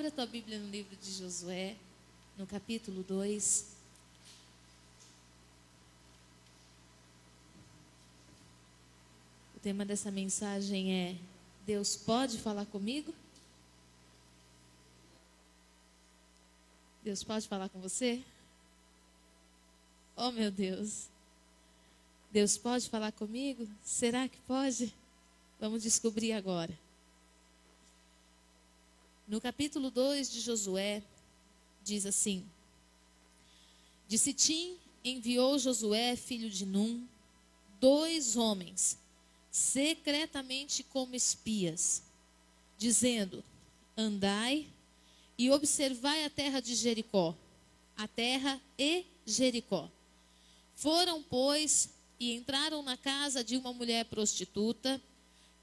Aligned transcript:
Abra 0.00 0.08
a 0.08 0.12
tua 0.12 0.24
Bíblia 0.24 0.58
no 0.58 0.70
livro 0.70 0.96
de 0.96 1.12
Josué, 1.12 1.76
no 2.38 2.46
capítulo 2.46 3.02
2. 3.02 3.66
O 9.54 9.60
tema 9.60 9.84
dessa 9.84 10.10
mensagem 10.10 10.94
é: 10.94 11.16
Deus 11.66 11.96
pode 11.96 12.38
falar 12.38 12.64
comigo? 12.64 13.14
Deus 17.04 17.22
pode 17.22 17.46
falar 17.46 17.68
com 17.68 17.78
você? 17.78 18.24
Oh, 20.16 20.30
meu 20.30 20.50
Deus. 20.50 21.10
Deus 22.32 22.56
pode 22.56 22.88
falar 22.88 23.12
comigo? 23.12 23.68
Será 23.84 24.26
que 24.30 24.38
pode? 24.46 24.94
Vamos 25.60 25.82
descobrir 25.82 26.32
agora. 26.32 26.72
No 29.30 29.40
capítulo 29.40 29.92
2 29.92 30.28
de 30.28 30.40
Josué, 30.40 31.04
diz 31.84 32.04
assim: 32.04 32.44
De 34.08 34.18
Sitim 34.18 34.76
enviou 35.04 35.56
Josué, 35.56 36.16
filho 36.16 36.50
de 36.50 36.66
Num, 36.66 37.06
dois 37.80 38.34
homens, 38.36 38.98
secretamente 39.48 40.82
como 40.82 41.14
espias, 41.14 42.02
dizendo: 42.76 43.44
Andai 43.96 44.66
e 45.38 45.48
observai 45.52 46.24
a 46.24 46.30
terra 46.30 46.58
de 46.58 46.74
Jericó, 46.74 47.36
a 47.96 48.08
terra 48.08 48.60
e 48.76 49.06
Jericó. 49.24 49.88
Foram, 50.74 51.22
pois, 51.22 51.90
e 52.18 52.32
entraram 52.32 52.82
na 52.82 52.96
casa 52.96 53.44
de 53.44 53.56
uma 53.56 53.72
mulher 53.72 54.06
prostituta, 54.06 55.00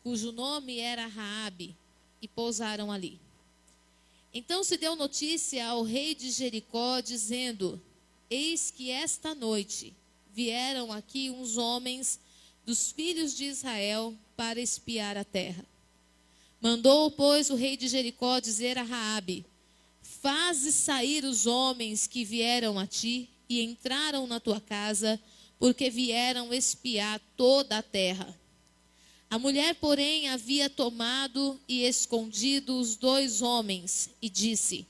cujo 0.04 0.32
nome 0.32 0.80
era 0.80 1.06
Raabe, 1.06 1.76
e 2.22 2.30
pousaram 2.30 2.90
ali. 2.90 3.27
Então 4.38 4.64
se 4.64 4.78
deu 4.78 4.96
notícia 4.96 5.66
ao 5.66 5.82
rei 5.82 6.14
de 6.14 6.30
Jericó, 6.30 7.00
dizendo: 7.00 7.82
Eis 8.30 8.70
que 8.70 8.92
esta 8.92 9.34
noite 9.34 9.96
vieram 10.32 10.94
aqui 10.94 11.32
uns 11.32 11.58
homens 11.58 12.20
dos 12.64 12.92
filhos 12.92 13.36
de 13.36 13.46
Israel 13.46 14.16
para 14.36 14.62
espiar 14.62 15.18
a 15.18 15.24
terra. 15.24 15.66
Mandou, 16.62 17.10
pois, 17.10 17.50
o 17.50 17.56
rei 17.56 17.76
de 17.76 17.88
Jericó 17.88 18.40
dizer 18.40 18.78
a 18.78 18.84
Raabe: 18.84 19.44
Faze 20.04 20.72
sair 20.72 21.26
os 21.26 21.48
homens 21.48 22.06
que 22.06 22.24
vieram 22.24 22.78
a 22.78 22.86
ti 22.86 23.28
e 23.50 23.64
entraram 23.64 24.28
na 24.28 24.40
tua 24.40 24.62
casa 24.62 25.20
porque 25.58 25.90
vieram 25.90 26.54
espiar 26.54 27.20
toda 27.36 27.80
a 27.80 27.82
terra. 27.82 28.40
A 29.30 29.38
mulher, 29.38 29.76
porém, 29.76 30.30
havia 30.30 30.70
tomado 30.70 31.60
e 31.68 31.84
escondido 31.84 32.80
os 32.80 32.96
dois 32.96 33.42
homens 33.42 34.10
e 34.22 34.30
disse: 34.30 34.88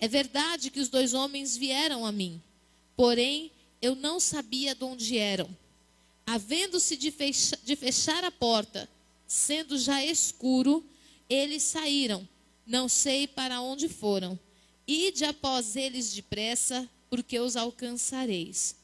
É 0.00 0.08
verdade 0.08 0.70
que 0.70 0.80
os 0.80 0.88
dois 0.88 1.14
homens 1.14 1.56
vieram 1.56 2.04
a 2.04 2.10
mim, 2.10 2.42
porém 2.96 3.52
eu 3.80 3.94
não 3.94 4.18
sabia 4.18 4.74
de 4.74 4.82
onde 4.82 5.16
eram. 5.16 5.48
Havendo-se 6.26 6.96
de, 6.96 7.14
de 7.62 7.76
fechar 7.76 8.24
a 8.24 8.32
porta, 8.32 8.88
sendo 9.28 9.78
já 9.78 10.04
escuro, 10.04 10.84
eles 11.30 11.62
saíram, 11.62 12.28
não 12.66 12.88
sei 12.88 13.28
para 13.28 13.60
onde 13.60 13.88
foram. 13.88 14.38
Ide 14.86 15.24
após 15.24 15.76
eles 15.76 16.12
depressa, 16.12 16.88
porque 17.08 17.38
os 17.38 17.56
alcançareis. 17.56 18.74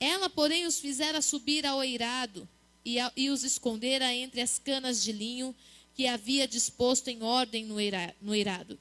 Ela, 0.00 0.28
porém, 0.28 0.66
os 0.66 0.80
fizera 0.80 1.22
subir 1.22 1.64
ao 1.64 1.82
eirado 1.84 2.48
e, 2.84 2.98
a, 2.98 3.12
e 3.16 3.30
os 3.30 3.44
escondera 3.44 4.12
entre 4.12 4.40
as 4.40 4.58
canas 4.58 5.02
de 5.02 5.12
linho 5.12 5.54
que 5.94 6.06
havia 6.06 6.46
disposto 6.46 7.08
em 7.08 7.22
ordem 7.22 7.64
no, 7.64 7.80
eira, 7.80 8.14
no 8.20 8.34
eirado. 8.34 8.78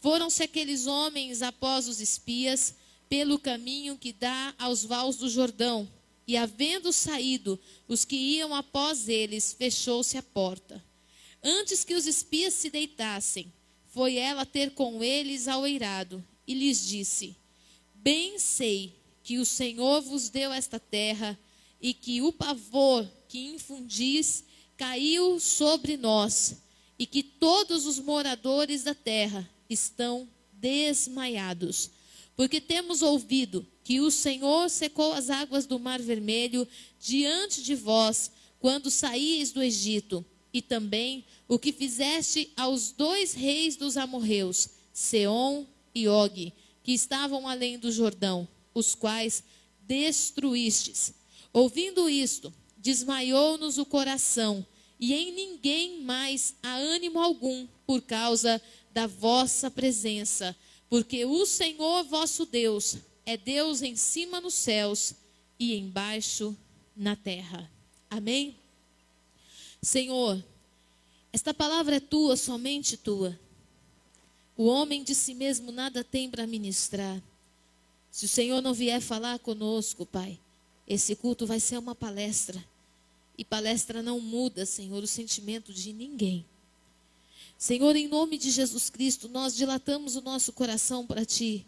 Foram-se 0.00 0.42
aqueles 0.42 0.86
homens 0.86 1.42
após 1.42 1.86
os 1.86 2.00
espias 2.00 2.74
pelo 3.08 3.38
caminho 3.38 3.98
que 3.98 4.12
dá 4.12 4.54
aos 4.58 4.84
vales 4.84 5.16
do 5.16 5.28
Jordão, 5.28 5.88
e 6.26 6.36
havendo 6.36 6.92
saído 6.92 7.58
os 7.88 8.04
que 8.04 8.16
iam 8.16 8.54
após 8.54 9.08
eles, 9.08 9.52
fechou-se 9.52 10.16
a 10.16 10.22
porta. 10.22 10.82
Antes 11.42 11.84
que 11.84 11.94
os 11.94 12.06
espias 12.06 12.54
se 12.54 12.70
deitassem, 12.70 13.52
foi 13.88 14.16
ela 14.16 14.46
ter 14.46 14.70
com 14.70 15.02
eles 15.02 15.48
ao 15.48 15.66
eirado 15.66 16.24
e 16.46 16.54
lhes 16.54 16.86
disse: 16.86 17.36
Bem 17.94 18.38
sei 18.38 18.94
que 19.24 19.38
o 19.38 19.44
Senhor 19.44 20.00
vos 20.02 20.28
deu 20.28 20.52
esta 20.52 20.78
terra 20.78 21.38
e 21.80 21.92
que 21.92 22.22
o 22.22 22.32
pavor 22.32 23.08
que 23.30 23.38
infundis 23.38 24.42
caiu 24.76 25.38
sobre 25.38 25.96
nós 25.96 26.64
e 26.98 27.06
que 27.06 27.22
todos 27.22 27.86
os 27.86 28.00
moradores 28.00 28.82
da 28.82 28.92
terra 28.92 29.48
estão 29.68 30.28
desmaiados. 30.52 31.92
Porque 32.34 32.60
temos 32.60 33.02
ouvido 33.02 33.64
que 33.84 34.00
o 34.00 34.10
Senhor 34.10 34.68
secou 34.68 35.12
as 35.12 35.30
águas 35.30 35.64
do 35.64 35.78
Mar 35.78 36.02
Vermelho 36.02 36.66
diante 36.98 37.62
de 37.62 37.76
vós 37.76 38.32
quando 38.58 38.90
saíes 38.90 39.52
do 39.52 39.62
Egito, 39.62 40.26
e 40.52 40.60
também 40.60 41.24
o 41.46 41.56
que 41.56 41.72
fizeste 41.72 42.52
aos 42.56 42.90
dois 42.90 43.32
reis 43.32 43.76
dos 43.76 43.96
amorreus, 43.96 44.70
Seom 44.92 45.66
e 45.94 46.08
Og, 46.08 46.52
que 46.82 46.92
estavam 46.92 47.46
além 47.46 47.78
do 47.78 47.92
Jordão 47.92 48.48
os 48.74 48.96
quais 48.96 49.44
destruístes. 49.86 51.14
Ouvindo 51.52 52.08
isto, 52.08 52.52
desmaiou-nos 52.80 53.78
o 53.78 53.86
coração, 53.86 54.66
e 54.98 55.14
em 55.14 55.32
ninguém 55.32 56.02
mais 56.02 56.54
há 56.62 56.74
ânimo 56.74 57.18
algum 57.18 57.66
por 57.86 58.02
causa 58.02 58.60
da 58.92 59.06
vossa 59.06 59.70
presença, 59.70 60.56
porque 60.88 61.24
o 61.24 61.46
Senhor 61.46 62.04
vosso 62.04 62.44
Deus 62.44 62.96
é 63.24 63.36
Deus 63.36 63.82
em 63.82 63.94
cima 63.94 64.40
nos 64.40 64.54
céus 64.54 65.14
e 65.58 65.76
embaixo 65.76 66.56
na 66.96 67.14
terra. 67.14 67.70
Amém? 68.10 68.56
Senhor, 69.82 70.42
esta 71.32 71.54
palavra 71.54 71.96
é 71.96 72.00
tua, 72.00 72.36
somente 72.36 72.96
tua. 72.96 73.38
O 74.56 74.66
homem 74.66 75.04
de 75.04 75.14
si 75.14 75.32
mesmo 75.32 75.70
nada 75.70 76.02
tem 76.02 76.28
para 76.28 76.46
ministrar. 76.46 77.22
Se 78.10 78.24
o 78.24 78.28
Senhor 78.28 78.60
não 78.60 78.74
vier 78.74 79.00
falar 79.00 79.38
conosco, 79.38 80.04
Pai, 80.04 80.38
esse 80.86 81.14
culto 81.14 81.46
vai 81.46 81.60
ser 81.60 81.78
uma 81.78 81.94
palestra. 81.94 82.62
E 83.40 83.44
palestra 83.44 84.02
não 84.02 84.20
muda, 84.20 84.66
Senhor, 84.66 85.02
o 85.02 85.06
sentimento 85.06 85.72
de 85.72 85.94
ninguém. 85.94 86.44
Senhor, 87.56 87.96
em 87.96 88.06
nome 88.06 88.36
de 88.36 88.50
Jesus 88.50 88.90
Cristo, 88.90 89.30
nós 89.30 89.56
dilatamos 89.56 90.14
o 90.14 90.20
nosso 90.20 90.52
coração 90.52 91.06
para 91.06 91.24
Ti. 91.24 91.64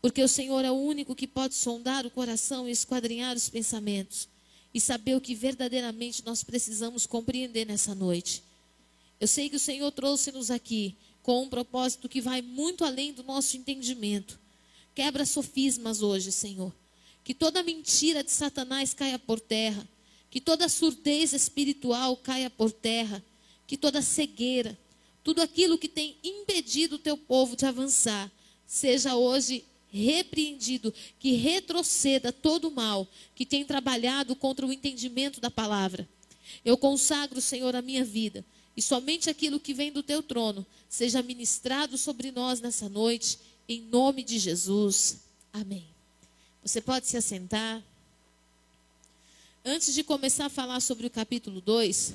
Porque 0.00 0.22
o 0.22 0.28
Senhor 0.28 0.64
é 0.64 0.70
o 0.70 0.76
único 0.76 1.12
que 1.16 1.26
pode 1.26 1.56
sondar 1.56 2.06
o 2.06 2.10
coração 2.12 2.68
e 2.68 2.70
esquadrinhar 2.70 3.34
os 3.36 3.48
pensamentos. 3.48 4.28
E 4.72 4.80
saber 4.80 5.16
o 5.16 5.20
que 5.20 5.34
verdadeiramente 5.34 6.24
nós 6.24 6.44
precisamos 6.44 7.06
compreender 7.06 7.66
nessa 7.66 7.92
noite. 7.92 8.44
Eu 9.20 9.26
sei 9.26 9.50
que 9.50 9.56
o 9.56 9.60
Senhor 9.60 9.90
trouxe-nos 9.90 10.48
aqui 10.48 10.96
com 11.24 11.42
um 11.42 11.48
propósito 11.48 12.08
que 12.08 12.20
vai 12.20 12.40
muito 12.40 12.84
além 12.84 13.12
do 13.12 13.24
nosso 13.24 13.56
entendimento. 13.56 14.38
Quebra 14.94 15.26
sofismas 15.26 16.02
hoje, 16.02 16.30
Senhor. 16.30 16.72
Que 17.24 17.34
toda 17.34 17.64
mentira 17.64 18.22
de 18.22 18.30
Satanás 18.30 18.94
caia 18.94 19.18
por 19.18 19.40
terra. 19.40 19.84
Que 20.34 20.40
toda 20.40 20.68
surdez 20.68 21.32
espiritual 21.32 22.16
caia 22.16 22.50
por 22.50 22.72
terra. 22.72 23.24
Que 23.68 23.76
toda 23.76 24.02
cegueira, 24.02 24.76
tudo 25.22 25.40
aquilo 25.40 25.78
que 25.78 25.86
tem 25.88 26.16
impedido 26.24 26.96
o 26.96 26.98
teu 26.98 27.16
povo 27.16 27.54
de 27.54 27.64
avançar, 27.64 28.28
seja 28.66 29.14
hoje 29.14 29.64
repreendido, 29.86 30.92
que 31.20 31.36
retroceda 31.36 32.32
todo 32.32 32.66
o 32.66 32.72
mal 32.72 33.06
que 33.32 33.46
tem 33.46 33.64
trabalhado 33.64 34.34
contra 34.34 34.66
o 34.66 34.72
entendimento 34.72 35.40
da 35.40 35.52
palavra. 35.52 36.08
Eu 36.64 36.76
consagro, 36.76 37.40
Senhor, 37.40 37.76
a 37.76 37.80
minha 37.80 38.04
vida, 38.04 38.44
e 38.76 38.82
somente 38.82 39.30
aquilo 39.30 39.60
que 39.60 39.72
vem 39.72 39.92
do 39.92 40.02
teu 40.02 40.20
trono 40.20 40.66
seja 40.88 41.22
ministrado 41.22 41.96
sobre 41.96 42.32
nós 42.32 42.60
nessa 42.60 42.88
noite 42.88 43.38
em 43.68 43.82
nome 43.82 44.24
de 44.24 44.36
Jesus. 44.40 45.20
Amém. 45.52 45.86
Você 46.60 46.80
pode 46.80 47.06
se 47.06 47.16
assentar. 47.16 47.80
Antes 49.66 49.94
de 49.94 50.04
começar 50.04 50.44
a 50.44 50.50
falar 50.50 50.78
sobre 50.80 51.06
o 51.06 51.10
capítulo 51.10 51.58
2, 51.58 52.12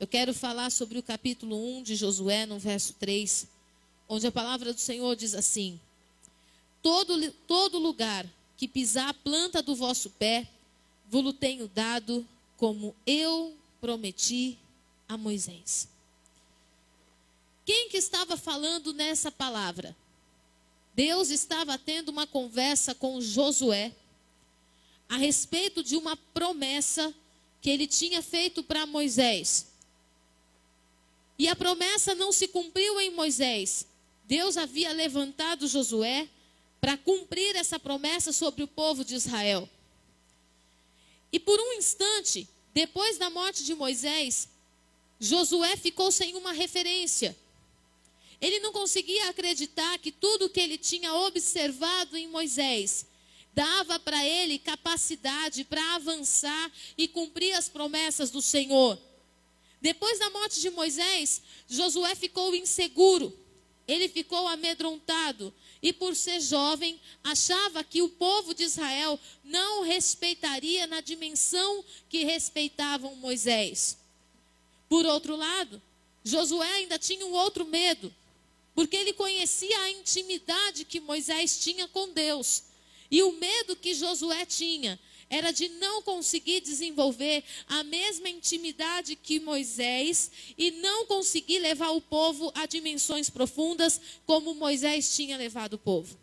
eu 0.00 0.08
quero 0.08 0.34
falar 0.34 0.70
sobre 0.70 0.98
o 0.98 1.02
capítulo 1.02 1.56
1 1.78 1.84
de 1.84 1.94
Josué, 1.94 2.46
no 2.46 2.58
verso 2.58 2.94
3, 2.94 3.46
onde 4.08 4.26
a 4.26 4.32
palavra 4.32 4.74
do 4.74 4.80
Senhor 4.80 5.14
diz 5.14 5.36
assim: 5.36 5.78
Todo, 6.82 7.30
todo 7.46 7.78
lugar 7.78 8.26
que 8.56 8.66
pisar 8.66 9.10
a 9.10 9.14
planta 9.14 9.62
do 9.62 9.76
vosso 9.76 10.10
pé, 10.10 10.48
vos 11.08 11.32
tenho 11.38 11.68
dado, 11.68 12.26
como 12.56 12.92
eu 13.06 13.56
prometi 13.80 14.58
a 15.08 15.16
Moisés. 15.16 15.86
Quem 17.64 17.88
que 17.88 17.98
estava 17.98 18.36
falando 18.36 18.92
nessa 18.92 19.30
palavra? 19.30 19.96
Deus 20.92 21.30
estava 21.30 21.78
tendo 21.78 22.08
uma 22.08 22.26
conversa 22.26 22.96
com 22.96 23.20
Josué 23.20 23.94
a 25.12 25.16
respeito 25.18 25.82
de 25.82 25.94
uma 25.94 26.16
promessa 26.16 27.14
que 27.60 27.68
ele 27.68 27.86
tinha 27.86 28.22
feito 28.22 28.62
para 28.62 28.86
Moisés. 28.86 29.66
E 31.38 31.46
a 31.48 31.54
promessa 31.54 32.14
não 32.14 32.32
se 32.32 32.48
cumpriu 32.48 32.98
em 32.98 33.10
Moisés, 33.10 33.86
Deus 34.24 34.56
havia 34.56 34.90
levantado 34.90 35.68
Josué 35.68 36.30
para 36.80 36.96
cumprir 36.96 37.54
essa 37.56 37.78
promessa 37.78 38.32
sobre 38.32 38.62
o 38.62 38.66
povo 38.66 39.04
de 39.04 39.14
Israel. 39.14 39.68
E 41.30 41.38
por 41.38 41.60
um 41.60 41.74
instante, 41.74 42.48
depois 42.72 43.18
da 43.18 43.28
morte 43.28 43.64
de 43.64 43.74
Moisés, 43.74 44.48
Josué 45.20 45.76
ficou 45.76 46.10
sem 46.10 46.36
uma 46.36 46.52
referência. 46.52 47.36
Ele 48.40 48.60
não 48.60 48.72
conseguia 48.72 49.28
acreditar 49.28 49.98
que 49.98 50.10
tudo 50.10 50.48
que 50.48 50.58
ele 50.58 50.78
tinha 50.78 51.12
observado 51.12 52.16
em 52.16 52.28
Moisés 52.28 53.11
dava 53.52 53.98
para 53.98 54.24
ele 54.24 54.58
capacidade 54.58 55.64
para 55.64 55.94
avançar 55.94 56.72
e 56.96 57.06
cumprir 57.06 57.52
as 57.54 57.68
promessas 57.68 58.30
do 58.30 58.40
Senhor. 58.40 58.98
Depois 59.80 60.18
da 60.18 60.30
morte 60.30 60.60
de 60.60 60.70
Moisés, 60.70 61.42
Josué 61.68 62.14
ficou 62.14 62.54
inseguro, 62.54 63.36
ele 63.86 64.08
ficou 64.08 64.46
amedrontado 64.46 65.52
e, 65.82 65.92
por 65.92 66.14
ser 66.14 66.40
jovem, 66.40 67.00
achava 67.24 67.82
que 67.82 68.00
o 68.00 68.08
povo 68.08 68.54
de 68.54 68.62
Israel 68.62 69.18
não 69.42 69.80
o 69.80 69.84
respeitaria 69.84 70.86
na 70.86 71.00
dimensão 71.00 71.84
que 72.08 72.22
respeitavam 72.22 73.16
Moisés. 73.16 73.98
Por 74.88 75.04
outro 75.04 75.34
lado, 75.34 75.82
Josué 76.22 76.70
ainda 76.74 76.98
tinha 76.98 77.26
um 77.26 77.32
outro 77.32 77.64
medo, 77.64 78.14
porque 78.74 78.96
ele 78.96 79.12
conhecia 79.12 79.76
a 79.80 79.90
intimidade 79.90 80.84
que 80.84 81.00
Moisés 81.00 81.58
tinha 81.58 81.88
com 81.88 82.12
Deus. 82.12 82.62
E 83.12 83.22
o 83.22 83.32
medo 83.32 83.76
que 83.76 83.94
Josué 83.94 84.46
tinha 84.46 84.98
era 85.28 85.50
de 85.50 85.68
não 85.68 86.00
conseguir 86.00 86.62
desenvolver 86.62 87.44
a 87.68 87.84
mesma 87.84 88.30
intimidade 88.30 89.16
que 89.16 89.38
Moisés 89.38 90.30
e 90.56 90.70
não 90.70 91.04
conseguir 91.04 91.58
levar 91.58 91.90
o 91.90 92.00
povo 92.00 92.50
a 92.54 92.64
dimensões 92.64 93.28
profundas 93.28 94.00
como 94.24 94.54
Moisés 94.54 95.14
tinha 95.14 95.36
levado 95.36 95.74
o 95.74 95.78
povo. 95.78 96.18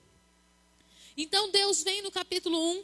Então 1.16 1.52
Deus 1.52 1.84
vem 1.84 2.02
no 2.02 2.10
capítulo 2.10 2.60
1 2.60 2.84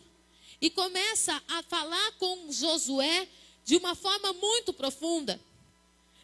e 0.61 0.69
começa 0.69 1.41
a 1.47 1.63
falar 1.63 2.11
com 2.19 2.51
Josué 2.51 3.27
de 3.63 3.75
uma 3.75 3.95
forma 3.95 4.33
muito 4.33 4.71
profunda. 4.71 5.41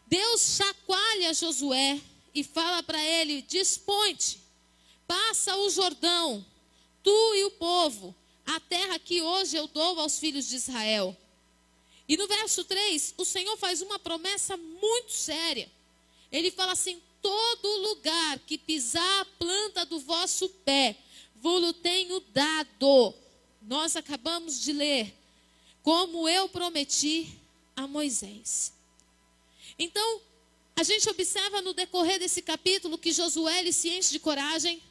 Deus 0.06 0.56
chacoalha 0.56 1.34
Josué 1.34 2.00
e 2.36 2.44
fala 2.44 2.84
para 2.84 3.04
ele: 3.04 3.42
dispõe-te, 3.42 4.40
passa 5.08 5.56
o 5.58 5.70
Jordão, 5.72 6.46
tu 7.04 7.36
e 7.36 7.44
o 7.46 7.52
povo, 7.52 8.16
a 8.46 8.60
terra 8.60 9.00
que 9.00 9.22
hoje 9.22 9.56
eu 9.56 9.68
dou 9.68 10.00
aos 10.00 10.20
filhos 10.20 10.48
de 10.48 10.56
Israel. 10.56 11.16
E 12.08 12.18
no 12.18 12.28
verso 12.28 12.64
3, 12.64 13.16
o 13.18 13.24
Senhor 13.24 13.56
faz 13.58 13.82
uma 13.82 13.98
promessa 13.98 14.58
muito 14.58 15.12
séria. 15.12 15.72
Ele 16.32 16.52
fala 16.52 16.74
assim: 16.74 17.02
todo 17.22 17.90
lugar 17.90 18.40
que 18.40 18.58
pisar 18.58 19.22
a 19.22 19.26
planta 19.26 19.86
do 19.86 20.00
vosso 20.00 20.50
pé, 20.66 20.98
vou-lo 21.36 21.74
tenho 21.74 22.20
dado. 22.34 23.14
Nós 23.62 23.96
acabamos 23.96 24.60
de 24.60 24.74
ler, 24.74 25.14
como 25.84 26.28
eu 26.28 26.50
prometi 26.50 27.40
a 27.76 27.88
Moisés. 27.88 28.74
Então, 29.78 30.22
a 30.76 30.84
gente 30.84 31.08
observa 31.10 31.62
no 31.62 31.74
decorrer 31.74 32.20
desse 32.20 32.42
capítulo 32.42 32.98
que 32.98 33.12
Josué 33.12 33.72
se 33.72 33.90
enche 33.90 34.12
de 34.12 34.20
coragem, 34.20 34.82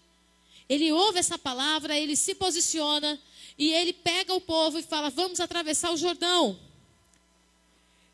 ele 0.71 0.93
ouve 0.93 1.19
essa 1.19 1.37
palavra, 1.37 1.99
ele 1.99 2.15
se 2.15 2.33
posiciona, 2.33 3.21
e 3.59 3.73
ele 3.73 3.93
pega 3.93 4.33
o 4.33 4.41
povo 4.41 4.79
e 4.79 4.83
fala: 4.85 5.11
Vamos 5.11 5.41
atravessar 5.41 5.93
o 5.93 5.97
Jordão. 5.97 6.57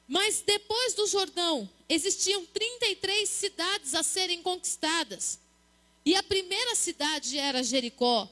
Mas 0.08 0.40
depois 0.40 0.94
do 0.94 1.06
Jordão, 1.06 1.68
existiam 1.86 2.46
33 2.46 3.28
cidades 3.28 3.94
a 3.94 4.02
serem 4.02 4.40
conquistadas. 4.42 5.38
E 6.02 6.14
a 6.14 6.22
primeira 6.22 6.74
cidade 6.74 7.36
era 7.36 7.62
Jericó, 7.62 8.26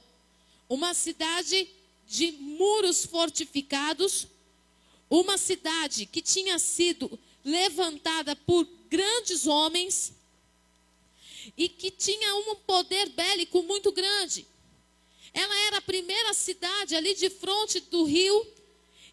uma 0.71 0.95
cidade 0.95 1.69
de 2.09 2.33
muros 2.33 3.05
fortificados, 3.05 4.27
uma 5.11 5.37
cidade 5.37 6.07
que 6.07 6.23
tinha 6.23 6.59
sido 6.59 7.19
levantada 7.45 8.35
por 8.35 8.67
grandes 8.89 9.47
homens 9.47 10.15
e 11.57 11.69
que 11.69 11.91
tinha 11.91 12.35
um 12.37 12.57
poder 12.57 13.09
bélico 13.11 13.63
muito 13.63 13.93
grande. 13.93 14.47
Ela 15.33 15.57
era 15.67 15.79
a 15.79 15.83
primeira 15.83 16.33
cidade 16.33 16.95
ali 16.95 17.15
de 17.15 17.29
frente 17.29 17.81
do 17.81 18.05
rio 18.05 18.47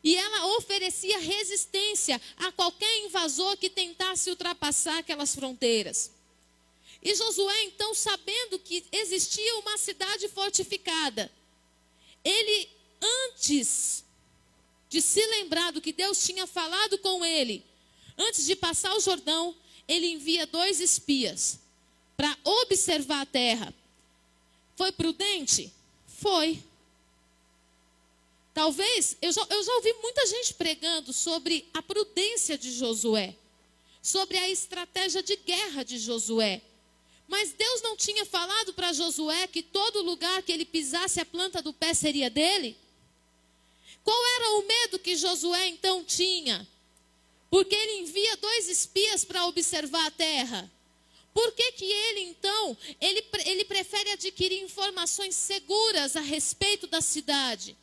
e 0.03 0.15
ela 0.15 0.57
oferecia 0.57 1.17
resistência 1.19 2.21
a 2.37 2.51
qualquer 2.51 3.05
invasor 3.05 3.57
que 3.57 3.69
tentasse 3.69 4.29
ultrapassar 4.29 4.99
aquelas 4.99 5.33
fronteiras. 5.33 6.11
E 7.01 7.15
Josué, 7.15 7.63
então, 7.63 7.93
sabendo 7.95 8.59
que 8.59 8.83
existia 8.91 9.57
uma 9.57 9.77
cidade 9.77 10.27
fortificada, 10.27 11.31
ele, 12.23 12.69
antes 13.01 14.03
de 14.87 15.01
se 15.01 15.25
lembrar 15.25 15.71
do 15.71 15.81
que 15.81 15.91
Deus 15.91 16.23
tinha 16.23 16.45
falado 16.45 16.99
com 16.99 17.25
ele, 17.25 17.65
antes 18.15 18.45
de 18.45 18.55
passar 18.55 18.95
o 18.95 18.99
Jordão, 18.99 19.55
ele 19.87 20.07
envia 20.07 20.45
dois 20.45 20.79
espias 20.79 21.59
para 22.21 22.37
observar 22.43 23.21
a 23.21 23.25
terra. 23.25 23.73
Foi 24.75 24.91
prudente? 24.91 25.73
Foi. 26.19 26.63
Talvez, 28.53 29.17
eu 29.19 29.31
já, 29.31 29.43
eu 29.49 29.63
já 29.63 29.73
ouvi 29.73 29.91
muita 30.03 30.27
gente 30.27 30.53
pregando 30.53 31.11
sobre 31.13 31.67
a 31.73 31.81
prudência 31.81 32.59
de 32.59 32.71
Josué, 32.73 33.33
sobre 34.03 34.37
a 34.37 34.47
estratégia 34.47 35.23
de 35.23 35.35
guerra 35.35 35.81
de 35.81 35.97
Josué. 35.97 36.61
Mas 37.27 37.53
Deus 37.53 37.81
não 37.81 37.97
tinha 37.97 38.23
falado 38.23 38.71
para 38.75 38.93
Josué 38.93 39.47
que 39.47 39.63
todo 39.63 40.03
lugar 40.03 40.43
que 40.43 40.51
ele 40.51 40.65
pisasse 40.65 41.19
a 41.19 41.25
planta 41.25 41.59
do 41.59 41.73
pé 41.73 41.95
seria 41.95 42.29
dele? 42.29 42.77
Qual 44.03 44.25
era 44.35 44.59
o 44.59 44.67
medo 44.67 44.99
que 44.99 45.15
Josué 45.15 45.69
então 45.69 46.03
tinha? 46.03 46.67
Porque 47.49 47.73
ele 47.73 48.01
envia 48.01 48.37
dois 48.37 48.69
espias 48.69 49.25
para 49.25 49.47
observar 49.47 50.05
a 50.05 50.11
terra. 50.11 50.71
Por 51.33 51.51
que, 51.53 51.71
que 51.73 51.85
ele, 51.85 52.21
então, 52.21 52.77
ele, 52.99 53.25
ele 53.45 53.65
prefere 53.65 54.11
adquirir 54.11 54.61
informações 54.61 55.35
seguras 55.35 56.15
a 56.15 56.21
respeito 56.21 56.87
da 56.87 56.99
cidade? 56.99 57.77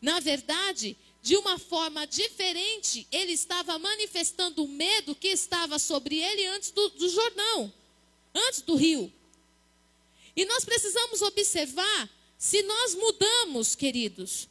Na 0.00 0.18
verdade, 0.18 0.96
de 1.22 1.36
uma 1.36 1.58
forma 1.58 2.06
diferente, 2.06 3.06
ele 3.10 3.32
estava 3.32 3.78
manifestando 3.78 4.64
o 4.64 4.68
medo 4.68 5.14
que 5.14 5.28
estava 5.28 5.78
sobre 5.78 6.18
ele 6.18 6.46
antes 6.46 6.70
do, 6.70 6.88
do 6.90 7.08
Jordão, 7.08 7.72
antes 8.34 8.60
do 8.60 8.74
rio. 8.74 9.12
E 10.36 10.44
nós 10.44 10.64
precisamos 10.64 11.22
observar 11.22 12.10
se 12.36 12.62
nós 12.62 12.94
mudamos, 12.94 13.74
queridos, 13.74 14.48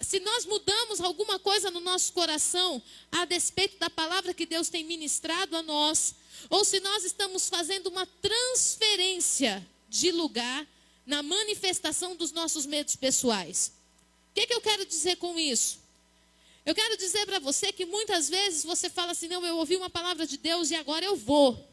se 0.00 0.20
nós 0.20 0.44
mudamos 0.44 1.00
alguma 1.00 1.38
coisa 1.38 1.70
no 1.70 1.80
nosso 1.80 2.12
coração 2.12 2.82
a 3.10 3.24
despeito 3.24 3.78
da 3.78 3.88
palavra 3.88 4.34
que 4.34 4.46
Deus 4.46 4.68
tem 4.68 4.84
ministrado 4.84 5.56
a 5.56 5.62
nós, 5.62 6.14
ou 6.48 6.64
se 6.64 6.80
nós 6.80 7.04
estamos 7.04 7.48
fazendo 7.48 7.88
uma 7.88 8.06
transferência 8.06 9.66
de 9.88 10.10
lugar 10.12 10.66
na 11.06 11.22
manifestação 11.22 12.14
dos 12.14 12.30
nossos 12.32 12.66
medos 12.66 12.94
pessoais. 12.94 13.72
O 14.30 14.34
que, 14.34 14.46
que 14.46 14.54
eu 14.54 14.60
quero 14.60 14.84
dizer 14.86 15.16
com 15.16 15.38
isso? 15.38 15.80
Eu 16.64 16.74
quero 16.74 16.96
dizer 16.96 17.26
para 17.26 17.38
você 17.38 17.72
que 17.72 17.86
muitas 17.86 18.28
vezes 18.28 18.64
você 18.64 18.88
fala 18.88 19.12
assim: 19.12 19.28
não, 19.28 19.44
eu 19.44 19.56
ouvi 19.56 19.76
uma 19.76 19.90
palavra 19.90 20.26
de 20.26 20.36
Deus 20.36 20.70
e 20.70 20.76
agora 20.76 21.04
eu 21.04 21.16
vou. 21.16 21.68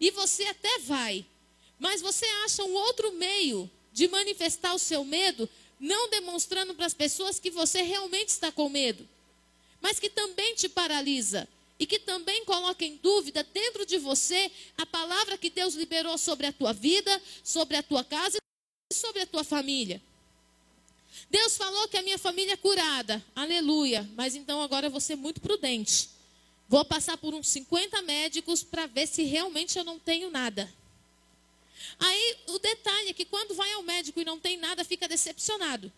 E 0.00 0.10
você 0.10 0.44
até 0.44 0.80
vai, 0.80 1.24
mas 1.78 2.00
você 2.00 2.26
acha 2.44 2.62
um 2.64 2.74
outro 2.74 3.12
meio 3.12 3.70
de 3.92 4.06
manifestar 4.08 4.74
o 4.74 4.78
seu 4.78 5.04
medo, 5.04 5.48
não 5.80 6.08
demonstrando 6.10 6.74
para 6.74 6.86
as 6.86 6.94
pessoas 6.94 7.38
que 7.38 7.50
você 7.50 7.82
realmente 7.82 8.28
está 8.28 8.50
com 8.50 8.68
medo, 8.68 9.08
mas 9.80 9.98
que 9.98 10.10
também 10.10 10.54
te 10.54 10.68
paralisa 10.68 11.48
e 11.78 11.86
que 11.86 11.98
também 11.98 12.44
coloca 12.44 12.84
em 12.84 12.96
dúvida 12.96 13.42
dentro 13.44 13.86
de 13.86 13.98
você 13.98 14.50
a 14.76 14.84
palavra 14.84 15.38
que 15.38 15.48
Deus 15.48 15.74
liberou 15.74 16.18
sobre 16.18 16.46
a 16.46 16.52
tua 16.52 16.72
vida, 16.72 17.22
sobre 17.44 17.76
a 17.76 17.82
tua 17.82 18.02
casa 18.02 18.38
e 18.90 18.94
sobre 18.94 19.22
a 19.22 19.26
tua 19.26 19.44
família. 19.44 20.02
Deus 21.30 21.56
falou 21.56 21.88
que 21.88 21.96
a 21.96 22.02
minha 22.02 22.18
família 22.18 22.54
é 22.54 22.56
curada, 22.56 23.24
aleluia, 23.34 24.08
mas 24.14 24.34
então 24.34 24.60
agora 24.62 24.86
eu 24.86 24.90
vou 24.90 25.00
ser 25.00 25.16
muito 25.16 25.40
prudente. 25.40 26.10
Vou 26.68 26.84
passar 26.84 27.16
por 27.16 27.32
uns 27.32 27.48
50 27.48 28.02
médicos 28.02 28.62
para 28.62 28.86
ver 28.86 29.06
se 29.06 29.22
realmente 29.22 29.78
eu 29.78 29.84
não 29.84 29.98
tenho 29.98 30.30
nada. 30.30 30.72
Aí 31.98 32.36
o 32.48 32.58
detalhe 32.58 33.10
é 33.10 33.12
que 33.12 33.24
quando 33.24 33.54
vai 33.54 33.72
ao 33.72 33.82
médico 33.82 34.20
e 34.20 34.24
não 34.24 34.38
tem 34.38 34.56
nada, 34.56 34.84
fica 34.84 35.08
decepcionado. 35.08 35.92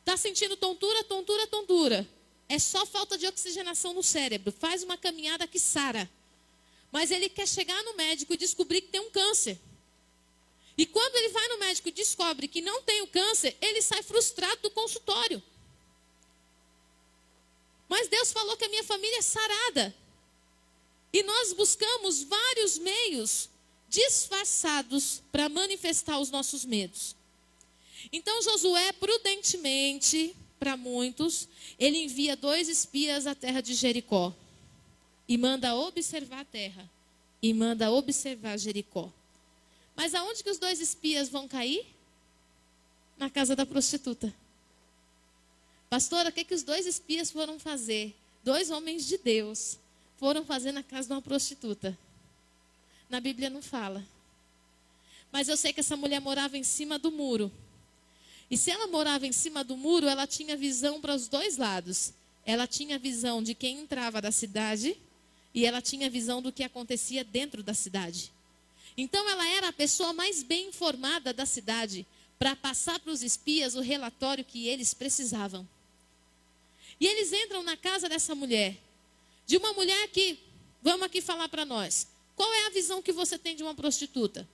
Está 0.00 0.16
sentindo 0.16 0.56
tontura, 0.56 1.02
tontura, 1.04 1.46
tontura. 1.46 2.08
É 2.48 2.58
só 2.58 2.86
falta 2.86 3.18
de 3.18 3.26
oxigenação 3.26 3.92
no 3.92 4.02
cérebro. 4.02 4.52
Faz 4.52 4.82
uma 4.82 4.96
caminhada 4.96 5.46
que 5.46 5.58
sara. 5.58 6.08
Mas 6.92 7.10
ele 7.10 7.28
quer 7.28 7.48
chegar 7.48 7.82
no 7.82 7.96
médico 7.96 8.32
e 8.32 8.36
descobrir 8.36 8.82
que 8.82 8.88
tem 8.88 9.00
um 9.00 9.10
câncer. 9.10 9.58
E 10.78 10.86
quando 10.86 11.16
ele 11.16 11.30
vai 11.30 11.48
no 11.48 11.58
médico 11.58 11.88
e 11.88 11.92
descobre 11.92 12.46
que 12.46 12.60
não 12.60 12.82
tem 12.82 13.02
o 13.02 13.06
câncer, 13.06 13.56
ele 13.60 13.80
sai 13.82 14.02
frustrado 14.02 14.62
do 14.62 14.70
consultório. 14.70 15.42
Mas 17.88 18.08
Deus 18.08 18.32
falou 18.32 18.56
que 18.56 18.64
a 18.64 18.68
minha 18.68 18.84
família 18.84 19.18
é 19.18 19.22
sarada. 19.22 19.94
E 21.12 21.22
nós 21.22 21.52
buscamos 21.52 22.22
vários 22.22 22.78
meios 22.78 23.48
disfarçados 23.88 25.22
para 25.30 25.48
manifestar 25.48 26.18
os 26.18 26.30
nossos 26.30 26.64
medos. 26.64 27.14
Então 28.12 28.42
Josué, 28.42 28.92
prudentemente, 28.92 30.34
para 30.58 30.76
muitos, 30.76 31.48
ele 31.78 32.04
envia 32.04 32.36
dois 32.36 32.68
espias 32.68 33.26
à 33.26 33.34
terra 33.34 33.60
de 33.60 33.74
Jericó 33.74 34.34
e 35.28 35.36
manda 35.36 35.74
observar 35.74 36.40
a 36.40 36.44
terra 36.44 36.90
e 37.42 37.52
manda 37.52 37.90
observar 37.90 38.56
Jericó. 38.58 39.12
Mas 39.94 40.14
aonde 40.14 40.42
que 40.42 40.50
os 40.50 40.58
dois 40.58 40.80
espias 40.80 41.28
vão 41.28 41.48
cair? 41.48 41.86
Na 43.18 43.30
casa 43.30 43.56
da 43.56 43.64
prostituta. 43.64 44.32
Pastora, 45.88 46.28
o 46.28 46.32
que, 46.32 46.44
que 46.44 46.54
os 46.54 46.62
dois 46.62 46.86
espias 46.86 47.30
foram 47.30 47.58
fazer? 47.58 48.14
Dois 48.44 48.70
homens 48.70 49.06
de 49.06 49.16
Deus 49.16 49.78
foram 50.18 50.44
fazer 50.44 50.72
na 50.72 50.82
casa 50.82 51.08
de 51.08 51.14
uma 51.14 51.22
prostituta. 51.22 51.96
Na 53.08 53.20
Bíblia 53.20 53.48
não 53.48 53.62
fala. 53.62 54.04
Mas 55.30 55.48
eu 55.48 55.56
sei 55.56 55.72
que 55.72 55.80
essa 55.80 55.96
mulher 55.96 56.20
morava 56.20 56.56
em 56.56 56.64
cima 56.64 56.98
do 56.98 57.10
muro. 57.10 57.52
E 58.50 58.56
se 58.56 58.70
ela 58.70 58.86
morava 58.86 59.26
em 59.26 59.32
cima 59.32 59.64
do 59.64 59.76
muro, 59.76 60.06
ela 60.06 60.26
tinha 60.26 60.56
visão 60.56 61.00
para 61.00 61.14
os 61.14 61.28
dois 61.28 61.56
lados. 61.56 62.12
Ela 62.44 62.66
tinha 62.66 62.98
visão 62.98 63.42
de 63.42 63.54
quem 63.54 63.80
entrava 63.80 64.22
da 64.22 64.30
cidade 64.30 64.96
e 65.52 65.64
ela 65.64 65.82
tinha 65.82 66.08
visão 66.08 66.40
do 66.40 66.52
que 66.52 66.62
acontecia 66.62 67.24
dentro 67.24 67.62
da 67.62 67.74
cidade. 67.74 68.32
Então 68.96 69.28
ela 69.28 69.48
era 69.48 69.68
a 69.68 69.72
pessoa 69.72 70.12
mais 70.12 70.42
bem 70.42 70.68
informada 70.68 71.32
da 71.32 71.44
cidade 71.44 72.06
para 72.38 72.54
passar 72.54 73.00
para 73.00 73.10
os 73.10 73.22
espias 73.22 73.74
o 73.74 73.80
relatório 73.80 74.44
que 74.44 74.68
eles 74.68 74.94
precisavam. 74.94 75.66
E 77.00 77.06
eles 77.06 77.32
entram 77.32 77.62
na 77.62 77.76
casa 77.76 78.08
dessa 78.08 78.34
mulher, 78.34 78.76
de 79.46 79.56
uma 79.56 79.72
mulher 79.72 80.08
que, 80.08 80.38
vamos 80.82 81.02
aqui 81.02 81.20
falar 81.20 81.48
para 81.48 81.64
nós, 81.64 82.06
qual 82.36 82.52
é 82.52 82.66
a 82.66 82.70
visão 82.70 83.02
que 83.02 83.12
você 83.12 83.38
tem 83.38 83.56
de 83.56 83.62
uma 83.62 83.74
prostituta? 83.74 84.46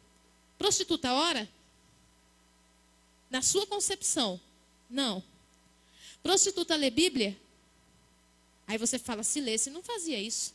Prostituta 0.56 1.12
ora? 1.12 1.48
Na 3.28 3.42
sua 3.42 3.66
concepção, 3.66 4.40
não. 4.88 5.22
Prostituta 6.22 6.76
lê 6.76 6.90
Bíblia? 6.90 7.36
Aí 8.66 8.78
você 8.78 8.98
fala, 8.98 9.24
se 9.24 9.40
lê, 9.40 9.58
se 9.58 9.68
não 9.68 9.82
fazia 9.82 10.20
isso. 10.20 10.54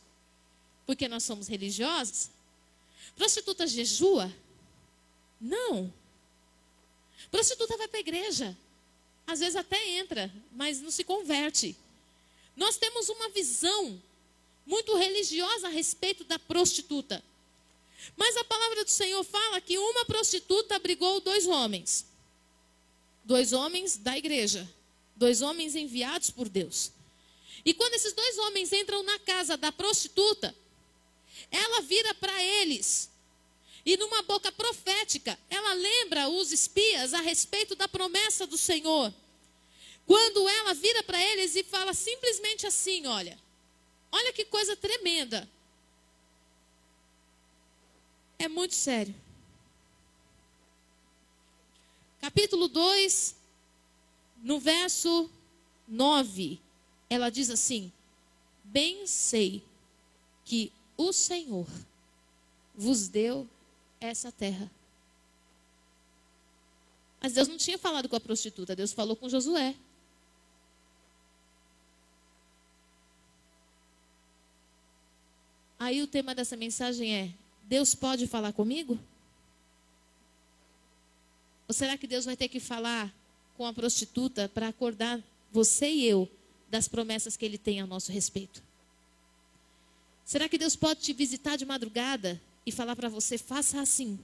Porque 0.86 1.06
nós 1.06 1.22
somos 1.22 1.46
religiosos? 1.46 2.30
Prostituta 3.14 3.66
jejua? 3.66 4.32
Não. 5.38 5.92
Prostituta 7.30 7.76
vai 7.76 7.88
para 7.88 7.98
a 7.98 8.00
igreja. 8.00 8.56
Às 9.26 9.40
vezes 9.40 9.56
até 9.56 9.98
entra, 9.98 10.32
mas 10.52 10.80
não 10.80 10.90
se 10.90 11.04
converte. 11.04 11.76
Nós 12.56 12.78
temos 12.78 13.10
uma 13.10 13.28
visão 13.28 14.00
muito 14.68 14.94
religiosa 14.96 15.66
a 15.66 15.70
respeito 15.70 16.22
da 16.22 16.38
prostituta. 16.38 17.24
Mas 18.16 18.36
a 18.36 18.44
palavra 18.44 18.84
do 18.84 18.90
Senhor 18.90 19.24
fala 19.24 19.60
que 19.60 19.76
uma 19.76 20.04
prostituta 20.04 20.76
abrigou 20.76 21.20
dois 21.20 21.48
homens 21.48 22.06
dois 23.28 23.52
homens 23.52 23.98
da 23.98 24.16
igreja, 24.16 24.66
dois 25.14 25.42
homens 25.42 25.76
enviados 25.76 26.30
por 26.30 26.48
Deus. 26.48 26.90
E 27.62 27.74
quando 27.74 27.92
esses 27.92 28.14
dois 28.14 28.38
homens 28.38 28.72
entram 28.72 29.02
na 29.02 29.18
casa 29.18 29.54
da 29.54 29.70
prostituta, 29.70 30.56
ela 31.50 31.82
vira 31.82 32.14
para 32.14 32.42
eles 32.42 33.10
e 33.84 33.98
numa 33.98 34.22
boca 34.22 34.50
profética, 34.50 35.38
ela 35.50 35.74
lembra 35.74 36.28
os 36.30 36.52
espias 36.52 37.12
a 37.12 37.20
respeito 37.20 37.74
da 37.74 37.86
promessa 37.86 38.46
do 38.46 38.56
Senhor. 38.56 39.12
Quando 40.06 40.48
ela 40.48 40.72
vira 40.72 41.02
para 41.02 41.22
eles 41.22 41.54
e 41.54 41.62
fala 41.62 41.92
simplesmente 41.92 42.66
assim: 42.66 43.06
Olha, 43.06 43.38
olha 44.12 44.32
que 44.32 44.44
coisa 44.44 44.76
tremenda. 44.76 45.48
É 48.38 48.48
muito 48.48 48.74
sério 48.74 49.14
capítulo 52.28 52.68
2, 52.68 53.36
no 54.42 54.60
verso 54.60 55.30
9, 55.86 56.60
ela 57.08 57.30
diz 57.30 57.50
assim: 57.50 57.90
Bem 58.64 59.06
sei 59.06 59.64
que 60.44 60.72
o 60.96 61.12
Senhor 61.12 61.66
vos 62.74 63.08
deu 63.08 63.48
essa 64.00 64.30
terra. 64.30 64.70
Mas 67.20 67.32
Deus 67.32 67.48
não 67.48 67.56
tinha 67.56 67.78
falado 67.78 68.08
com 68.08 68.16
a 68.16 68.20
prostituta, 68.20 68.76
Deus 68.76 68.92
falou 68.92 69.16
com 69.16 69.28
Josué. 69.28 69.74
Aí 75.88 76.02
o 76.02 76.06
tema 76.06 76.34
dessa 76.34 76.54
mensagem 76.54 77.14
é: 77.14 77.30
Deus 77.62 77.94
pode 77.94 78.26
falar 78.26 78.52
comigo? 78.52 78.98
Ou 81.66 81.72
será 81.72 81.96
que 81.96 82.06
Deus 82.06 82.26
vai 82.26 82.36
ter 82.36 82.48
que 82.48 82.60
falar 82.60 83.10
com 83.56 83.64
a 83.64 83.72
prostituta 83.72 84.50
para 84.50 84.68
acordar 84.68 85.18
você 85.50 85.88
e 85.88 86.04
eu 86.04 86.30
das 86.68 86.88
promessas 86.88 87.38
que 87.38 87.44
Ele 87.46 87.56
tem 87.56 87.80
a 87.80 87.86
nosso 87.86 88.12
respeito? 88.12 88.62
Será 90.26 90.46
que 90.46 90.58
Deus 90.58 90.76
pode 90.76 91.00
te 91.00 91.14
visitar 91.14 91.56
de 91.56 91.64
madrugada 91.64 92.38
e 92.66 92.70
falar 92.70 92.94
para 92.94 93.08
você: 93.08 93.38
faça 93.38 93.80
assim, 93.80 94.18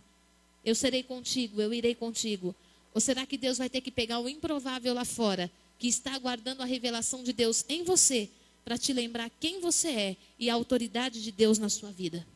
eu 0.66 0.74
serei 0.74 1.02
contigo, 1.02 1.62
eu 1.62 1.72
irei 1.72 1.94
contigo? 1.94 2.54
Ou 2.92 3.00
será 3.00 3.24
que 3.24 3.38
Deus 3.38 3.56
vai 3.56 3.70
ter 3.70 3.80
que 3.80 3.90
pegar 3.90 4.18
o 4.18 4.28
improvável 4.28 4.92
lá 4.92 5.06
fora, 5.06 5.50
que 5.78 5.88
está 5.88 6.12
aguardando 6.12 6.62
a 6.62 6.66
revelação 6.66 7.22
de 7.22 7.32
Deus 7.32 7.64
em 7.70 7.84
você, 7.84 8.28
para 8.64 8.78
te 8.78 8.92
lembrar 8.92 9.30
quem 9.40 9.60
você 9.60 9.88
é 9.88 10.16
e 10.38 10.48
a 10.48 10.54
autoridade 10.54 11.22
de 11.22 11.30
Deus 11.30 11.58
na 11.58 11.68
sua 11.68 11.90
vida? 11.90 12.26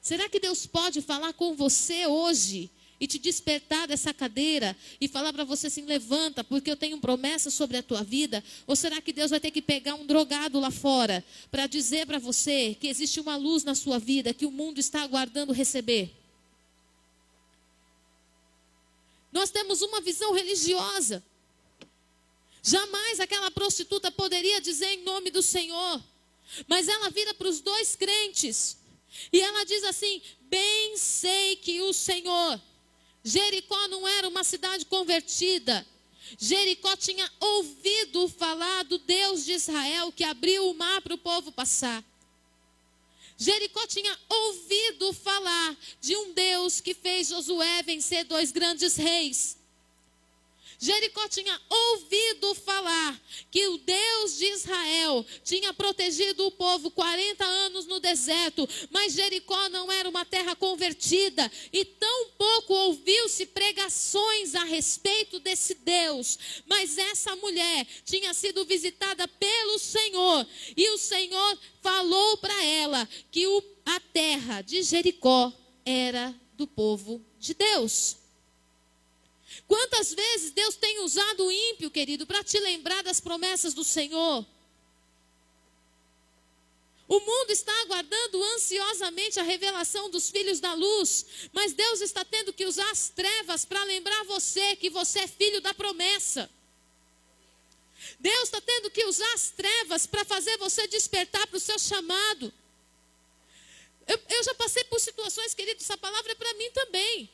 Será 0.00 0.28
que 0.28 0.40
Deus 0.40 0.66
pode 0.66 1.00
falar 1.00 1.32
com 1.32 1.54
você 1.54 2.06
hoje 2.06 2.70
e 3.00 3.06
te 3.06 3.18
despertar 3.18 3.88
dessa 3.88 4.14
cadeira 4.14 4.76
e 5.00 5.08
falar 5.08 5.32
para 5.32 5.44
você 5.44 5.66
assim: 5.66 5.84
levanta, 5.84 6.44
porque 6.44 6.70
eu 6.70 6.76
tenho 6.76 7.00
promessa 7.00 7.50
sobre 7.50 7.76
a 7.76 7.82
tua 7.82 8.02
vida? 8.02 8.42
Ou 8.66 8.76
será 8.76 9.00
que 9.00 9.12
Deus 9.12 9.30
vai 9.30 9.40
ter 9.40 9.50
que 9.50 9.62
pegar 9.62 9.94
um 9.94 10.06
drogado 10.06 10.60
lá 10.60 10.70
fora 10.70 11.24
para 11.50 11.66
dizer 11.66 12.06
para 12.06 12.18
você 12.18 12.76
que 12.78 12.88
existe 12.88 13.20
uma 13.20 13.36
luz 13.36 13.64
na 13.64 13.74
sua 13.74 13.98
vida 13.98 14.34
que 14.34 14.46
o 14.46 14.50
mundo 14.50 14.78
está 14.78 15.02
aguardando 15.02 15.52
receber? 15.52 16.14
Nós 19.32 19.50
temos 19.50 19.82
uma 19.82 20.00
visão 20.00 20.32
religiosa. 20.32 21.22
Jamais 22.66 23.20
aquela 23.20 23.50
prostituta 23.50 24.10
poderia 24.10 24.60
dizer 24.60 24.88
em 24.88 25.02
nome 25.04 25.30
do 25.30 25.42
Senhor. 25.42 26.02
Mas 26.66 26.88
ela 26.88 27.10
vira 27.10 27.34
para 27.34 27.48
os 27.48 27.60
dois 27.60 27.94
crentes. 27.94 28.78
E 29.30 29.38
ela 29.38 29.64
diz 29.64 29.84
assim: 29.84 30.22
Bem 30.42 30.96
sei 30.96 31.56
que 31.56 31.82
o 31.82 31.92
Senhor 31.92 32.60
Jericó 33.24 33.88
não 33.88 34.06
era 34.06 34.28
uma 34.28 34.44
cidade 34.44 34.84
convertida. 34.84 35.86
Jericó 36.38 36.94
tinha 36.94 37.30
ouvido 37.40 38.28
falar 38.28 38.84
do 38.84 38.98
Deus 38.98 39.46
de 39.46 39.52
Israel 39.52 40.12
que 40.12 40.22
abriu 40.22 40.70
o 40.70 40.74
mar 40.74 41.00
para 41.00 41.14
o 41.14 41.18
povo 41.18 41.50
passar. 41.50 42.04
Jericó 43.38 43.86
tinha 43.86 44.18
ouvido 44.28 45.12
falar 45.14 45.76
de 46.00 46.14
um 46.16 46.34
Deus 46.34 46.80
que 46.80 46.94
fez 46.94 47.28
Josué 47.28 47.82
vencer 47.82 48.24
dois 48.24 48.52
grandes 48.52 48.94
reis. 48.96 49.56
Jericó 50.78 51.28
tinha 51.28 51.60
ouvido 51.68 52.54
falar 52.54 53.20
que 53.50 53.66
o 53.68 53.78
Deus 53.78 54.36
de 54.38 54.46
Israel 54.46 55.24
tinha 55.44 55.72
protegido 55.72 56.46
o 56.46 56.50
povo 56.50 56.90
40 56.90 57.44
anos 57.44 57.86
no 57.86 58.00
deserto, 58.00 58.68
mas 58.90 59.14
Jericó 59.14 59.68
não 59.68 59.90
era 59.90 60.08
uma 60.08 60.24
terra 60.24 60.54
convertida 60.56 61.50
e 61.72 61.84
tão 61.84 62.30
pouco 62.30 62.74
ouviu-se 62.74 63.46
pregações 63.46 64.54
a 64.54 64.64
respeito 64.64 65.38
desse 65.40 65.74
Deus. 65.74 66.38
Mas 66.66 66.98
essa 66.98 67.34
mulher 67.36 67.86
tinha 68.04 68.34
sido 68.34 68.64
visitada 68.64 69.26
pelo 69.28 69.78
Senhor 69.78 70.46
e 70.76 70.88
o 70.90 70.98
Senhor 70.98 71.58
falou 71.82 72.36
para 72.38 72.64
ela 72.64 73.08
que 73.30 73.46
o, 73.46 73.62
a 73.86 74.00
terra 74.00 74.62
de 74.62 74.82
Jericó 74.82 75.52
era 75.84 76.34
do 76.54 76.66
povo 76.66 77.24
de 77.38 77.54
Deus. 77.54 78.23
Quantas 79.66 80.12
vezes 80.12 80.50
Deus 80.50 80.76
tem 80.76 81.00
usado 81.00 81.46
o 81.46 81.52
ímpio, 81.52 81.90
querido, 81.90 82.26
para 82.26 82.44
te 82.44 82.58
lembrar 82.58 83.02
das 83.02 83.20
promessas 83.20 83.74
do 83.74 83.84
Senhor? 83.84 84.46
O 87.06 87.20
mundo 87.20 87.50
está 87.50 87.72
aguardando 87.82 88.42
ansiosamente 88.54 89.38
a 89.38 89.42
revelação 89.42 90.08
dos 90.08 90.30
filhos 90.30 90.58
da 90.58 90.72
luz, 90.72 91.26
mas 91.52 91.74
Deus 91.74 92.00
está 92.00 92.24
tendo 92.24 92.52
que 92.52 92.64
usar 92.64 92.90
as 92.90 93.10
trevas 93.10 93.64
para 93.64 93.84
lembrar 93.84 94.24
você 94.24 94.74
que 94.76 94.88
você 94.88 95.20
é 95.20 95.28
filho 95.28 95.60
da 95.60 95.74
promessa. 95.74 96.50
Deus 98.18 98.44
está 98.44 98.60
tendo 98.60 98.90
que 98.90 99.04
usar 99.04 99.32
as 99.34 99.50
trevas 99.50 100.06
para 100.06 100.24
fazer 100.24 100.56
você 100.58 100.86
despertar 100.88 101.46
para 101.46 101.56
o 101.56 101.60
seu 101.60 101.78
chamado. 101.78 102.52
Eu, 104.06 104.20
eu, 104.28 104.42
já 104.42 104.54
passei 104.54 104.84
por 104.84 105.00
situações, 105.00 105.54
querido, 105.54 105.82
essa 105.82 105.96
palavra 105.96 106.32
é 106.32 106.34
para 106.34 106.54
mim 106.54 106.70
também. 106.72 107.30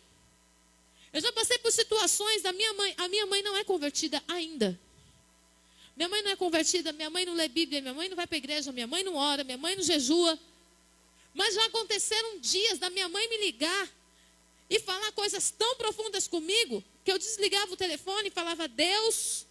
Eu 1.13 1.21
já 1.21 1.33
passei 1.33 1.59
por 1.59 1.73
situações 1.73 2.43
da 2.43 2.53
minha 2.53 2.73
mãe. 2.75 2.95
A 2.97 3.09
minha 3.09 3.27
mãe 3.27 3.43
não 3.43 3.57
é 3.57 3.65
convertida 3.65 4.23
ainda. 4.29 4.79
Minha 5.97 6.09
mãe 6.09 6.23
não 6.23 6.31
é 6.31 6.37
convertida, 6.37 6.93
minha 6.93 7.11
mãe 7.11 7.27
não 7.27 7.35
lê 7.35 7.49
Bíblia, 7.49 7.81
minha 7.81 7.93
mãe 7.93 8.09
não 8.09 8.17
vai 8.17 8.27
para 8.27 8.37
a 8.37 8.39
igreja, 8.39 8.73
minha 8.73 8.87
mãe 8.87 9.03
não 9.03 9.17
ora, 9.17 9.45
minha 9.45 9.59
mãe 9.59 9.77
não 9.77 9.83
jejua. 9.83 10.39
Mas 11.35 11.55
já 11.55 11.65
aconteceram 11.67 12.39
dias 12.39 12.79
da 12.79 12.89
minha 12.89 13.09
mãe 13.09 13.29
me 13.29 13.39
ligar 13.39 13.89
e 14.69 14.79
falar 14.79 15.13
coisas 15.13 15.51
tão 15.51 15.77
profundas 15.77 16.27
comigo 16.27 16.83
que 17.05 17.13
eu 17.13 17.19
desligava 17.19 17.73
o 17.73 17.77
telefone 17.77 18.29
e 18.29 18.31
falava: 18.31 18.67
Deus, 18.67 19.45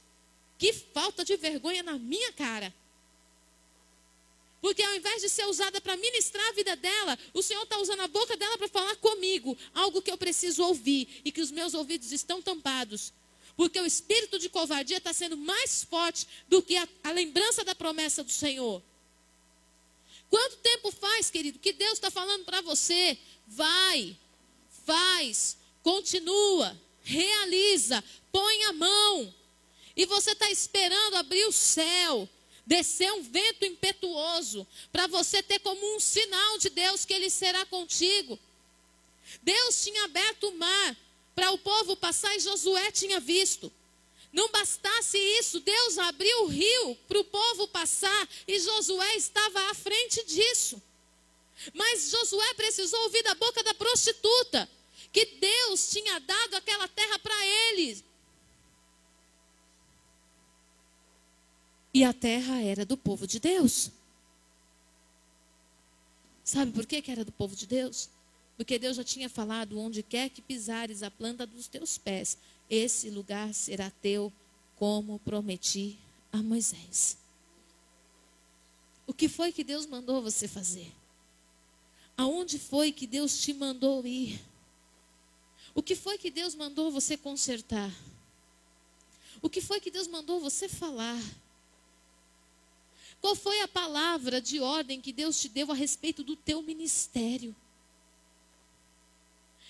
que 0.57 0.73
falta 0.73 1.23
de 1.23 1.35
vergonha 1.35 1.83
na 1.83 1.99
minha 1.99 2.31
cara. 2.33 2.73
Porque 4.61 4.83
ao 4.83 4.95
invés 4.95 5.21
de 5.21 5.29
ser 5.29 5.45
usada 5.47 5.79
para 5.79 5.95
ministrar 5.95 6.45
a 6.49 6.51
vida 6.51 6.75
dela, 6.75 7.17
o 7.33 7.41
Senhor 7.41 7.63
está 7.63 7.79
usando 7.79 8.01
a 8.01 8.07
boca 8.07 8.35
dela 8.35 8.57
para 8.57 8.67
falar 8.67 8.95
comigo, 8.97 9.57
algo 9.73 10.01
que 10.01 10.11
eu 10.11 10.17
preciso 10.17 10.63
ouvir 10.63 11.21
e 11.23 11.31
que 11.31 11.41
os 11.41 11.51
meus 11.51 11.73
ouvidos 11.73 12.11
estão 12.11 12.41
tampados. 12.41 13.13
Porque 13.55 13.79
o 13.79 13.85
espírito 13.85 14.37
de 14.37 14.49
covardia 14.49 14.97
está 14.97 15.13
sendo 15.13 15.37
mais 15.37 15.83
forte 15.83 16.27
do 16.47 16.61
que 16.61 16.75
a, 16.75 16.87
a 17.03 17.11
lembrança 17.11 17.63
da 17.63 17.73
promessa 17.73 18.23
do 18.23 18.31
Senhor. 18.31 18.81
Quanto 20.29 20.57
tempo 20.57 20.91
faz, 20.91 21.29
querido, 21.29 21.59
que 21.59 21.73
Deus 21.73 21.93
está 21.93 22.11
falando 22.11 22.43
para 22.43 22.61
você? 22.61 23.17
Vai, 23.47 24.15
faz, 24.85 25.57
continua, 25.81 26.79
realiza, 27.01 28.03
põe 28.31 28.63
a 28.65 28.73
mão. 28.73 29.33
E 29.95 30.05
você 30.05 30.31
está 30.31 30.49
esperando 30.51 31.15
abrir 31.15 31.45
o 31.45 31.51
céu 31.51 32.29
descer 32.69 33.11
um 33.13 33.23
vento 33.23 33.65
impetuoso, 33.65 34.65
para 34.91 35.07
você 35.07 35.41
ter 35.41 35.57
como 35.57 35.95
um 35.95 35.99
sinal 35.99 36.59
de 36.59 36.69
Deus 36.69 37.03
que 37.03 37.11
Ele 37.11 37.27
será 37.27 37.65
contigo. 37.65 38.37
Deus 39.41 39.83
tinha 39.83 40.03
aberto 40.03 40.49
o 40.49 40.55
mar 40.55 40.95
para 41.33 41.49
o 41.49 41.57
povo 41.57 41.95
passar 41.95 42.35
e 42.35 42.39
Josué 42.39 42.91
tinha 42.91 43.19
visto. 43.19 43.73
Não 44.31 44.49
bastasse 44.49 45.17
isso, 45.17 45.59
Deus 45.61 45.97
abriu 45.97 46.43
o 46.43 46.47
rio 46.47 46.95
para 47.07 47.19
o 47.19 47.23
povo 47.23 47.67
passar 47.69 48.29
e 48.47 48.59
Josué 48.59 49.15
estava 49.15 49.71
à 49.71 49.73
frente 49.73 50.23
disso. 50.25 50.79
Mas 51.73 52.11
Josué 52.11 52.53
precisou 52.53 53.01
ouvir 53.05 53.23
da 53.23 53.33
boca 53.33 53.63
da 53.63 53.73
prostituta 53.73 54.69
que 55.11 55.25
Deus 55.25 55.89
tinha 55.89 56.19
dado 56.19 56.53
aquela 56.53 56.87
terra 56.87 57.17
para 57.17 57.45
eles. 57.71 58.03
E 61.93 62.03
a 62.03 62.13
terra 62.13 62.61
era 62.61 62.85
do 62.85 62.95
povo 62.95 63.25
de 63.25 63.39
Deus. 63.39 63.91
Sabe 66.43 66.71
por 66.71 66.85
que, 66.85 67.01
que 67.01 67.11
era 67.11 67.25
do 67.25 67.31
povo 67.31 67.55
de 67.55 67.67
Deus? 67.67 68.09
Porque 68.57 68.77
Deus 68.77 68.97
já 68.97 69.03
tinha 69.03 69.29
falado: 69.29 69.79
onde 69.79 70.03
quer 70.03 70.29
que 70.29 70.41
pisares 70.41 71.01
a 71.03 71.09
planta 71.09 71.45
dos 71.45 71.67
teus 71.67 71.97
pés, 71.97 72.37
esse 72.69 73.09
lugar 73.09 73.53
será 73.53 73.89
teu, 73.89 74.31
como 74.75 75.19
prometi 75.19 75.97
a 76.31 76.37
Moisés. 76.43 77.17
O 79.07 79.13
que 79.13 79.27
foi 79.27 79.51
que 79.51 79.63
Deus 79.63 79.85
mandou 79.85 80.21
você 80.21 80.47
fazer? 80.47 80.91
Aonde 82.15 82.59
foi 82.59 82.91
que 82.91 83.07
Deus 83.07 83.39
te 83.39 83.53
mandou 83.53 84.05
ir? 84.05 84.39
O 85.73 85.81
que 85.81 85.95
foi 85.95 86.17
que 86.17 86.29
Deus 86.29 86.53
mandou 86.53 86.91
você 86.91 87.15
consertar? 87.15 87.91
O 89.41 89.49
que 89.49 89.61
foi 89.61 89.79
que 89.79 89.89
Deus 89.89 90.07
mandou 90.07 90.39
você 90.39 90.67
falar? 90.67 91.19
Qual 93.21 93.35
foi 93.35 93.61
a 93.61 93.67
palavra 93.67 94.41
de 94.41 94.59
ordem 94.59 95.01
que 95.01 95.11
Deus 95.11 95.39
te 95.39 95.49
deu 95.49 95.71
a 95.71 95.75
respeito 95.75 96.23
do 96.23 96.35
teu 96.35 96.61
ministério? 96.61 97.55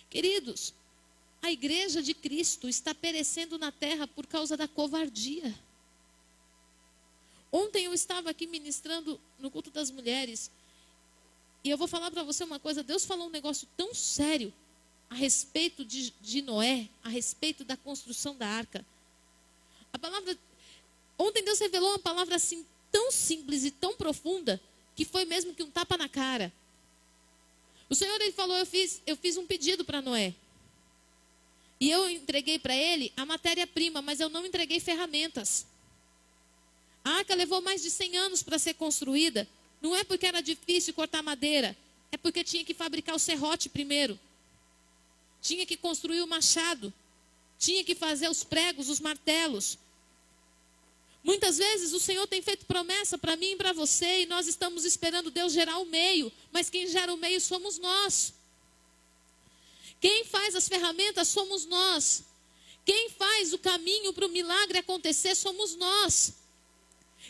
Queridos, 0.09 0.73
a 1.41 1.51
igreja 1.51 2.01
de 2.01 2.13
Cristo 2.13 2.67
está 2.67 2.93
perecendo 2.93 3.57
na 3.57 3.71
terra 3.71 4.07
por 4.07 4.27
causa 4.27 4.55
da 4.55 4.67
covardia. 4.67 5.57
Ontem 7.51 7.85
eu 7.85 7.93
estava 7.93 8.29
aqui 8.29 8.45
ministrando 8.45 9.19
no 9.39 9.49
culto 9.49 9.71
das 9.71 9.89
mulheres. 9.89 10.51
E 11.63 11.69
eu 11.69 11.77
vou 11.77 11.87
falar 11.87 12.11
para 12.11 12.23
você 12.23 12.43
uma 12.43 12.59
coisa: 12.59 12.83
Deus 12.83 13.05
falou 13.05 13.27
um 13.27 13.31
negócio 13.31 13.67
tão 13.75 13.93
sério 13.93 14.53
a 15.09 15.15
respeito 15.15 15.83
de, 15.83 16.11
de 16.21 16.41
Noé, 16.41 16.87
a 17.03 17.09
respeito 17.09 17.63
da 17.63 17.75
construção 17.75 18.35
da 18.35 18.47
arca. 18.47 18.85
A 19.91 19.97
palavra. 19.97 20.37
Ontem 21.17 21.43
Deus 21.43 21.59
revelou 21.59 21.89
uma 21.89 21.99
palavra 21.99 22.35
assim 22.35 22.65
tão 22.91 23.11
simples 23.11 23.63
e 23.63 23.71
tão 23.71 23.95
profunda 23.95 24.61
que 24.95 25.05
foi 25.05 25.25
mesmo 25.25 25.53
que 25.53 25.63
um 25.63 25.71
tapa 25.71 25.97
na 25.97 26.09
cara. 26.09 26.51
O 27.89 27.95
Senhor 27.95 28.19
ele 28.21 28.31
falou: 28.31 28.55
Eu 28.57 28.65
fiz, 28.65 29.01
eu 29.05 29.15
fiz 29.15 29.37
um 29.37 29.45
pedido 29.45 29.83
para 29.83 30.01
Noé. 30.01 30.33
E 31.79 31.89
eu 31.89 32.09
entreguei 32.09 32.59
para 32.59 32.75
ele 32.75 33.11
a 33.15 33.25
matéria-prima, 33.25 34.01
mas 34.01 34.19
eu 34.19 34.29
não 34.29 34.45
entreguei 34.45 34.79
ferramentas. 34.79 35.65
A 37.03 37.11
arca 37.11 37.33
levou 37.33 37.61
mais 37.61 37.81
de 37.81 37.89
100 37.89 38.17
anos 38.17 38.43
para 38.43 38.59
ser 38.59 38.73
construída. 38.73 39.47
Não 39.81 39.95
é 39.95 40.03
porque 40.03 40.25
era 40.25 40.41
difícil 40.41 40.93
cortar 40.93 41.23
madeira, 41.23 41.75
é 42.11 42.17
porque 42.17 42.43
tinha 42.43 42.65
que 42.65 42.73
fabricar 42.73 43.15
o 43.15 43.19
serrote 43.19 43.69
primeiro. 43.69 44.19
Tinha 45.41 45.65
que 45.65 45.77
construir 45.77 46.21
o 46.21 46.27
machado. 46.27 46.93
Tinha 47.57 47.83
que 47.83 47.95
fazer 47.95 48.29
os 48.29 48.43
pregos, 48.43 48.89
os 48.89 48.99
martelos. 48.99 49.77
Muitas 51.29 51.59
vezes 51.59 51.93
o 51.93 51.99
Senhor 51.99 52.25
tem 52.25 52.41
feito 52.41 52.65
promessa 52.65 53.15
para 53.15 53.35
mim 53.35 53.51
e 53.51 53.55
para 53.55 53.71
você, 53.71 54.21
e 54.21 54.25
nós 54.25 54.47
estamos 54.47 54.83
esperando 54.83 55.29
Deus 55.29 55.53
gerar 55.53 55.77
o 55.77 55.85
meio, 55.85 56.31
mas 56.51 56.71
quem 56.71 56.87
gera 56.87 57.13
o 57.13 57.17
meio 57.17 57.39
somos 57.39 57.77
nós. 57.77 58.33
Quem 60.01 60.25
faz 60.25 60.55
as 60.55 60.67
ferramentas 60.67 61.27
somos 61.27 61.67
nós. 61.67 62.23
Quem 62.83 63.11
faz 63.11 63.53
o 63.53 63.59
caminho 63.59 64.11
para 64.11 64.25
o 64.25 64.29
milagre 64.29 64.79
acontecer 64.79 65.35
somos 65.35 65.75
nós. 65.75 66.33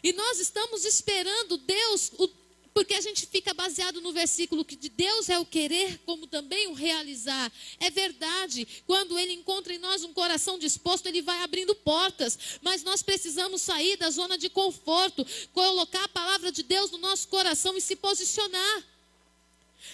E 0.01 0.13
nós 0.13 0.39
estamos 0.39 0.85
esperando 0.85 1.57
Deus, 1.57 2.13
o 2.17 2.29
porque 2.73 2.93
a 2.93 3.01
gente 3.01 3.25
fica 3.25 3.53
baseado 3.53 4.01
no 4.01 4.11
versículo 4.11 4.63
que 4.63 4.75
de 4.75 4.89
Deus 4.89 5.29
é 5.29 5.37
o 5.39 5.45
querer, 5.45 5.99
como 6.05 6.27
também 6.27 6.67
o 6.67 6.73
realizar. 6.73 7.51
É 7.79 7.89
verdade, 7.89 8.67
quando 8.85 9.17
Ele 9.17 9.33
encontra 9.33 9.73
em 9.73 9.77
nós 9.77 10.03
um 10.03 10.13
coração 10.13 10.57
disposto, 10.57 11.07
Ele 11.07 11.21
vai 11.21 11.41
abrindo 11.41 11.75
portas. 11.75 12.37
Mas 12.61 12.83
nós 12.83 13.01
precisamos 13.01 13.61
sair 13.61 13.97
da 13.97 14.09
zona 14.09 14.37
de 14.37 14.49
conforto, 14.49 15.25
colocar 15.53 16.03
a 16.03 16.09
palavra 16.09 16.51
de 16.51 16.63
Deus 16.63 16.91
no 16.91 16.97
nosso 16.97 17.27
coração 17.27 17.75
e 17.75 17.81
se 17.81 17.95
posicionar. 17.95 18.83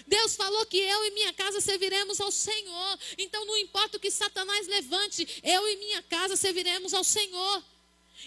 Deus 0.07 0.35
falou 0.35 0.65
que 0.65 0.77
eu 0.77 1.05
e 1.05 1.11
minha 1.11 1.33
casa 1.33 1.61
serviremos 1.61 2.19
ao 2.19 2.31
Senhor. 2.31 2.99
Então 3.17 3.45
não 3.45 3.57
importa 3.57 3.97
o 3.97 3.99
que 3.99 4.11
Satanás 4.11 4.67
levante, 4.67 5.41
eu 5.43 5.67
e 5.69 5.77
minha 5.77 6.03
casa 6.03 6.35
serviremos 6.35 6.93
ao 6.93 7.03
Senhor. 7.03 7.63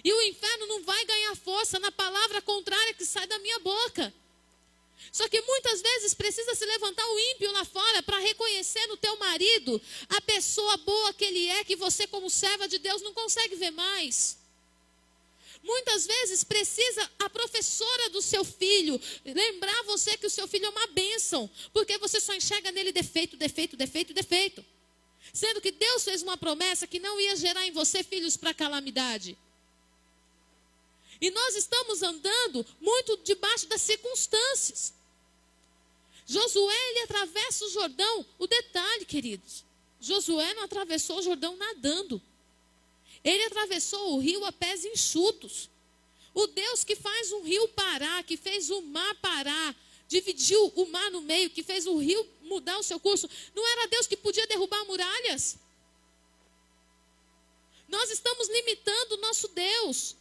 E 0.04 0.12
o 0.12 0.22
inferno 0.22 0.66
não 0.66 0.82
vai 0.82 1.04
ganhar 1.04 1.36
força 1.36 1.78
na 1.78 1.90
palavra 1.90 2.40
contrária 2.40 2.94
que 2.94 3.04
sai 3.04 3.26
da 3.26 3.38
minha 3.40 3.58
boca. 3.58 4.14
Só 5.12 5.28
que 5.28 5.40
muitas 5.40 5.80
vezes 5.80 6.14
precisa 6.14 6.54
se 6.54 6.64
levantar 6.66 7.06
o 7.06 7.18
ímpio 7.18 7.50
lá 7.52 7.64
fora 7.64 8.02
para 8.02 8.18
reconhecer 8.18 8.86
no 8.86 8.96
teu 8.96 9.16
marido 9.16 9.80
a 10.08 10.20
pessoa 10.20 10.76
boa 10.78 11.14
que 11.14 11.24
ele 11.24 11.48
é, 11.48 11.64
que 11.64 11.76
você, 11.76 12.06
como 12.06 12.28
serva 12.28 12.68
de 12.68 12.78
Deus, 12.78 13.02
não 13.02 13.14
consegue 13.14 13.56
ver 13.56 13.70
mais. 13.70 14.38
Muitas 15.62 16.06
vezes 16.06 16.44
precisa 16.44 17.10
a 17.18 17.28
professora 17.28 18.10
do 18.10 18.22
seu 18.22 18.44
filho 18.44 19.00
lembrar 19.24 19.82
você 19.84 20.16
que 20.16 20.26
o 20.26 20.30
seu 20.30 20.46
filho 20.46 20.66
é 20.66 20.70
uma 20.70 20.86
bênção, 20.88 21.50
porque 21.72 21.98
você 21.98 22.20
só 22.20 22.34
enxerga 22.34 22.70
nele 22.70 22.92
defeito, 22.92 23.36
defeito, 23.36 23.76
defeito, 23.76 24.14
defeito. 24.14 24.64
Sendo 25.32 25.60
que 25.60 25.70
Deus 25.70 26.04
fez 26.04 26.22
uma 26.22 26.36
promessa 26.36 26.86
que 26.86 26.98
não 26.98 27.20
ia 27.20 27.36
gerar 27.36 27.66
em 27.66 27.72
você 27.72 28.02
filhos 28.02 28.36
para 28.36 28.54
calamidade. 28.54 29.36
E 31.20 31.30
nós 31.30 31.56
estamos 31.56 32.02
andando 32.02 32.64
muito 32.80 33.16
debaixo 33.18 33.66
das 33.66 33.82
circunstâncias. 33.82 34.94
Josué, 36.26 36.90
ele 36.90 37.00
atravessa 37.00 37.64
o 37.64 37.70
Jordão. 37.70 38.26
O 38.38 38.46
detalhe, 38.46 39.04
queridos: 39.04 39.64
Josué 40.00 40.54
não 40.54 40.64
atravessou 40.64 41.18
o 41.18 41.22
Jordão 41.22 41.56
nadando. 41.56 42.20
Ele 43.24 43.44
atravessou 43.44 44.14
o 44.14 44.18
rio 44.18 44.44
a 44.44 44.52
pés 44.52 44.84
enxutos. 44.84 45.68
O 46.34 46.46
Deus 46.46 46.84
que 46.84 46.94
faz 46.94 47.32
um 47.32 47.42
rio 47.42 47.66
parar, 47.68 48.22
que 48.22 48.36
fez 48.36 48.70
o 48.70 48.80
mar 48.82 49.14
parar, 49.16 49.74
dividiu 50.06 50.72
o 50.76 50.86
mar 50.86 51.10
no 51.10 51.20
meio, 51.20 51.50
que 51.50 51.62
fez 51.62 51.86
o 51.86 51.96
rio 51.98 52.26
mudar 52.42 52.78
o 52.78 52.82
seu 52.82 52.98
curso, 52.98 53.28
não 53.54 53.66
era 53.66 53.88
Deus 53.88 54.06
que 54.06 54.16
podia 54.16 54.46
derrubar 54.46 54.84
muralhas? 54.86 55.58
Nós 57.88 58.10
estamos 58.10 58.48
limitando 58.48 59.14
o 59.14 59.20
nosso 59.20 59.48
Deus, 59.48 60.16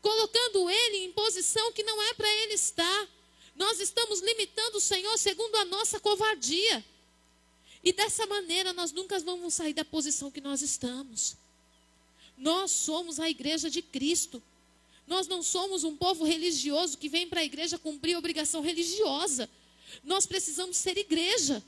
colocando 0.00 0.70
ele 0.70 1.04
em 1.04 1.12
posição 1.12 1.72
que 1.72 1.82
não 1.82 2.02
é 2.02 2.14
para 2.14 2.28
ele 2.42 2.54
estar. 2.54 3.08
Nós 3.54 3.80
estamos 3.80 4.20
limitando 4.20 4.78
o 4.78 4.80
Senhor 4.80 5.16
segundo 5.18 5.56
a 5.56 5.64
nossa 5.64 5.98
covardia. 5.98 6.84
E 7.82 7.92
dessa 7.92 8.26
maneira 8.26 8.72
nós 8.72 8.92
nunca 8.92 9.18
vamos 9.20 9.54
sair 9.54 9.72
da 9.72 9.84
posição 9.84 10.30
que 10.30 10.40
nós 10.40 10.62
estamos. 10.62 11.36
Nós 12.36 12.70
somos 12.70 13.18
a 13.18 13.28
igreja 13.28 13.68
de 13.68 13.82
Cristo. 13.82 14.42
Nós 15.06 15.26
não 15.26 15.42
somos 15.42 15.84
um 15.84 15.96
povo 15.96 16.24
religioso 16.24 16.98
que 16.98 17.08
vem 17.08 17.28
para 17.28 17.40
a 17.40 17.44
igreja 17.44 17.78
cumprir 17.78 18.16
obrigação 18.16 18.60
religiosa. 18.60 19.48
Nós 20.04 20.26
precisamos 20.26 20.76
ser 20.76 20.96
igreja. 20.98 21.62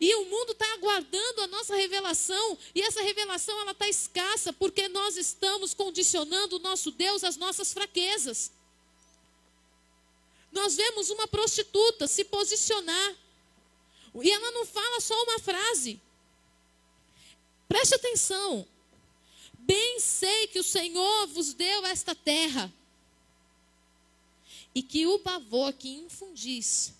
E 0.00 0.14
o 0.14 0.24
mundo 0.26 0.52
está 0.52 0.72
aguardando 0.74 1.42
a 1.42 1.46
nossa 1.46 1.76
revelação, 1.76 2.58
e 2.74 2.82
essa 2.82 3.02
revelação 3.02 3.58
ela 3.60 3.72
está 3.72 3.88
escassa, 3.88 4.52
porque 4.52 4.88
nós 4.88 5.16
estamos 5.16 5.74
condicionando 5.74 6.56
o 6.56 6.60
nosso 6.60 6.90
Deus 6.90 7.24
às 7.24 7.36
nossas 7.36 7.72
fraquezas. 7.72 8.52
nós 10.52 10.76
vemos 10.76 11.08
uma 11.10 11.26
prostituta 11.26 12.06
se 12.06 12.24
posicionar. 12.24 13.16
E 14.22 14.30
ela 14.30 14.50
não 14.52 14.66
fala 14.66 15.00
só 15.00 15.20
uma 15.22 15.38
frase. 15.38 15.98
Preste 17.66 17.94
atenção. 17.94 18.68
Bem 19.54 19.98
sei 19.98 20.48
que 20.48 20.58
o 20.58 20.64
Senhor 20.64 21.26
vos 21.28 21.54
deu 21.54 21.86
esta 21.86 22.14
terra, 22.14 22.72
e 24.74 24.82
que 24.82 25.06
o 25.06 25.18
pavor 25.18 25.72
que 25.72 25.88
infundis 25.88 26.92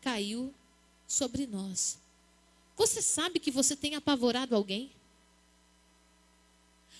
caiu 0.00 0.54
sobre 1.08 1.46
nós. 1.46 1.98
Você 2.76 3.02
sabe 3.02 3.40
que 3.40 3.50
você 3.50 3.74
tem 3.74 3.96
apavorado 3.96 4.54
alguém? 4.54 4.92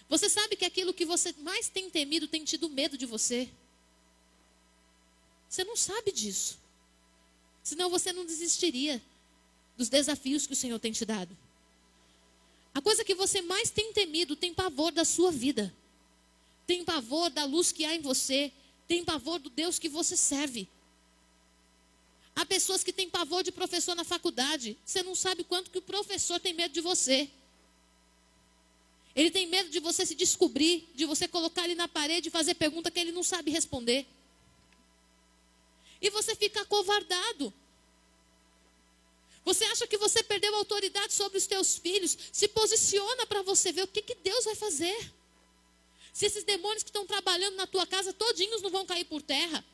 Você 0.08 0.28
sabe 0.28 0.56
que 0.56 0.64
aquilo 0.64 0.94
que 0.94 1.04
você 1.04 1.34
mais 1.40 1.68
tem 1.68 1.90
temido 1.90 2.26
tem 2.26 2.42
tido 2.42 2.70
medo 2.70 2.96
de 2.96 3.04
você? 3.04 3.48
Você 5.48 5.62
não 5.62 5.76
sabe 5.76 6.10
disso. 6.10 6.58
Senão 7.62 7.90
você 7.90 8.12
não 8.12 8.24
desistiria 8.24 9.00
dos 9.76 9.90
desafios 9.90 10.46
que 10.46 10.54
o 10.54 10.56
Senhor 10.56 10.78
tem 10.80 10.90
te 10.90 11.04
dado. 11.04 11.36
A 12.74 12.80
coisa 12.80 13.04
que 13.04 13.14
você 13.14 13.42
mais 13.42 13.70
tem 13.70 13.92
temido 13.92 14.34
tem 14.34 14.54
pavor 14.54 14.90
da 14.90 15.04
sua 15.04 15.30
vida. 15.30 15.72
Tem 16.66 16.84
pavor 16.84 17.28
da 17.28 17.44
luz 17.44 17.70
que 17.70 17.84
há 17.84 17.94
em 17.94 18.00
você. 18.00 18.52
Tem 18.86 19.04
pavor 19.04 19.38
do 19.38 19.50
Deus 19.50 19.78
que 19.78 19.88
você 19.88 20.16
serve. 20.16 20.68
Há 22.38 22.46
pessoas 22.46 22.84
que 22.84 22.92
têm 22.92 23.10
pavor 23.10 23.42
de 23.42 23.50
professor 23.50 23.96
na 23.96 24.04
faculdade. 24.04 24.78
Você 24.84 25.02
não 25.02 25.16
sabe 25.16 25.42
quanto 25.42 25.72
que 25.72 25.78
o 25.78 25.82
professor 25.82 26.38
tem 26.38 26.54
medo 26.54 26.72
de 26.72 26.80
você. 26.80 27.28
Ele 29.12 29.28
tem 29.28 29.48
medo 29.48 29.68
de 29.70 29.80
você 29.80 30.06
se 30.06 30.14
descobrir, 30.14 30.88
de 30.94 31.04
você 31.04 31.26
colocar 31.26 31.64
ele 31.64 31.74
na 31.74 31.88
parede 31.88 32.28
e 32.28 32.30
fazer 32.30 32.54
pergunta 32.54 32.92
que 32.92 33.00
ele 33.00 33.10
não 33.10 33.24
sabe 33.24 33.50
responder. 33.50 34.06
E 36.00 36.10
você 36.10 36.36
fica 36.36 36.60
acovardado. 36.60 37.52
Você 39.44 39.64
acha 39.64 39.88
que 39.88 39.98
você 39.98 40.22
perdeu 40.22 40.54
autoridade 40.54 41.12
sobre 41.14 41.38
os 41.38 41.46
teus 41.48 41.76
filhos? 41.76 42.16
Se 42.32 42.46
posiciona 42.46 43.26
para 43.26 43.42
você 43.42 43.72
ver 43.72 43.82
o 43.82 43.88
que, 43.88 44.00
que 44.00 44.14
Deus 44.14 44.44
vai 44.44 44.54
fazer. 44.54 45.12
Se 46.12 46.26
esses 46.26 46.44
demônios 46.44 46.84
que 46.84 46.90
estão 46.90 47.04
trabalhando 47.04 47.56
na 47.56 47.66
tua 47.66 47.84
casa, 47.84 48.12
todinhos 48.12 48.62
não 48.62 48.70
vão 48.70 48.86
cair 48.86 49.06
por 49.06 49.22
terra. 49.22 49.64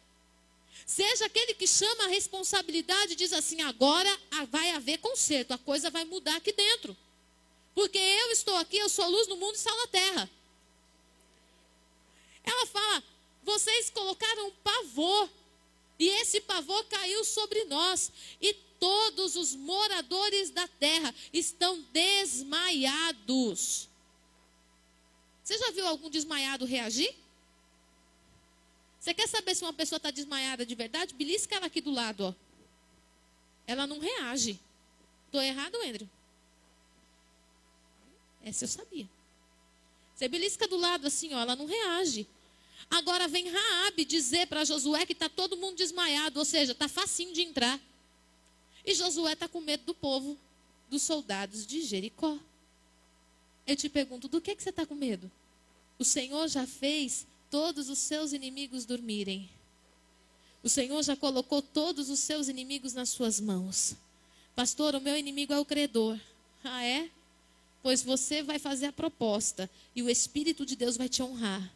Seja 0.86 1.26
aquele 1.26 1.54
que 1.54 1.66
chama 1.66 2.04
a 2.04 2.08
responsabilidade 2.08 3.14
e 3.14 3.16
diz 3.16 3.32
assim: 3.32 3.62
agora 3.62 4.20
vai 4.50 4.70
haver 4.70 4.98
conserto, 4.98 5.52
a 5.52 5.58
coisa 5.58 5.90
vai 5.90 6.04
mudar 6.04 6.36
aqui 6.36 6.52
dentro. 6.52 6.96
Porque 7.74 7.98
eu 7.98 8.30
estou 8.30 8.54
aqui, 8.56 8.76
eu 8.76 8.88
sou 8.88 9.08
luz 9.08 9.26
no 9.26 9.36
mundo 9.36 9.54
e 9.54 9.58
sal 9.58 9.76
na 9.76 9.86
terra. 9.86 10.30
Ela 12.44 12.66
fala: 12.66 13.02
vocês 13.42 13.90
colocaram 13.90 14.50
pavor, 14.62 15.28
e 15.98 16.08
esse 16.08 16.40
pavor 16.42 16.84
caiu 16.84 17.24
sobre 17.24 17.64
nós, 17.64 18.12
e 18.40 18.54
todos 18.78 19.36
os 19.36 19.54
moradores 19.54 20.50
da 20.50 20.68
terra 20.68 21.14
estão 21.32 21.80
desmaiados. 21.92 23.88
Você 25.42 25.58
já 25.58 25.70
viu 25.70 25.86
algum 25.86 26.10
desmaiado 26.10 26.64
reagir? 26.64 27.14
Você 29.04 29.12
quer 29.12 29.28
saber 29.28 29.54
se 29.54 29.62
uma 29.62 29.72
pessoa 29.74 29.98
está 29.98 30.10
desmaiada 30.10 30.64
de 30.64 30.74
verdade? 30.74 31.12
Belisca 31.12 31.54
ela 31.54 31.66
aqui 31.66 31.82
do 31.82 31.90
lado, 31.90 32.24
ó. 32.24 32.34
Ela 33.66 33.86
não 33.86 33.98
reage. 33.98 34.58
Estou 35.26 35.42
errado, 35.42 35.76
Andrew? 35.82 36.08
Essa 38.42 38.64
eu 38.64 38.68
sabia. 38.68 39.06
Você 40.14 40.26
belisca 40.26 40.66
do 40.66 40.78
lado 40.78 41.06
assim, 41.06 41.34
ó, 41.34 41.40
ela 41.40 41.54
não 41.54 41.66
reage. 41.66 42.26
Agora 42.88 43.28
vem 43.28 43.50
Raabe 43.50 44.06
dizer 44.06 44.46
para 44.46 44.64
Josué 44.64 45.04
que 45.04 45.12
está 45.12 45.28
todo 45.28 45.54
mundo 45.54 45.76
desmaiado, 45.76 46.38
ou 46.38 46.44
seja, 46.46 46.72
está 46.72 46.88
facinho 46.88 47.34
de 47.34 47.42
entrar. 47.42 47.78
E 48.86 48.94
Josué 48.94 49.34
está 49.34 49.46
com 49.46 49.60
medo 49.60 49.84
do 49.84 49.94
povo, 49.94 50.38
dos 50.88 51.02
soldados 51.02 51.66
de 51.66 51.82
Jericó. 51.82 52.38
Eu 53.66 53.76
te 53.76 53.90
pergunto, 53.90 54.28
do 54.28 54.40
que, 54.40 54.56
que 54.56 54.62
você 54.62 54.70
está 54.70 54.86
com 54.86 54.94
medo? 54.94 55.30
O 55.98 56.04
Senhor 56.06 56.48
já 56.48 56.66
fez 56.66 57.26
todos 57.54 57.88
os 57.88 58.00
seus 58.00 58.32
inimigos 58.32 58.84
dormirem. 58.84 59.48
O 60.60 60.68
Senhor 60.68 61.00
já 61.04 61.14
colocou 61.14 61.62
todos 61.62 62.10
os 62.10 62.18
seus 62.18 62.48
inimigos 62.48 62.94
nas 62.94 63.10
suas 63.10 63.38
mãos. 63.38 63.94
Pastor, 64.56 64.96
o 64.96 65.00
meu 65.00 65.16
inimigo 65.16 65.52
é 65.52 65.60
o 65.60 65.64
credor. 65.64 66.18
Ah, 66.64 66.84
é? 66.84 67.08
Pois 67.80 68.02
você 68.02 68.42
vai 68.42 68.58
fazer 68.58 68.86
a 68.86 68.92
proposta 68.92 69.70
e 69.94 70.02
o 70.02 70.10
Espírito 70.10 70.66
de 70.66 70.74
Deus 70.74 70.96
vai 70.96 71.08
te 71.08 71.22
honrar. 71.22 71.72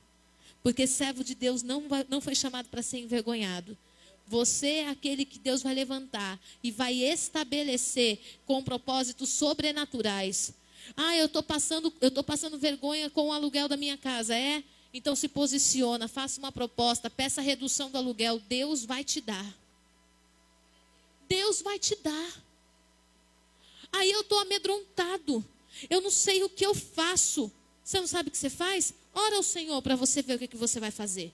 Porque 0.64 0.84
servo 0.84 1.22
de 1.22 1.36
Deus 1.36 1.62
não, 1.62 1.84
não 2.08 2.20
foi 2.20 2.34
chamado 2.34 2.68
para 2.68 2.82
ser 2.82 2.98
envergonhado. 2.98 3.78
Você 4.26 4.78
é 4.78 4.88
aquele 4.88 5.24
que 5.24 5.38
Deus 5.38 5.62
vai 5.62 5.74
levantar 5.74 6.40
e 6.60 6.72
vai 6.72 7.04
estabelecer 7.04 8.18
com 8.44 8.64
propósitos 8.64 9.28
sobrenaturais. 9.28 10.52
Ah, 10.96 11.14
eu 11.14 11.26
estou 11.26 11.42
passando, 11.44 11.92
eu 12.00 12.24
passando 12.24 12.58
vergonha 12.58 13.08
com 13.08 13.28
o 13.28 13.32
aluguel 13.32 13.68
da 13.68 13.76
minha 13.76 13.96
casa, 13.96 14.34
é? 14.34 14.64
Então 14.98 15.14
se 15.14 15.28
posiciona, 15.28 16.08
faça 16.08 16.40
uma 16.40 16.50
proposta, 16.50 17.08
peça 17.08 17.40
redução 17.40 17.88
do 17.88 17.98
aluguel, 17.98 18.40
Deus 18.40 18.84
vai 18.84 19.04
te 19.04 19.20
dar. 19.20 19.56
Deus 21.28 21.62
vai 21.62 21.78
te 21.78 21.94
dar. 21.94 22.42
Aí 23.92 24.10
eu 24.10 24.22
estou 24.22 24.40
amedrontado. 24.40 25.44
Eu 25.88 26.00
não 26.00 26.10
sei 26.10 26.42
o 26.42 26.48
que 26.48 26.66
eu 26.66 26.74
faço. 26.74 27.48
Você 27.84 28.00
não 28.00 28.08
sabe 28.08 28.28
o 28.28 28.32
que 28.32 28.38
você 28.38 28.50
faz? 28.50 28.92
Ora 29.14 29.36
ao 29.36 29.42
Senhor 29.44 29.80
para 29.82 29.94
você 29.94 30.20
ver 30.20 30.34
o 30.34 30.38
que, 30.40 30.48
que 30.48 30.56
você 30.56 30.80
vai 30.80 30.90
fazer. 30.90 31.32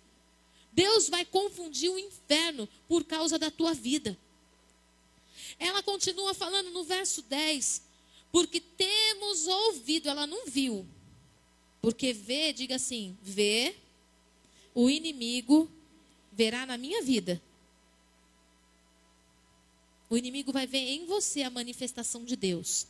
Deus 0.71 1.09
vai 1.09 1.25
confundir 1.25 1.91
o 1.91 1.99
inferno 1.99 2.69
por 2.87 3.03
causa 3.03 3.39
da 3.39 3.51
tua 3.51 3.73
vida. 3.73 4.15
Ela 5.59 5.83
continua 5.83 6.35
falando 6.35 6.69
no 6.71 6.85
verso 6.85 7.23
10, 7.23 7.81
porque 8.31 8.61
temos 8.61 9.47
ouvido, 9.47 10.11
ela 10.11 10.27
não 10.27 10.45
viu. 10.45 10.87
Porque 11.85 12.15
vê, 12.15 12.51
diga 12.51 12.77
assim, 12.77 13.15
vê, 13.23 13.77
o 14.75 14.89
inimigo 14.89 15.71
verá 16.33 16.65
na 16.65 16.79
minha 16.79 17.03
vida. 17.03 17.43
O 20.09 20.17
inimigo 20.17 20.51
vai 20.51 20.67
ver 20.67 20.79
em 20.79 21.05
você 21.05 21.43
a 21.43 21.51
manifestação 21.51 22.25
de 22.25 22.37
Deus. 22.37 22.87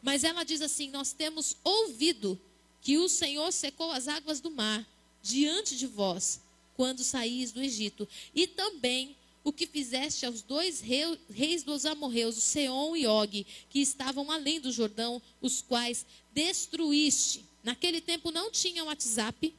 Mas 0.00 0.22
ela 0.22 0.44
diz 0.44 0.62
assim: 0.62 0.88
Nós 0.88 1.12
temos 1.12 1.56
ouvido 1.64 2.40
que 2.80 2.96
o 2.96 3.08
Senhor 3.08 3.52
secou 3.52 3.90
as 3.90 4.06
águas 4.06 4.38
do 4.40 4.52
mar 4.52 4.88
diante 5.20 5.76
de 5.76 5.88
vós 5.88 6.40
quando 6.76 7.02
saís 7.02 7.50
do 7.50 7.60
Egito. 7.60 8.08
E 8.32 8.46
também 8.46 9.16
o 9.42 9.52
que 9.52 9.66
fizeste 9.66 10.24
aos 10.24 10.42
dois 10.42 10.80
reis 10.80 11.64
dos 11.64 11.84
amorreus, 11.84 12.36
Seom 12.36 12.94
e 12.94 13.04
Og, 13.04 13.44
que 13.68 13.80
estavam 13.80 14.30
além 14.30 14.60
do 14.60 14.70
Jordão, 14.70 15.20
os 15.40 15.60
quais 15.60 16.06
destruíste. 16.32 17.50
Naquele 17.62 18.00
tempo 18.00 18.30
não 18.30 18.50
tinha 18.50 18.84
WhatsApp, 18.84 19.54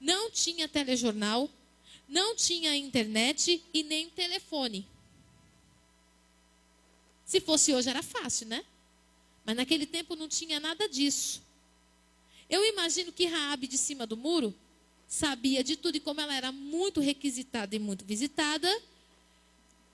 não 0.00 0.30
tinha 0.30 0.68
telejornal, 0.68 1.50
não 2.08 2.36
tinha 2.36 2.76
internet 2.76 3.62
e 3.74 3.82
nem 3.82 4.08
telefone. 4.08 4.86
Se 7.24 7.40
fosse 7.40 7.74
hoje 7.74 7.90
era 7.90 8.02
fácil, 8.02 8.46
né? 8.46 8.64
Mas 9.44 9.56
naquele 9.56 9.84
tempo 9.84 10.16
não 10.16 10.28
tinha 10.28 10.60
nada 10.60 10.88
disso. 10.88 11.42
Eu 12.48 12.64
imagino 12.64 13.12
que 13.12 13.26
Raabe 13.26 13.66
de 13.66 13.76
cima 13.76 14.06
do 14.06 14.16
muro 14.16 14.54
sabia 15.06 15.62
de 15.64 15.76
tudo 15.76 15.96
e 15.96 16.00
como 16.00 16.20
ela 16.20 16.34
era 16.34 16.52
muito 16.52 17.00
requisitada 17.00 17.74
e 17.74 17.78
muito 17.78 18.04
visitada, 18.04 18.68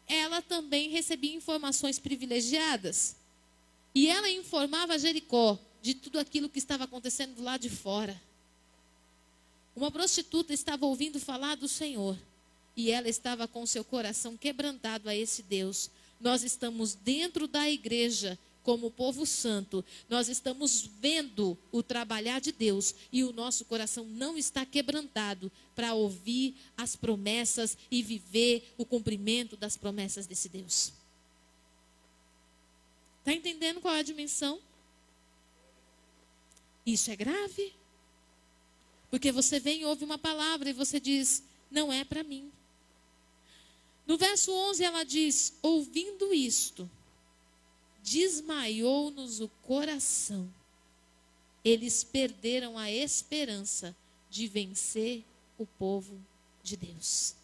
ela 0.06 0.42
também 0.42 0.90
recebia 0.90 1.34
informações 1.34 1.98
privilegiadas. 1.98 3.16
E 3.94 4.08
ela 4.08 4.28
informava 4.28 4.98
Jericó 4.98 5.58
de 5.84 5.92
tudo 5.92 6.18
aquilo 6.18 6.48
que 6.48 6.58
estava 6.58 6.84
acontecendo 6.84 7.34
do 7.34 7.42
lado 7.42 7.60
de 7.60 7.68
fora. 7.68 8.18
Uma 9.76 9.90
prostituta 9.90 10.54
estava 10.54 10.86
ouvindo 10.86 11.20
falar 11.20 11.56
do 11.56 11.68
Senhor 11.68 12.16
e 12.74 12.90
ela 12.90 13.06
estava 13.06 13.46
com 13.46 13.66
seu 13.66 13.84
coração 13.84 14.34
quebrantado 14.34 15.10
a 15.10 15.14
esse 15.14 15.42
Deus. 15.42 15.90
Nós 16.18 16.42
estamos 16.42 16.94
dentro 16.94 17.46
da 17.46 17.68
igreja 17.68 18.38
como 18.62 18.90
povo 18.90 19.26
santo, 19.26 19.84
nós 20.08 20.30
estamos 20.30 20.88
vendo 21.02 21.54
o 21.70 21.82
trabalhar 21.82 22.40
de 22.40 22.50
Deus 22.50 22.94
e 23.12 23.22
o 23.22 23.30
nosso 23.30 23.66
coração 23.66 24.06
não 24.06 24.38
está 24.38 24.64
quebrantado 24.64 25.52
para 25.76 25.92
ouvir 25.92 26.54
as 26.78 26.96
promessas 26.96 27.76
e 27.90 28.02
viver 28.02 28.72
o 28.78 28.86
cumprimento 28.86 29.54
das 29.54 29.76
promessas 29.76 30.26
desse 30.26 30.48
Deus. 30.48 30.94
Está 33.18 33.34
entendendo 33.34 33.82
qual 33.82 33.94
é 33.94 33.98
a 33.98 34.02
dimensão? 34.02 34.58
Isso 36.84 37.10
é 37.10 37.16
grave. 37.16 37.74
Porque 39.10 39.30
você 39.30 39.60
vem 39.60 39.82
e 39.82 39.84
ouve 39.84 40.04
uma 40.04 40.18
palavra 40.18 40.70
e 40.70 40.72
você 40.72 40.98
diz: 40.98 41.42
não 41.70 41.92
é 41.92 42.04
para 42.04 42.22
mim. 42.22 42.50
No 44.06 44.18
verso 44.18 44.52
11 44.52 44.84
ela 44.84 45.04
diz: 45.04 45.54
ouvindo 45.62 46.32
isto 46.34 46.90
desmaiou-nos 48.04 49.40
o 49.40 49.48
coração. 49.62 50.52
Eles 51.64 52.04
perderam 52.04 52.76
a 52.76 52.92
esperança 52.92 53.96
de 54.28 54.46
vencer 54.46 55.24
o 55.56 55.64
povo 55.64 56.20
de 56.62 56.76
Deus. 56.76 57.34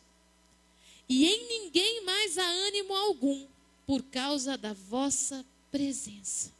e 1.08 1.26
em 1.26 1.48
ninguém 1.48 2.04
mais 2.04 2.38
há 2.38 2.46
ânimo 2.46 2.94
algum, 2.94 3.46
por 3.84 4.02
causa 4.04 4.56
da 4.56 4.72
vossa 4.72 5.44
presença. 5.70 6.52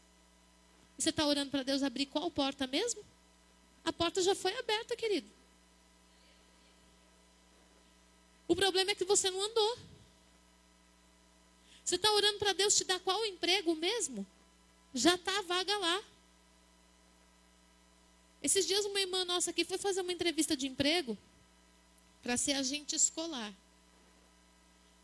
Você 1.00 1.08
está 1.08 1.26
orando 1.26 1.50
para 1.50 1.62
Deus 1.62 1.82
abrir 1.82 2.04
qual 2.06 2.30
porta 2.30 2.66
mesmo? 2.66 3.02
A 3.82 3.90
porta 3.90 4.20
já 4.20 4.34
foi 4.34 4.54
aberta, 4.58 4.94
querido. 4.94 5.30
O 8.46 8.54
problema 8.54 8.90
é 8.90 8.94
que 8.94 9.04
você 9.04 9.30
não 9.30 9.42
andou. 9.42 9.78
Você 11.82 11.96
está 11.96 12.12
orando 12.12 12.38
para 12.38 12.52
Deus 12.52 12.76
te 12.76 12.84
dar 12.84 13.00
qual 13.00 13.24
emprego 13.24 13.74
mesmo? 13.74 14.26
Já 14.92 15.14
está 15.14 15.38
a 15.38 15.42
vaga 15.42 15.76
lá. 15.78 16.04
Esses 18.42 18.66
dias 18.66 18.84
uma 18.84 19.00
irmã 19.00 19.24
nossa 19.24 19.50
aqui 19.50 19.64
foi 19.64 19.78
fazer 19.78 20.02
uma 20.02 20.12
entrevista 20.12 20.54
de 20.54 20.66
emprego 20.66 21.16
para 22.22 22.36
ser 22.36 22.52
agente 22.52 22.94
escolar. 22.94 23.54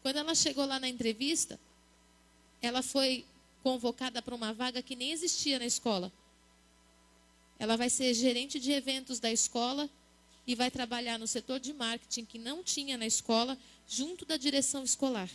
Quando 0.03 0.17
ela 0.17 0.35
chegou 0.35 0.67
lá 0.67 0.79
na 0.79 0.89
entrevista, 0.89 1.59
ela 2.61 2.83
foi 2.83 3.25
convocada 3.67 4.23
para 4.23 4.33
uma 4.33 4.55
vaga 4.55 4.81
que 4.81 4.95
nem 4.95 5.11
existia 5.11 5.59
na 5.59 5.67
escola. 5.67 6.13
Ela 7.59 7.77
vai 7.77 7.91
ser 7.91 8.15
gerente 8.15 8.61
de 8.61 8.71
eventos 8.71 9.19
da 9.19 9.29
escola 9.33 9.91
e 10.47 10.55
vai 10.55 10.71
trabalhar 10.71 11.19
no 11.19 11.27
setor 11.27 11.59
de 11.59 11.73
marketing 11.73 12.25
que 12.27 12.39
não 12.39 12.63
tinha 12.63 12.97
na 12.97 13.05
escola, 13.05 13.59
junto 13.89 14.25
da 14.25 14.37
direção 14.37 14.85
escolar. 14.85 15.29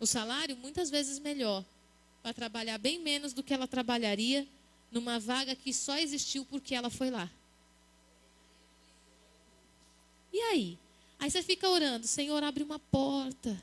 O 0.00 0.06
salário 0.06 0.56
muitas 0.56 0.90
vezes 0.90 1.20
melhor, 1.20 1.64
para 2.20 2.34
trabalhar 2.34 2.78
bem 2.78 2.98
menos 2.98 3.32
do 3.32 3.44
que 3.44 3.54
ela 3.54 3.68
trabalharia 3.68 4.44
numa 4.90 5.20
vaga 5.20 5.54
que 5.54 5.72
só 5.72 5.96
existiu 5.96 6.44
porque 6.46 6.74
ela 6.74 6.90
foi 6.90 7.10
lá. 7.10 7.30
E 10.32 10.40
aí? 10.40 10.76
Aí 11.16 11.30
você 11.30 11.44
fica 11.44 11.68
orando, 11.68 12.08
Senhor, 12.08 12.42
abre 12.42 12.64
uma 12.64 12.80
porta. 12.80 13.56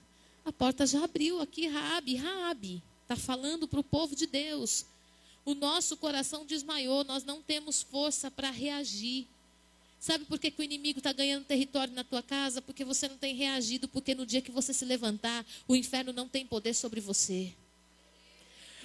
A 0.45 0.51
porta 0.51 0.85
já 0.85 1.03
abriu 1.03 1.39
aqui, 1.39 1.67
Rabi, 1.67 2.15
Rabi. 2.15 2.83
Está 3.01 3.15
falando 3.15 3.67
para 3.67 3.79
o 3.79 3.83
povo 3.83 4.15
de 4.15 4.25
Deus. 4.25 4.85
O 5.45 5.53
nosso 5.53 5.97
coração 5.97 6.45
desmaiou, 6.45 7.03
nós 7.03 7.23
não 7.23 7.41
temos 7.41 7.81
força 7.81 8.31
para 8.31 8.49
reagir. 8.49 9.27
Sabe 9.99 10.25
por 10.25 10.37
que, 10.37 10.51
que 10.51 10.61
o 10.61 10.63
inimigo 10.63 10.99
está 10.99 11.13
ganhando 11.13 11.45
território 11.45 11.93
na 11.93 12.03
tua 12.03 12.21
casa? 12.21 12.61
Porque 12.61 12.83
você 12.83 13.07
não 13.07 13.17
tem 13.17 13.35
reagido, 13.35 13.87
porque 13.87 14.13
no 14.13 14.25
dia 14.25 14.41
que 14.41 14.51
você 14.51 14.73
se 14.73 14.83
levantar, 14.83 15.45
o 15.67 15.75
inferno 15.75 16.11
não 16.11 16.27
tem 16.27 16.45
poder 16.45 16.73
sobre 16.73 16.99
você. 16.99 17.53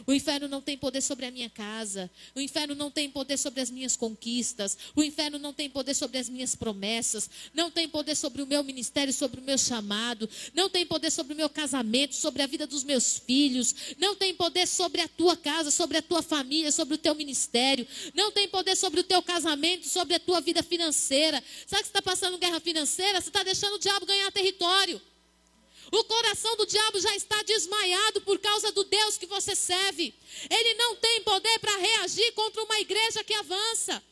O 0.06 0.12
inferno 0.12 0.48
não 0.48 0.60
tem 0.60 0.76
poder 0.76 1.00
sobre 1.00 1.26
a 1.26 1.30
minha 1.30 1.50
casa. 1.50 2.10
O 2.34 2.40
inferno 2.40 2.74
não 2.74 2.90
tem 2.90 3.10
poder 3.10 3.36
sobre 3.36 3.60
as 3.60 3.70
minhas 3.70 3.96
conquistas. 3.96 4.76
O 4.94 5.02
inferno 5.02 5.38
não 5.38 5.52
tem 5.52 5.68
poder 5.68 5.94
sobre 5.94 6.18
as 6.18 6.28
minhas 6.28 6.54
promessas. 6.54 7.28
Não 7.54 7.70
tem 7.70 7.88
poder 7.88 8.14
sobre 8.14 8.42
o 8.42 8.46
meu 8.46 8.62
ministério, 8.62 9.12
sobre 9.12 9.40
o 9.40 9.42
meu 9.42 9.58
chamado. 9.58 10.28
Não 10.54 10.68
tem 10.68 10.86
poder 10.86 11.10
sobre 11.10 11.34
o 11.34 11.36
meu 11.36 11.48
casamento, 11.48 12.14
sobre 12.14 12.42
a 12.42 12.46
vida 12.46 12.66
dos 12.66 12.84
meus 12.84 13.18
filhos. 13.18 13.74
Não 13.98 14.14
tem 14.14 14.34
poder 14.34 14.66
sobre 14.66 15.00
a 15.00 15.08
tua 15.08 15.36
casa, 15.36 15.70
sobre 15.70 15.98
a 15.98 16.02
tua 16.02 16.22
família, 16.22 16.72
sobre 16.72 16.94
o 16.94 16.98
teu 16.98 17.14
ministério. 17.14 17.86
Não 18.14 18.30
tem 18.30 18.48
poder 18.48 18.76
sobre 18.76 19.00
o 19.00 19.04
teu 19.04 19.22
casamento, 19.22 19.88
sobre 19.88 20.14
a 20.14 20.20
tua 20.20 20.40
vida 20.40 20.62
financeira. 20.62 21.42
Sabe 21.66 21.82
que 21.82 21.88
você 21.88 21.98
está 21.98 22.02
passando 22.02 22.38
guerra 22.38 22.60
financeira? 22.60 23.20
Você 23.20 23.28
está 23.28 23.42
deixando 23.42 23.74
o 23.74 23.78
diabo 23.78 24.06
ganhar 24.06 24.30
território. 24.32 25.00
O 25.90 26.04
coração 26.04 26.54
do 26.56 26.66
diabo 26.66 27.00
já 27.00 27.14
está 27.16 27.42
desmaiado 27.42 28.20
por 28.20 28.38
causa 28.38 28.70
do 28.72 28.84
Deus 28.84 29.16
que 29.16 29.26
você 29.26 29.54
serve. 29.56 30.14
Ele 30.50 30.74
não 30.74 30.96
tem 30.96 31.22
poder 31.22 31.58
para 31.60 31.76
reagir 31.76 32.32
contra 32.32 32.62
uma 32.62 32.78
igreja 32.80 33.24
que 33.24 33.32
avança. 33.34 34.02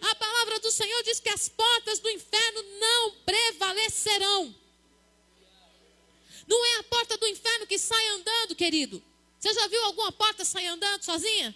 A 0.00 0.14
palavra 0.14 0.60
do 0.60 0.70
Senhor 0.70 1.02
diz 1.02 1.18
que 1.20 1.28
as 1.28 1.48
portas 1.48 1.98
do 1.98 2.10
inferno 2.10 2.62
não 2.78 3.10
prevalecerão. 3.24 4.54
Não 6.46 6.64
é 6.64 6.78
a 6.78 6.82
porta 6.84 7.16
do 7.18 7.26
inferno 7.26 7.66
que 7.66 7.78
sai 7.78 8.06
andando, 8.08 8.54
querido. 8.54 9.02
Você 9.38 9.52
já 9.52 9.66
viu 9.66 9.82
alguma 9.84 10.12
porta 10.12 10.44
sair 10.44 10.68
andando 10.68 11.02
sozinha? 11.02 11.54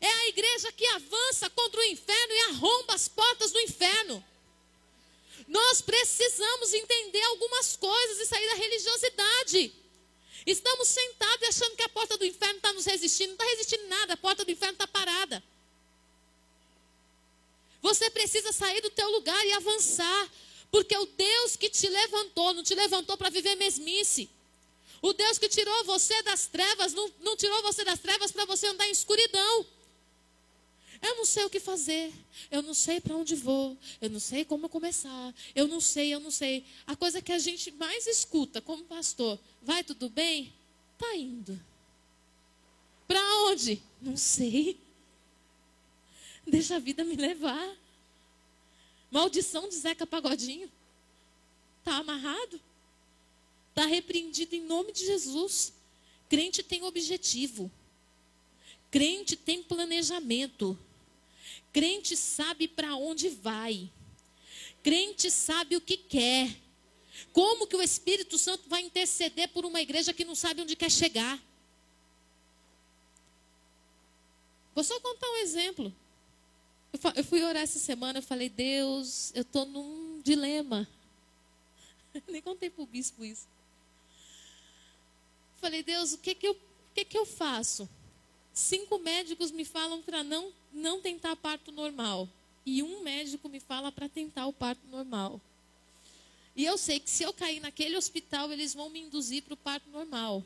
É 0.00 0.08
a 0.08 0.28
igreja 0.28 0.72
que 0.72 0.86
avança 0.88 1.48
contra 1.50 1.80
o 1.80 1.84
inferno 1.84 2.32
e 2.32 2.40
arromba 2.50 2.94
as 2.94 3.08
portas 3.08 3.52
do 3.52 3.60
inferno. 3.60 4.24
Nós 5.54 5.80
precisamos 5.80 6.74
entender 6.74 7.22
algumas 7.26 7.76
coisas 7.76 8.18
e 8.18 8.26
sair 8.26 8.48
da 8.48 8.56
religiosidade. 8.56 9.72
Estamos 10.44 10.88
sentados 10.88 11.48
achando 11.48 11.76
que 11.76 11.84
a 11.84 11.88
porta 11.88 12.18
do 12.18 12.24
inferno 12.24 12.56
está 12.56 12.72
nos 12.72 12.84
resistindo. 12.84 13.28
Não 13.28 13.34
está 13.36 13.44
resistindo 13.44 13.86
nada, 13.86 14.14
a 14.14 14.16
porta 14.16 14.44
do 14.44 14.50
inferno 14.50 14.72
está 14.72 14.88
parada. 14.88 15.40
Você 17.80 18.10
precisa 18.10 18.50
sair 18.50 18.80
do 18.80 18.90
teu 18.90 19.08
lugar 19.10 19.46
e 19.46 19.52
avançar. 19.52 20.28
Porque 20.72 20.96
o 20.96 21.06
Deus 21.06 21.54
que 21.54 21.70
te 21.70 21.88
levantou, 21.88 22.52
não 22.52 22.64
te 22.64 22.74
levantou 22.74 23.16
para 23.16 23.30
viver 23.30 23.54
mesmice. 23.54 24.28
O 25.00 25.12
Deus 25.12 25.38
que 25.38 25.48
tirou 25.48 25.84
você 25.84 26.20
das 26.24 26.48
trevas, 26.48 26.92
não, 26.92 27.08
não 27.20 27.36
tirou 27.36 27.62
você 27.62 27.84
das 27.84 28.00
trevas 28.00 28.32
para 28.32 28.44
você 28.44 28.66
andar 28.66 28.88
em 28.88 28.90
escuridão. 28.90 29.64
Eu 31.04 31.16
não 31.16 31.26
sei 31.26 31.44
o 31.44 31.50
que 31.50 31.60
fazer. 31.60 32.10
Eu 32.50 32.62
não 32.62 32.72
sei 32.72 32.98
para 32.98 33.14
onde 33.14 33.34
vou. 33.34 33.76
Eu 34.00 34.08
não 34.08 34.18
sei 34.18 34.42
como 34.42 34.70
começar. 34.70 35.34
Eu 35.54 35.68
não 35.68 35.78
sei, 35.78 36.14
eu 36.14 36.18
não 36.18 36.30
sei. 36.30 36.64
A 36.86 36.96
coisa 36.96 37.20
que 37.20 37.30
a 37.30 37.38
gente 37.38 37.70
mais 37.72 38.06
escuta 38.06 38.62
como 38.62 38.84
pastor: 38.84 39.38
vai 39.60 39.84
tudo 39.84 40.08
bem? 40.08 40.50
Tá 40.96 41.14
indo. 41.14 41.60
Para 43.06 43.20
onde? 43.50 43.82
Não 44.00 44.16
sei. 44.16 44.78
Deixa 46.46 46.76
a 46.76 46.78
vida 46.78 47.04
me 47.04 47.16
levar. 47.16 47.76
Maldição 49.10 49.68
de 49.68 49.74
Zeca 49.74 50.06
Pagodinho. 50.06 50.72
Tá 51.84 51.98
amarrado? 51.98 52.58
Tá 53.74 53.84
repreendido 53.84 54.56
em 54.56 54.62
nome 54.62 54.90
de 54.90 55.04
Jesus. 55.04 55.74
Crente 56.30 56.62
tem 56.62 56.82
objetivo. 56.82 57.70
Crente 58.90 59.36
tem 59.36 59.62
planejamento. 59.62 60.78
Crente 61.74 62.16
sabe 62.16 62.68
para 62.68 62.94
onde 62.94 63.28
vai. 63.28 63.90
Crente 64.80 65.28
sabe 65.28 65.74
o 65.74 65.80
que 65.80 65.96
quer. 65.96 66.56
Como 67.32 67.66
que 67.66 67.74
o 67.74 67.82
Espírito 67.82 68.38
Santo 68.38 68.68
vai 68.68 68.80
interceder 68.80 69.48
por 69.48 69.64
uma 69.64 69.82
igreja 69.82 70.14
que 70.14 70.24
não 70.24 70.36
sabe 70.36 70.62
onde 70.62 70.76
quer 70.76 70.90
chegar? 70.90 71.42
Vou 74.72 74.84
só 74.84 75.00
contar 75.00 75.28
um 75.28 75.38
exemplo. 75.38 75.92
Eu 77.16 77.24
fui 77.24 77.42
orar 77.42 77.64
essa 77.64 77.80
semana, 77.80 78.20
eu 78.20 78.22
falei, 78.22 78.48
Deus, 78.48 79.32
eu 79.34 79.42
estou 79.42 79.66
num 79.66 80.20
dilema. 80.22 80.88
Nem 82.28 82.40
contei 82.40 82.70
para 82.70 82.84
o 82.84 82.86
bispo 82.86 83.24
isso. 83.24 83.48
Falei, 85.56 85.82
Deus, 85.82 86.12
o 86.12 86.18
que, 86.18 86.36
que, 86.36 86.46
eu, 86.46 86.52
o 86.52 86.94
que, 86.94 87.04
que 87.04 87.18
eu 87.18 87.26
faço? 87.26 87.88
Cinco 88.54 88.98
médicos 88.98 89.50
me 89.50 89.64
falam 89.64 90.00
para 90.00 90.22
não, 90.22 90.52
não 90.72 91.00
tentar 91.00 91.34
parto 91.34 91.72
normal. 91.72 92.28
E 92.64 92.82
um 92.82 93.02
médico 93.02 93.48
me 93.48 93.60
fala 93.60 93.90
para 93.90 94.08
tentar 94.08 94.46
o 94.46 94.52
parto 94.52 94.86
normal. 94.86 95.40
E 96.56 96.64
eu 96.64 96.78
sei 96.78 97.00
que 97.00 97.10
se 97.10 97.24
eu 97.24 97.32
cair 97.32 97.60
naquele 97.60 97.96
hospital, 97.96 98.52
eles 98.52 98.72
vão 98.72 98.88
me 98.88 99.00
induzir 99.00 99.42
para 99.42 99.54
o 99.54 99.56
parto 99.56 99.90
normal. 99.90 100.42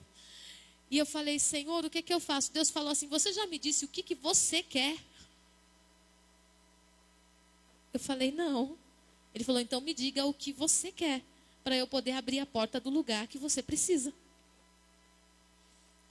E 0.91 0.97
eu 0.97 1.05
falei, 1.05 1.39
Senhor, 1.39 1.85
o 1.85 1.91
que, 1.91 2.01
que 2.01 2.13
eu 2.13 2.19
faço? 2.19 2.51
Deus 2.51 2.71
falou 2.71 2.91
assim: 2.91 3.07
Você 3.09 3.31
já 3.31 3.47
me 3.47 3.59
disse 3.59 3.85
o 3.85 3.89
que, 3.89 4.03
que 4.03 4.15
você 4.15 4.63
quer? 4.63 4.97
Eu 7.93 8.01
falei, 8.01 8.31
não. 8.31 8.77
Ele 9.35 9.45
falou, 9.45 9.61
então 9.61 9.81
me 9.81 9.95
diga 9.95 10.25
o 10.25 10.35
que 10.35 10.53
você 10.53 10.91
quer, 10.91 11.23
para 11.63 11.77
eu 11.77 11.87
poder 11.87 12.13
abrir 12.13 12.39
a 12.41 12.47
porta 12.47 12.81
do 12.81 12.91
lugar 12.91 13.27
que 13.27 13.39
você 13.39 13.63
precisa. 13.63 14.11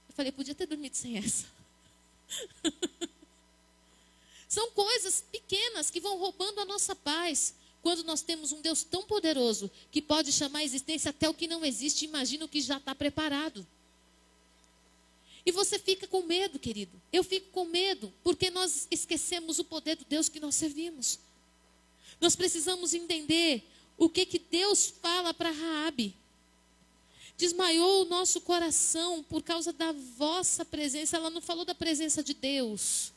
Eu 0.08 0.14
falei, 0.14 0.32
podia 0.32 0.54
ter 0.54 0.66
dormido 0.66 0.96
sem 0.96 1.18
essa. 1.18 1.46
São 4.48 4.70
coisas 4.70 5.22
pequenas 5.30 5.90
que 5.90 6.00
vão 6.00 6.18
roubando 6.18 6.60
a 6.60 6.64
nossa 6.64 6.94
paz. 6.96 7.54
Quando 7.82 8.02
nós 8.04 8.22
temos 8.22 8.50
um 8.50 8.60
Deus 8.60 8.82
tão 8.82 9.04
poderoso 9.04 9.70
que 9.90 10.02
pode 10.02 10.32
chamar 10.32 10.60
a 10.60 10.64
existência 10.64 11.10
até 11.10 11.28
o 11.28 11.34
que 11.34 11.46
não 11.46 11.64
existe, 11.64 12.04
imagina 12.04 12.44
o 12.44 12.48
que 12.48 12.60
já 12.60 12.78
está 12.78 12.94
preparado. 12.94 13.66
E 15.46 15.52
você 15.52 15.78
fica 15.78 16.06
com 16.06 16.22
medo, 16.22 16.58
querido. 16.58 17.00
Eu 17.12 17.22
fico 17.22 17.50
com 17.50 17.64
medo, 17.64 18.12
porque 18.22 18.50
nós 18.50 18.86
esquecemos 18.90 19.58
o 19.58 19.64
poder 19.64 19.96
do 19.96 20.04
Deus 20.04 20.28
que 20.28 20.40
nós 20.40 20.54
servimos. 20.54 21.18
Nós 22.20 22.34
precisamos 22.34 22.92
entender 22.92 23.62
o 23.96 24.08
que, 24.08 24.26
que 24.26 24.38
Deus 24.38 24.92
fala 25.00 25.32
para 25.32 25.50
Raabe 25.50 26.14
desmaiou 27.38 28.02
o 28.02 28.04
nosso 28.04 28.40
coração 28.40 29.22
por 29.22 29.44
causa 29.44 29.72
da 29.72 29.92
vossa 29.92 30.64
presença. 30.64 31.16
Ela 31.16 31.30
não 31.30 31.40
falou 31.40 31.64
da 31.64 31.74
presença 31.74 32.20
de 32.20 32.34
Deus. 32.34 33.12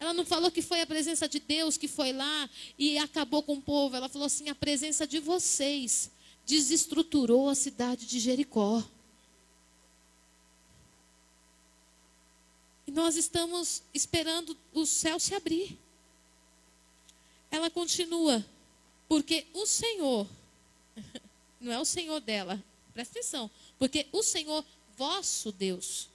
Ela 0.00 0.12
não 0.12 0.26
falou 0.26 0.50
que 0.50 0.60
foi 0.60 0.80
a 0.80 0.86
presença 0.86 1.28
de 1.28 1.38
Deus 1.38 1.76
que 1.76 1.86
foi 1.86 2.12
lá 2.12 2.50
e 2.76 2.98
acabou 2.98 3.40
com 3.44 3.54
o 3.54 3.62
povo. 3.62 3.94
Ela 3.94 4.08
falou 4.08 4.26
assim: 4.26 4.48
a 4.48 4.54
presença 4.56 5.06
de 5.06 5.20
vocês 5.20 6.10
desestruturou 6.44 7.48
a 7.48 7.54
cidade 7.54 8.04
de 8.06 8.18
Jericó. 8.18 8.82
E 12.84 12.90
nós 12.90 13.14
estamos 13.14 13.84
esperando 13.94 14.56
o 14.74 14.84
céu 14.84 15.20
se 15.20 15.32
abrir. 15.32 15.78
Ela 17.52 17.70
continua. 17.70 18.44
Porque 19.08 19.46
o 19.52 19.64
Senhor, 19.64 20.26
não 21.60 21.70
é 21.70 21.78
o 21.78 21.84
Senhor 21.84 22.18
dela, 22.18 22.60
presta 22.92 23.18
atenção, 23.18 23.50
porque 23.78 24.06
o 24.12 24.22
Senhor, 24.22 24.64
vosso 24.96 25.50
Deus, 25.50 26.08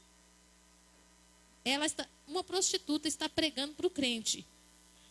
ela 1.65 1.85
está, 1.85 2.07
uma 2.27 2.43
prostituta 2.43 3.07
está 3.07 3.27
pregando 3.27 3.73
para 3.73 3.87
o 3.87 3.89
crente. 3.89 4.45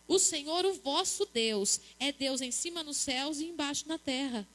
O 0.07 0.17
Senhor, 0.17 0.65
o 0.65 0.73
vosso 0.73 1.25
Deus, 1.25 1.81
é 1.99 2.11
Deus 2.11 2.41
em 2.41 2.51
cima 2.51 2.81
nos 2.81 2.97
céus 2.97 3.39
e 3.39 3.45
embaixo 3.45 3.87
na 3.87 3.97
terra. 3.97 4.47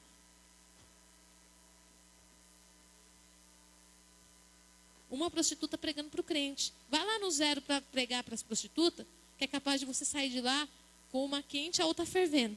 Uma 5.11 5.31
prostituta 5.31 5.77
pregando 5.77 6.09
para 6.09 6.22
o 6.22 6.25
crente. 6.25 6.72
Vai 6.90 7.05
lá 7.05 7.18
no 7.18 7.31
zero 7.31 7.61
para 7.61 7.83
pregar 7.83 8.25
para 8.25 8.35
as 8.35 8.42
prostitutas, 8.42 9.07
que 9.37 9.44
é 9.44 9.46
capaz 9.46 9.79
de 9.79 9.87
você 9.87 10.07
sair 10.07 10.31
de 10.31 10.40
lá 10.40 10.66
com 11.11 11.22
uma 11.22 11.42
quente, 11.42 11.83
a 11.83 11.87
outra 11.87 12.07
fervendo. 12.07 12.57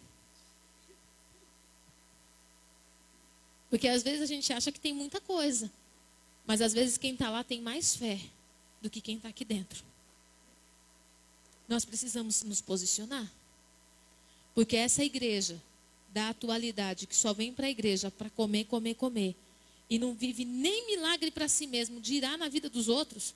Porque 3.76 3.90
às 3.90 4.04
vezes 4.04 4.22
a 4.22 4.26
gente 4.26 4.54
acha 4.54 4.72
que 4.72 4.80
tem 4.80 4.94
muita 4.94 5.20
coisa. 5.20 5.70
Mas 6.48 6.62
às 6.62 6.72
vezes 6.72 6.98
quem 6.98 7.12
está 7.12 7.30
lá 7.30 7.44
tem 7.44 7.60
mais 7.60 7.94
fé 7.94 8.18
do 8.82 8.90
que 8.90 9.02
quem 9.02 9.18
está 9.18 9.28
aqui 9.28 9.44
dentro. 9.44 9.84
Nós 11.68 11.84
precisamos 11.84 12.42
nos 12.44 12.62
posicionar. 12.62 13.30
Porque 14.54 14.78
essa 14.78 15.04
igreja 15.04 15.62
da 16.14 16.30
atualidade, 16.30 17.06
que 17.06 17.14
só 17.14 17.34
vem 17.34 17.52
para 17.52 17.68
a 17.68 17.70
igreja 17.70 18.10
para 18.10 18.30
comer, 18.30 18.64
comer, 18.64 18.94
comer, 18.94 19.36
e 19.90 20.00
não 20.00 20.14
vive 20.14 20.46
nem 20.46 20.88
milagre 20.88 21.30
para 21.30 21.50
si 21.50 21.68
mesmo, 21.68 22.00
dirá 22.00 22.38
na 22.38 22.48
vida 22.48 22.70
dos 22.70 22.88
outros, 22.88 23.36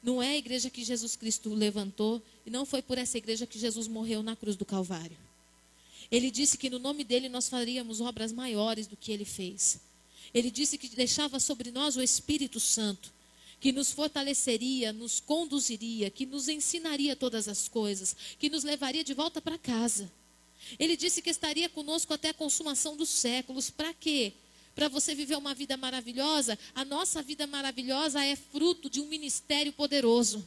não 0.00 0.22
é 0.22 0.28
a 0.28 0.36
igreja 0.36 0.70
que 0.70 0.84
Jesus 0.84 1.16
Cristo 1.16 1.52
levantou, 1.52 2.22
e 2.46 2.50
não 2.50 2.64
foi 2.64 2.82
por 2.82 2.98
essa 2.98 3.18
igreja 3.18 3.48
que 3.48 3.58
Jesus 3.58 3.88
morreu 3.88 4.22
na 4.22 4.36
cruz 4.36 4.54
do 4.54 4.64
Calvário. 4.64 5.25
Ele 6.10 6.30
disse 6.30 6.56
que 6.56 6.70
no 6.70 6.78
nome 6.78 7.04
dele 7.04 7.28
nós 7.28 7.48
faríamos 7.48 8.00
obras 8.00 8.32
maiores 8.32 8.86
do 8.86 8.96
que 8.96 9.10
ele 9.12 9.24
fez. 9.24 9.80
Ele 10.32 10.50
disse 10.50 10.78
que 10.78 10.88
deixava 10.88 11.40
sobre 11.40 11.70
nós 11.70 11.96
o 11.96 12.02
Espírito 12.02 12.60
Santo, 12.60 13.12
que 13.58 13.72
nos 13.72 13.90
fortaleceria, 13.90 14.92
nos 14.92 15.18
conduziria, 15.18 16.10
que 16.10 16.26
nos 16.26 16.48
ensinaria 16.48 17.16
todas 17.16 17.48
as 17.48 17.68
coisas, 17.68 18.14
que 18.38 18.50
nos 18.50 18.62
levaria 18.62 19.02
de 19.02 19.14
volta 19.14 19.40
para 19.40 19.58
casa. 19.58 20.10
Ele 20.78 20.96
disse 20.96 21.22
que 21.22 21.30
estaria 21.30 21.68
conosco 21.68 22.12
até 22.12 22.30
a 22.30 22.34
consumação 22.34 22.96
dos 22.96 23.08
séculos. 23.08 23.70
Para 23.70 23.94
quê? 23.94 24.32
Para 24.74 24.88
você 24.88 25.14
viver 25.14 25.36
uma 25.36 25.54
vida 25.54 25.76
maravilhosa, 25.76 26.58
a 26.74 26.84
nossa 26.84 27.22
vida 27.22 27.46
maravilhosa 27.46 28.22
é 28.24 28.36
fruto 28.36 28.90
de 28.90 29.00
um 29.00 29.06
ministério 29.06 29.72
poderoso. 29.72 30.46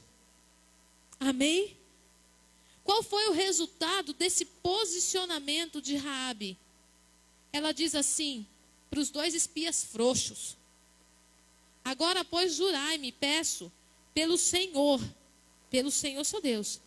Amém? 1.19 1.79
Qual 2.89 3.04
foi 3.04 3.30
o 3.30 3.34
resultado 3.34 4.13
desse 4.13 4.45
posicionamento 4.45 5.80
de 5.80 5.95
Raabe? 5.95 6.58
Ela 7.54 7.71
diz 7.71 7.93
assim 7.93 8.47
para 8.89 8.99
os 8.99 9.12
dois 9.12 9.36
espias 9.36 9.84
frouxos: 9.84 10.58
Agora, 11.86 12.25
pois, 12.25 12.56
jurai-me, 12.56 13.12
peço, 13.12 13.71
pelo 14.12 14.39
Senhor, 14.39 14.99
pelo 15.69 15.91
Senhor 15.91 16.25
seu 16.25 16.41
Deus, 16.41 16.82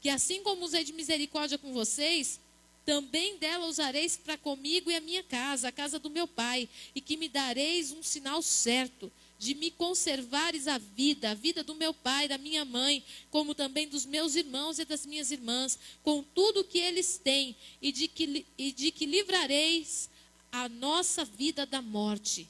que 0.00 0.08
assim 0.08 0.42
como 0.42 0.64
usei 0.64 0.82
de 0.82 0.92
misericórdia 0.92 1.56
com 1.56 1.72
vocês, 1.72 2.40
também 2.84 3.38
dela 3.38 3.66
usareis 3.66 4.16
para 4.16 4.36
comigo 4.36 4.90
e 4.90 4.96
a 4.96 5.00
minha 5.00 5.22
casa, 5.22 5.68
a 5.68 5.72
casa 5.72 6.00
do 6.00 6.10
meu 6.10 6.26
pai, 6.26 6.68
e 6.92 7.00
que 7.00 7.16
me 7.16 7.28
dareis 7.28 7.92
um 7.92 8.02
sinal 8.02 8.42
certo 8.42 9.12
de 9.38 9.54
me 9.54 9.70
conservares 9.70 10.66
a 10.66 10.78
vida, 10.78 11.30
a 11.30 11.34
vida 11.34 11.62
do 11.62 11.74
meu 11.74 11.92
pai, 11.92 12.26
da 12.26 12.38
minha 12.38 12.64
mãe, 12.64 13.04
como 13.30 13.54
também 13.54 13.86
dos 13.86 14.06
meus 14.06 14.34
irmãos 14.34 14.78
e 14.78 14.84
das 14.84 15.04
minhas 15.04 15.30
irmãs, 15.30 15.78
com 16.02 16.22
tudo 16.22 16.64
que 16.64 16.78
eles 16.78 17.18
têm, 17.22 17.54
e 17.80 17.92
de 17.92 18.08
que, 18.08 18.46
e 18.56 18.72
de 18.72 18.90
que 18.90 19.04
livrareis 19.04 20.08
a 20.50 20.68
nossa 20.68 21.24
vida 21.24 21.66
da 21.66 21.82
morte. 21.82 22.48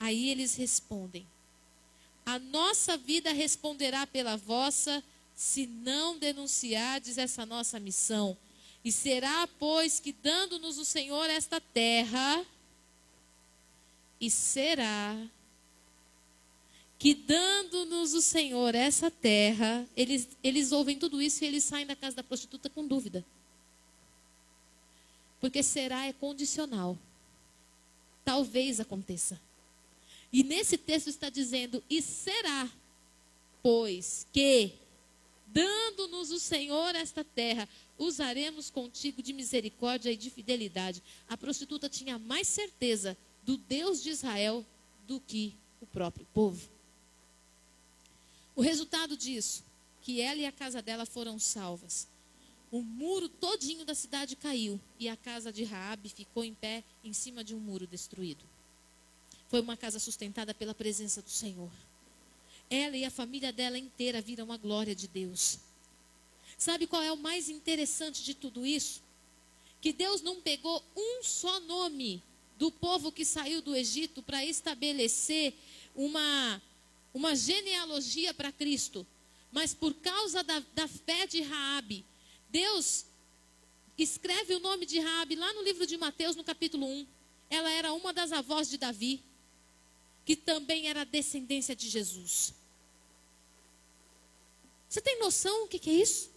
Aí 0.00 0.30
eles 0.30 0.56
respondem: 0.56 1.24
A 2.26 2.38
nossa 2.38 2.96
vida 2.96 3.32
responderá 3.32 4.04
pela 4.04 4.36
vossa, 4.36 5.02
se 5.36 5.66
não 5.66 6.18
denunciardes 6.18 7.18
essa 7.18 7.46
nossa 7.46 7.78
missão. 7.78 8.36
E 8.84 8.90
será, 8.90 9.46
pois, 9.60 10.00
que 10.00 10.12
dando-nos 10.12 10.76
o 10.76 10.84
Senhor 10.84 11.30
esta 11.30 11.60
terra, 11.60 12.44
e 14.22 14.30
será 14.30 15.28
que 16.96 17.12
dando-nos 17.12 18.14
o 18.14 18.22
Senhor 18.22 18.72
essa 18.72 19.10
terra, 19.10 19.84
eles, 19.96 20.28
eles 20.44 20.70
ouvem 20.70 20.96
tudo 20.96 21.20
isso 21.20 21.42
e 21.42 21.48
eles 21.48 21.64
saem 21.64 21.84
da 21.84 21.96
casa 21.96 22.14
da 22.14 22.22
prostituta 22.22 22.70
com 22.70 22.86
dúvida. 22.86 23.26
Porque 25.40 25.60
será 25.60 26.06
é 26.06 26.12
condicional. 26.12 26.96
Talvez 28.24 28.78
aconteça. 28.78 29.40
E 30.32 30.44
nesse 30.44 30.78
texto 30.78 31.08
está 31.08 31.28
dizendo: 31.28 31.82
e 31.90 32.00
será, 32.00 32.70
pois 33.60 34.24
que, 34.32 34.74
dando-nos 35.48 36.30
o 36.30 36.38
Senhor 36.38 36.94
esta 36.94 37.24
terra, 37.24 37.68
usaremos 37.98 38.70
contigo 38.70 39.20
de 39.20 39.32
misericórdia 39.32 40.12
e 40.12 40.16
de 40.16 40.30
fidelidade. 40.30 41.02
A 41.28 41.36
prostituta 41.36 41.88
tinha 41.88 42.20
mais 42.20 42.46
certeza 42.46 43.18
do 43.42 43.56
Deus 43.56 44.02
de 44.02 44.10
Israel 44.10 44.64
do 45.06 45.20
que 45.20 45.54
o 45.80 45.86
próprio 45.86 46.26
povo. 46.32 46.68
O 48.54 48.60
resultado 48.60 49.16
disso, 49.16 49.64
que 50.00 50.20
ela 50.20 50.40
e 50.40 50.46
a 50.46 50.52
casa 50.52 50.82
dela 50.82 51.06
foram 51.06 51.38
salvas. 51.38 52.06
O 52.70 52.82
muro 52.82 53.28
todinho 53.28 53.84
da 53.84 53.94
cidade 53.94 54.36
caiu 54.36 54.80
e 54.98 55.08
a 55.08 55.16
casa 55.16 55.52
de 55.52 55.64
Raabe 55.64 56.08
ficou 56.08 56.44
em 56.44 56.54
pé 56.54 56.82
em 57.04 57.12
cima 57.12 57.44
de 57.44 57.54
um 57.54 57.58
muro 57.58 57.86
destruído. 57.86 58.44
Foi 59.48 59.60
uma 59.60 59.76
casa 59.76 59.98
sustentada 59.98 60.54
pela 60.54 60.74
presença 60.74 61.20
do 61.20 61.28
Senhor. 61.28 61.70
Ela 62.70 62.96
e 62.96 63.04
a 63.04 63.10
família 63.10 63.52
dela 63.52 63.78
inteira 63.78 64.22
viram 64.22 64.50
a 64.50 64.56
glória 64.56 64.94
de 64.94 65.06
Deus. 65.06 65.58
Sabe 66.56 66.86
qual 66.86 67.02
é 67.02 67.12
o 67.12 67.18
mais 67.18 67.50
interessante 67.50 68.22
de 68.22 68.34
tudo 68.34 68.64
isso? 68.64 69.02
Que 69.80 69.92
Deus 69.92 70.22
não 70.22 70.40
pegou 70.40 70.82
um 70.96 71.22
só 71.22 71.60
nome 71.60 72.22
do 72.58 72.70
povo 72.70 73.12
que 73.12 73.24
saiu 73.24 73.60
do 73.60 73.74
Egito 73.74 74.22
para 74.22 74.44
estabelecer 74.44 75.54
uma, 75.94 76.62
uma 77.12 77.34
genealogia 77.34 78.32
para 78.32 78.52
Cristo. 78.52 79.06
Mas 79.50 79.74
por 79.74 79.94
causa 79.94 80.42
da, 80.42 80.60
da 80.74 80.88
fé 80.88 81.26
de 81.26 81.42
Raabe, 81.42 82.04
Deus 82.48 83.04
escreve 83.98 84.54
o 84.54 84.60
nome 84.60 84.86
de 84.86 84.98
Raabe 84.98 85.36
lá 85.36 85.52
no 85.52 85.62
livro 85.62 85.86
de 85.86 85.96
Mateus, 85.96 86.34
no 86.34 86.42
capítulo 86.42 86.86
1. 86.86 87.06
Ela 87.50 87.70
era 87.70 87.92
uma 87.92 88.12
das 88.12 88.32
avós 88.32 88.70
de 88.70 88.78
Davi, 88.78 89.22
que 90.24 90.34
também 90.34 90.88
era 90.88 91.04
descendência 91.04 91.76
de 91.76 91.88
Jesus. 91.88 92.54
Você 94.88 95.00
tem 95.00 95.18
noção 95.18 95.64
o 95.64 95.68
que, 95.68 95.78
que 95.78 95.90
é 95.90 95.94
isso? 95.94 96.31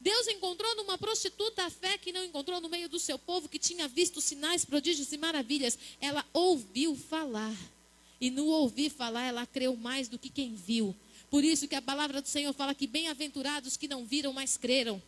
Deus 0.00 0.28
encontrou 0.28 0.76
numa 0.76 0.96
prostituta 0.96 1.64
a 1.64 1.70
fé 1.70 1.98
que 1.98 2.12
não 2.12 2.24
encontrou 2.24 2.60
no 2.60 2.68
meio 2.68 2.88
do 2.88 2.98
seu 2.98 3.18
povo, 3.18 3.48
que 3.48 3.58
tinha 3.58 3.88
visto 3.88 4.20
sinais, 4.20 4.64
prodígios 4.64 5.12
e 5.12 5.18
maravilhas. 5.18 5.78
Ela 6.00 6.24
ouviu 6.32 6.94
falar. 6.94 7.54
E 8.20 8.30
no 8.30 8.46
ouvir 8.46 8.90
falar, 8.90 9.24
ela 9.26 9.46
creu 9.46 9.76
mais 9.76 10.08
do 10.08 10.18
que 10.18 10.28
quem 10.28 10.54
viu. 10.54 10.94
Por 11.30 11.44
isso 11.44 11.68
que 11.68 11.74
a 11.74 11.82
palavra 11.82 12.22
do 12.22 12.28
Senhor 12.28 12.52
fala 12.52 12.74
que 12.74 12.86
bem-aventurados 12.86 13.76
que 13.76 13.88
não 13.88 14.04
viram, 14.04 14.32
mas 14.32 14.56
creram. 14.56 15.02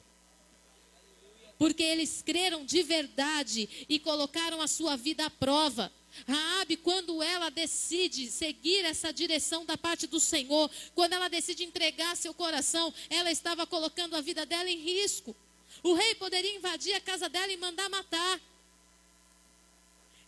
Porque 1.58 1.82
eles 1.82 2.22
creram 2.24 2.64
de 2.64 2.82
verdade 2.82 3.68
e 3.88 3.98
colocaram 3.98 4.60
a 4.60 4.66
sua 4.66 4.96
vida 4.96 5.26
à 5.26 5.30
prova. 5.30 5.92
Raabe, 6.26 6.76
quando 6.76 7.22
ela 7.22 7.50
decide 7.50 8.30
seguir 8.30 8.84
essa 8.84 9.12
direção 9.12 9.64
da 9.64 9.76
parte 9.78 10.06
do 10.06 10.20
Senhor, 10.20 10.70
quando 10.94 11.12
ela 11.12 11.28
decide 11.28 11.64
entregar 11.64 12.16
seu 12.16 12.34
coração, 12.34 12.92
ela 13.08 13.30
estava 13.30 13.66
colocando 13.66 14.16
a 14.16 14.20
vida 14.20 14.44
dela 14.44 14.68
em 14.68 14.78
risco. 14.78 15.34
O 15.82 15.94
rei 15.94 16.14
poderia 16.16 16.56
invadir 16.56 16.94
a 16.94 17.00
casa 17.00 17.28
dela 17.28 17.52
e 17.52 17.56
mandar 17.56 17.88
matar. 17.88 18.40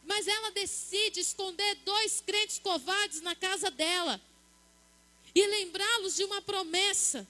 Mas 0.05 0.27
ela 0.27 0.51
decide 0.51 1.21
esconder 1.21 1.77
dois 1.85 2.23
crentes 2.25 2.59
covardes 2.59 3.21
na 3.21 3.35
casa 3.35 3.71
dela 3.71 4.21
e 5.35 5.47
lembrá-los 5.47 6.17
de 6.17 6.25
uma 6.25 6.43
promessa 6.43 7.27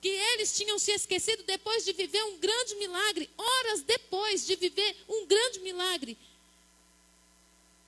que 0.00 0.08
eles 0.08 0.56
tinham 0.56 0.78
se 0.78 0.92
esquecido 0.92 1.42
depois 1.42 1.84
de 1.84 1.92
viver 1.92 2.22
um 2.24 2.38
grande 2.38 2.76
milagre, 2.76 3.28
horas 3.36 3.82
depois 3.82 4.46
de 4.46 4.54
viver 4.54 4.96
um 5.08 5.26
grande 5.26 5.60
milagre 5.60 6.16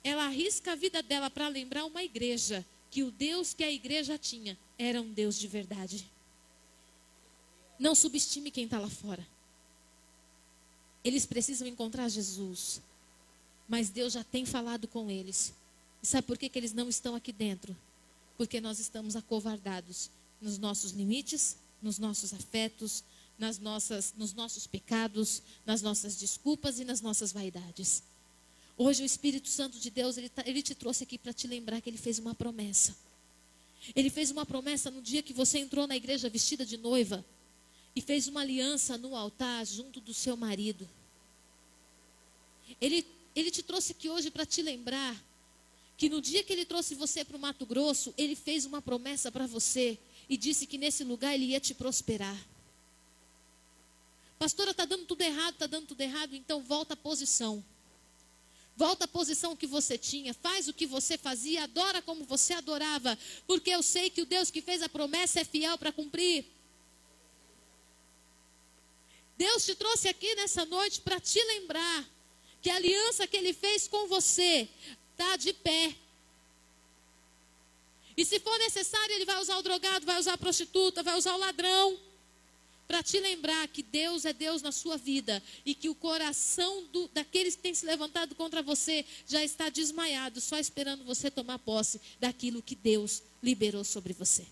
ela 0.03 0.25
arrisca 0.25 0.71
a 0.71 0.75
vida 0.75 1.01
dela 1.03 1.29
para 1.29 1.47
lembrar 1.47 1.85
uma 1.85 2.03
igreja 2.03 2.65
que 2.89 3.03
o 3.03 3.11
Deus 3.11 3.53
que 3.53 3.63
a 3.63 3.71
igreja 3.71 4.17
tinha 4.17 4.57
era 4.77 5.01
um 5.01 5.11
Deus 5.11 5.37
de 5.39 5.47
verdade. 5.47 6.09
Não 7.79 7.95
subestime 7.95 8.51
quem 8.51 8.65
está 8.65 8.79
lá 8.79 8.89
fora. 8.89 9.25
Eles 11.03 11.25
precisam 11.25 11.67
encontrar 11.67 12.09
Jesus. 12.09 12.81
Mas 13.67 13.89
Deus 13.89 14.13
já 14.13 14.23
tem 14.23 14.45
falado 14.45 14.87
com 14.87 15.09
eles. 15.09 15.53
E 16.03 16.07
sabe 16.07 16.27
por 16.27 16.37
que, 16.37 16.49
que 16.49 16.59
eles 16.59 16.73
não 16.73 16.89
estão 16.89 17.15
aqui 17.15 17.31
dentro? 17.31 17.75
Porque 18.37 18.59
nós 18.59 18.79
estamos 18.79 19.15
acovardados 19.15 20.09
nos 20.41 20.57
nossos 20.57 20.91
limites, 20.91 21.57
nos 21.81 21.97
nossos 21.97 22.33
afetos, 22.33 23.03
nas 23.37 23.57
nossas, 23.57 24.13
nos 24.17 24.33
nossos 24.33 24.67
pecados, 24.67 25.41
nas 25.65 25.81
nossas 25.81 26.15
desculpas 26.17 26.79
e 26.79 26.85
nas 26.85 27.01
nossas 27.01 27.31
vaidades. 27.31 28.03
Hoje 28.83 29.03
o 29.03 29.05
Espírito 29.05 29.47
Santo 29.47 29.77
de 29.77 29.91
Deus, 29.91 30.17
ele, 30.17 30.27
tá, 30.27 30.41
ele 30.43 30.59
te 30.63 30.73
trouxe 30.73 31.03
aqui 31.03 31.15
para 31.15 31.31
te 31.31 31.45
lembrar 31.45 31.79
que 31.81 31.87
ele 31.87 31.99
fez 31.99 32.17
uma 32.17 32.33
promessa. 32.33 32.97
Ele 33.95 34.09
fez 34.09 34.31
uma 34.31 34.43
promessa 34.43 34.89
no 34.89 35.03
dia 35.03 35.21
que 35.21 35.33
você 35.33 35.59
entrou 35.59 35.85
na 35.85 35.95
igreja 35.95 36.27
vestida 36.31 36.65
de 36.65 36.77
noiva 36.77 37.23
e 37.95 38.01
fez 38.01 38.27
uma 38.27 38.41
aliança 38.41 38.97
no 38.97 39.15
altar 39.15 39.63
junto 39.67 40.01
do 40.01 40.15
seu 40.15 40.35
marido. 40.35 40.89
Ele, 42.81 43.05
ele 43.35 43.51
te 43.51 43.61
trouxe 43.61 43.91
aqui 43.91 44.09
hoje 44.09 44.31
para 44.31 44.47
te 44.47 44.63
lembrar 44.63 45.15
que 45.95 46.09
no 46.09 46.19
dia 46.19 46.43
que 46.43 46.51
ele 46.51 46.65
trouxe 46.65 46.95
você 46.95 47.23
para 47.23 47.37
o 47.37 47.39
Mato 47.39 47.67
Grosso, 47.67 48.11
ele 48.17 48.35
fez 48.35 48.65
uma 48.65 48.81
promessa 48.81 49.31
para 49.31 49.45
você 49.45 49.95
e 50.27 50.35
disse 50.35 50.65
que 50.65 50.79
nesse 50.79 51.03
lugar 51.03 51.35
ele 51.35 51.45
ia 51.45 51.59
te 51.59 51.75
prosperar. 51.75 52.47
Pastora, 54.39 54.71
está 54.71 54.85
dando 54.85 55.05
tudo 55.05 55.21
errado, 55.21 55.53
está 55.53 55.67
dando 55.67 55.85
tudo 55.85 56.01
errado, 56.01 56.35
então 56.35 56.63
volta 56.63 56.95
à 56.95 56.97
posição. 56.97 57.63
Volta 58.75 59.05
à 59.05 59.07
posição 59.07 59.55
que 59.55 59.67
você 59.67 59.97
tinha, 59.97 60.33
faz 60.33 60.67
o 60.67 60.73
que 60.73 60.87
você 60.87 61.17
fazia, 61.17 61.63
adora 61.63 62.01
como 62.01 62.23
você 62.23 62.53
adorava, 62.53 63.17
porque 63.45 63.69
eu 63.69 63.83
sei 63.83 64.09
que 64.09 64.21
o 64.21 64.25
Deus 64.25 64.49
que 64.49 64.61
fez 64.61 64.81
a 64.81 64.89
promessa 64.89 65.41
é 65.41 65.45
fiel 65.45 65.77
para 65.77 65.91
cumprir. 65.91 66.45
Deus 69.37 69.65
te 69.65 69.75
trouxe 69.75 70.07
aqui 70.07 70.35
nessa 70.35 70.65
noite 70.65 71.01
para 71.01 71.19
te 71.19 71.43
lembrar 71.43 72.05
que 72.61 72.69
a 72.69 72.75
aliança 72.75 73.27
que 73.27 73.37
Ele 73.37 73.53
fez 73.53 73.87
com 73.87 74.07
você 74.07 74.69
está 75.11 75.35
de 75.35 75.51
pé. 75.53 75.95
E 78.15 78.23
se 78.23 78.39
for 78.39 78.57
necessário, 78.59 79.15
Ele 79.15 79.25
vai 79.25 79.39
usar 79.39 79.57
o 79.57 79.63
drogado, 79.63 80.05
vai 80.05 80.19
usar 80.19 80.33
a 80.33 80.37
prostituta, 80.37 81.01
vai 81.01 81.17
usar 81.17 81.33
o 81.33 81.39
ladrão 81.39 81.99
para 82.91 83.01
te 83.01 83.21
lembrar 83.21 83.69
que 83.69 83.81
Deus 83.81 84.25
é 84.25 84.33
Deus 84.33 84.61
na 84.61 84.73
sua 84.73 84.97
vida 84.97 85.41
e 85.65 85.73
que 85.73 85.87
o 85.87 85.95
coração 85.95 86.83
do, 86.87 87.07
daqueles 87.07 87.55
que 87.55 87.61
têm 87.61 87.73
se 87.73 87.85
levantado 87.85 88.35
contra 88.35 88.61
você 88.61 89.05
já 89.25 89.41
está 89.41 89.69
desmaiado, 89.69 90.41
só 90.41 90.59
esperando 90.59 91.05
você 91.05 91.31
tomar 91.31 91.57
posse 91.59 92.01
daquilo 92.19 92.61
que 92.61 92.75
Deus 92.75 93.23
liberou 93.41 93.85
sobre 93.85 94.11
você. 94.11 94.45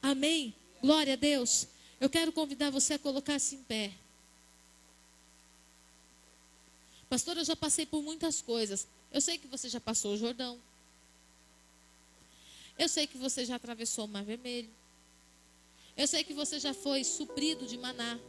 Amém? 0.00 0.54
Glória 0.80 1.14
a 1.14 1.16
Deus. 1.16 1.66
Eu 2.00 2.08
quero 2.08 2.30
convidar 2.30 2.70
você 2.70 2.94
a 2.94 2.98
colocar-se 2.98 3.56
em 3.56 3.62
pé. 3.64 3.92
Pastor, 7.10 7.38
eu 7.38 7.44
já 7.44 7.56
passei 7.56 7.84
por 7.84 8.00
muitas 8.04 8.40
coisas. 8.40 8.86
Eu 9.10 9.20
sei 9.20 9.36
que 9.36 9.48
você 9.48 9.68
já 9.68 9.80
passou 9.80 10.14
o 10.14 10.16
Jordão. 10.16 10.60
Eu 12.78 12.88
sei 12.88 13.08
que 13.08 13.18
você 13.18 13.44
já 13.44 13.56
atravessou 13.56 14.04
o 14.04 14.08
Mar 14.08 14.22
Vermelho. 14.22 14.70
Eu 15.98 16.06
sei 16.06 16.22
que 16.22 16.32
você 16.32 16.60
já 16.60 16.72
foi 16.72 17.02
suprido 17.02 17.66
de 17.66 17.76
maná. 17.76 18.20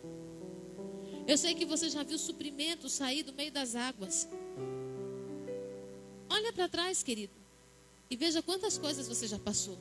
Eu 1.28 1.38
sei 1.38 1.54
que 1.54 1.66
você 1.66 1.88
já 1.88 2.02
viu 2.02 2.18
suprimento 2.18 2.90
sair 2.90 3.22
do 3.22 3.32
meio 3.32 3.52
das 3.52 3.76
águas. 3.76 4.28
Olha 6.28 6.52
para 6.52 6.68
trás, 6.68 7.04
querido, 7.04 7.34
e 8.10 8.16
veja 8.16 8.42
quantas 8.42 8.76
coisas 8.76 9.08
você 9.08 9.28
já 9.28 9.38
passou. 9.38 9.78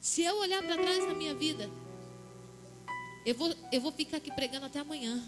Se 0.00 0.22
eu 0.22 0.36
olhar 0.38 0.60
para 0.64 0.82
trás 0.82 1.06
na 1.06 1.14
minha 1.14 1.32
vida, 1.32 1.70
eu 3.24 3.36
vou, 3.36 3.54
eu 3.70 3.80
vou 3.80 3.92
ficar 3.92 4.16
aqui 4.16 4.32
pregando 4.32 4.66
até 4.66 4.80
amanhã. 4.80 5.22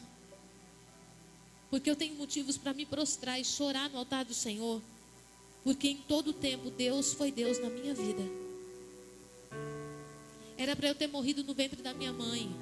Porque 1.70 1.89
eu 1.89 1.95
tenho 1.95 2.16
motivos 2.16 2.59
para 2.59 2.74
me 2.74 2.85
prostrar 2.85 3.41
e 3.41 3.45
chorar 3.45 3.89
no 3.89 3.99
altar 3.99 4.24
do 4.24 4.35
Senhor. 4.35 4.82
Porque 5.62 5.91
em 5.91 5.97
todo 5.99 6.32
tempo 6.32 6.70
Deus 6.70 7.12
foi 7.12 7.30
Deus 7.30 7.61
na 7.61 7.70
minha 7.70 7.95
vida. 7.95 8.43
Era 10.57 10.76
para 10.76 10.88
eu 10.88 10.94
ter 10.94 11.07
morrido 11.07 11.42
no 11.42 11.55
ventre 11.55 11.82
da 11.82 11.92
minha 11.92 12.12
mãe. 12.12 12.55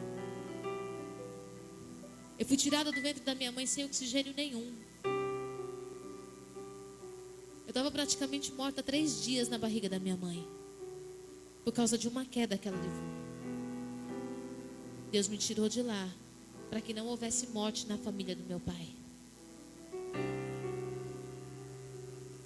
Eu 2.38 2.47
fui 2.47 2.57
tirada 2.57 2.90
do 2.90 3.01
ventre 3.01 3.22
da 3.22 3.34
minha 3.34 3.53
mãe 3.53 3.66
sem 3.66 3.84
oxigênio 3.84 4.32
nenhum. 4.34 4.74
Eu 7.64 7.68
estava 7.68 7.90
praticamente 7.90 8.53
morta 8.53 8.82
três 8.82 9.22
dias 9.22 9.49
na 9.49 9.59
barriga 9.59 9.88
da 9.88 9.99
minha 9.99 10.16
mãe. 10.16 10.47
Por 11.64 11.72
causa 11.72 11.97
de 11.97 12.09
uma 12.09 12.24
queda 12.24 12.59
que 12.59 12.66
ela 12.66 12.76
levou. 12.76 13.12
Deus 15.11 15.28
me 15.28 15.36
tirou 15.36 15.68
de 15.68 15.82
lá. 15.82 16.09
Para 16.70 16.80
que 16.80 16.95
não 16.95 17.07
houvesse 17.07 17.49
morte 17.49 17.86
na 17.86 17.99
família 17.99 18.34
do 18.34 18.43
meu 18.45 18.59
pai. 18.59 18.88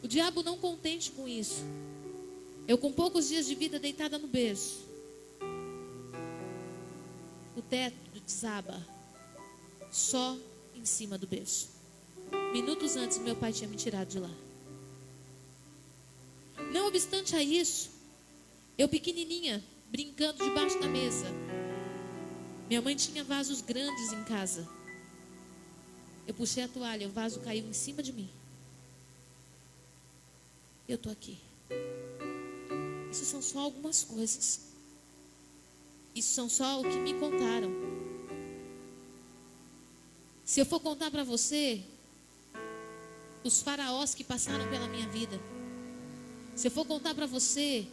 O 0.02 0.08
diabo 0.08 0.42
não 0.42 0.58
contente 0.58 1.10
com 1.12 1.26
isso. 1.26 1.64
Eu, 2.68 2.76
com 2.76 2.92
poucos 2.92 3.28
dias 3.28 3.46
de 3.46 3.54
vida 3.54 3.78
deitada 3.78 4.18
no 4.18 4.26
berço, 4.26 4.84
o 7.56 7.62
teto 7.62 7.96
desaba 8.24 8.86
só 9.90 10.36
em 10.74 10.84
cima 10.84 11.16
do 11.16 11.26
berço. 11.26 11.70
Minutos 12.52 12.96
antes, 12.96 13.18
meu 13.18 13.34
pai 13.34 13.52
tinha 13.52 13.68
me 13.68 13.76
tirado 13.76 14.08
de 14.08 14.18
lá. 14.18 14.30
Não 16.72 16.86
obstante 16.88 17.34
a 17.34 17.42
isso, 17.42 17.90
eu 18.76 18.88
pequenininha, 18.88 19.64
brincando 19.90 20.44
debaixo 20.44 20.78
da 20.78 20.88
mesa. 20.88 21.26
Minha 22.68 22.82
mãe 22.82 22.94
tinha 22.94 23.24
vasos 23.24 23.60
grandes 23.60 24.12
em 24.12 24.24
casa. 24.24 24.68
Eu 26.26 26.34
puxei 26.34 26.64
a 26.64 26.68
toalha, 26.68 27.06
o 27.06 27.12
vaso 27.12 27.40
caiu 27.40 27.66
em 27.66 27.72
cima 27.72 28.02
de 28.02 28.12
mim. 28.12 28.28
Eu 30.88 30.96
estou 30.96 31.12
aqui. 31.12 31.38
Isso 33.10 33.24
são 33.24 33.40
só 33.40 33.60
algumas 33.60 34.04
coisas. 34.04 34.65
Isso 36.16 36.32
são 36.32 36.48
só 36.48 36.80
o 36.80 36.82
que 36.82 36.96
me 36.96 37.12
contaram. 37.12 37.70
Se 40.46 40.58
eu 40.60 40.64
for 40.64 40.80
contar 40.80 41.10
para 41.10 41.22
você 41.22 41.82
os 43.44 43.60
faraós 43.60 44.14
que 44.14 44.24
passaram 44.24 44.66
pela 44.70 44.88
minha 44.88 45.06
vida, 45.08 45.38
se 46.54 46.68
eu 46.68 46.70
for 46.70 46.86
contar 46.86 47.14
para 47.14 47.26
você 47.26 47.86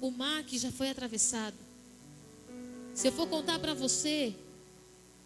o 0.00 0.10
mar 0.10 0.42
que 0.44 0.56
já 0.56 0.72
foi 0.72 0.88
atravessado, 0.88 1.54
se 2.94 3.08
eu 3.08 3.12
for 3.12 3.28
contar 3.28 3.58
para 3.58 3.74
você 3.74 4.34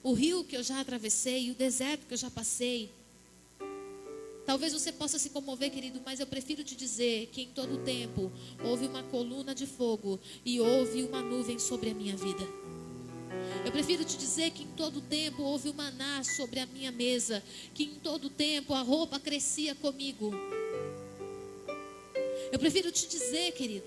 o 0.03 0.13
rio 0.13 0.43
que 0.43 0.57
eu 0.57 0.65
já 0.65 0.81
atravessei, 0.81 1.53
o 1.53 1.55
deserto 1.55 2.05
que 2.05 2.15
eu 2.15 2.19
já 2.19 2.31
passei, 2.31 2.91
Talvez 4.51 4.73
você 4.73 4.91
possa 4.91 5.17
se 5.17 5.31
comover, 5.31 5.71
querido, 5.71 6.03
mas 6.05 6.19
eu 6.19 6.27
prefiro 6.27 6.65
te 6.65 6.75
dizer 6.75 7.29
que 7.29 7.43
em 7.43 7.51
todo 7.51 7.85
tempo 7.85 8.33
houve 8.65 8.85
uma 8.85 9.01
coluna 9.05 9.55
de 9.55 9.65
fogo 9.65 10.19
e 10.45 10.61
houve 10.61 11.05
uma 11.05 11.23
nuvem 11.23 11.57
sobre 11.57 11.91
a 11.91 11.95
minha 11.95 12.17
vida. 12.17 12.43
Eu 13.65 13.71
prefiro 13.71 14.05
te 14.05 14.17
dizer 14.19 14.51
que 14.51 14.65
em 14.65 14.73
todo 14.73 15.01
tempo 15.03 15.45
houve 15.45 15.69
um 15.69 15.73
maná 15.73 16.25
sobre 16.25 16.59
a 16.59 16.67
minha 16.67 16.91
mesa, 16.91 17.41
que 17.73 17.85
em 17.85 17.95
todo 18.03 18.29
tempo 18.29 18.75
a 18.75 18.83
roupa 18.83 19.21
crescia 19.21 19.73
comigo. 19.77 20.35
Eu 22.51 22.59
prefiro 22.59 22.91
te 22.91 23.07
dizer, 23.07 23.53
querido, 23.53 23.87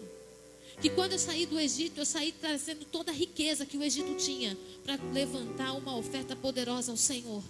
que 0.81 0.89
quando 0.89 1.11
eu 1.11 1.19
saí 1.19 1.45
do 1.45 1.59
Egito, 1.59 1.99
eu 1.99 2.05
saí 2.05 2.31
trazendo 2.31 2.85
toda 2.85 3.11
a 3.11 3.13
riqueza 3.13 3.65
que 3.65 3.77
o 3.77 3.83
Egito 3.83 4.15
tinha 4.15 4.57
para 4.81 4.97
levantar 5.11 5.73
uma 5.73 5.97
oferta 5.97 6.37
poderosa 6.37 6.89
ao 6.89 6.95
Senhor. 6.95 7.43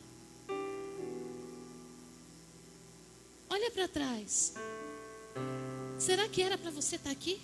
Para 3.74 3.88
trás. 3.88 4.54
Será 6.00 6.30
que 6.30 6.42
era 6.42 6.58
para 6.58 6.72
você 6.72 6.96
estar 6.96 7.10
tá 7.10 7.12
aqui? 7.12 7.42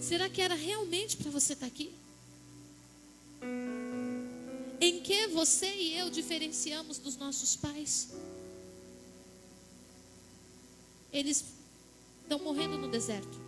Será 0.00 0.28
que 0.28 0.40
era 0.40 0.54
realmente 0.54 1.16
para 1.16 1.30
você 1.30 1.54
estar 1.54 1.66
tá 1.66 1.72
aqui? 1.72 1.92
Em 4.80 5.00
que 5.00 5.26
você 5.28 5.66
e 5.66 5.98
eu 5.98 6.10
diferenciamos 6.10 6.98
dos 6.98 7.16
nossos 7.16 7.56
pais? 7.56 8.10
Eles 11.12 11.44
estão 12.22 12.38
morrendo 12.38 12.78
no 12.78 12.88
deserto. 12.88 13.40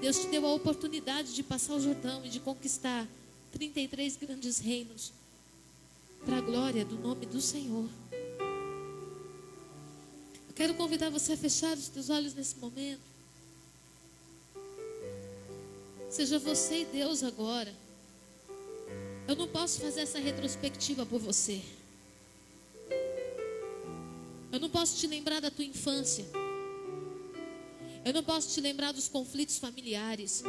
Deus 0.00 0.18
te 0.18 0.26
deu 0.26 0.44
a 0.46 0.52
oportunidade 0.52 1.34
de 1.34 1.42
passar 1.42 1.74
o 1.74 1.80
Jordão 1.80 2.24
e 2.26 2.28
de 2.28 2.40
conquistar 2.40 3.06
33 3.52 4.16
grandes 4.16 4.58
reinos 4.58 5.12
para 6.24 6.38
a 6.38 6.40
glória 6.40 6.84
do 6.84 6.98
nome 6.98 7.24
do 7.24 7.40
Senhor. 7.40 7.88
Quero 10.64 10.76
convidar 10.76 11.10
você 11.10 11.34
a 11.34 11.36
fechar 11.36 11.76
os 11.76 11.88
teus 11.88 12.08
olhos 12.08 12.32
nesse 12.32 12.56
momento. 12.56 13.02
Seja 16.08 16.38
você 16.38 16.80
e 16.80 16.84
Deus 16.86 17.22
agora. 17.22 17.70
Eu 19.28 19.36
não 19.36 19.46
posso 19.46 19.78
fazer 19.82 20.00
essa 20.00 20.18
retrospectiva 20.18 21.04
por 21.04 21.20
você. 21.20 21.60
Eu 24.50 24.58
não 24.58 24.70
posso 24.70 24.96
te 24.96 25.06
lembrar 25.06 25.38
da 25.40 25.50
tua 25.50 25.66
infância. 25.66 26.24
Eu 28.02 28.14
não 28.14 28.24
posso 28.24 28.48
te 28.54 28.60
lembrar 28.62 28.92
dos 28.92 29.06
conflitos 29.06 29.58
familiares. 29.58 30.42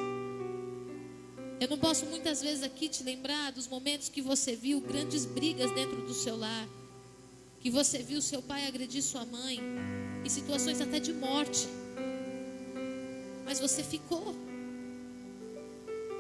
Eu 1.59 1.68
não 1.68 1.78
posso 1.78 2.05
muitas 2.05 2.41
vezes 2.41 2.63
aqui 2.63 2.88
te 2.88 3.03
lembrar 3.03 3.51
dos 3.51 3.68
momentos 3.68 4.07
que 4.07 4.22
você 4.22 4.55
viu 4.55 4.80
grandes 4.80 5.26
brigas 5.26 5.76
dentro 5.76 6.03
do 6.03 6.13
seu 6.13 6.38
lar 6.38 6.70
que 7.66 7.72
você 7.72 7.97
viu 7.97 8.22
seu 8.22 8.43
pai 8.43 8.68
agredir 8.68 9.01
sua 9.01 9.26
mãe, 9.26 9.59
em 10.26 10.30
situações 10.30 10.82
até 10.82 11.00
de 11.00 11.14
morte, 11.14 11.68
mas 13.46 13.60
você 13.60 13.84
ficou. 13.84 14.36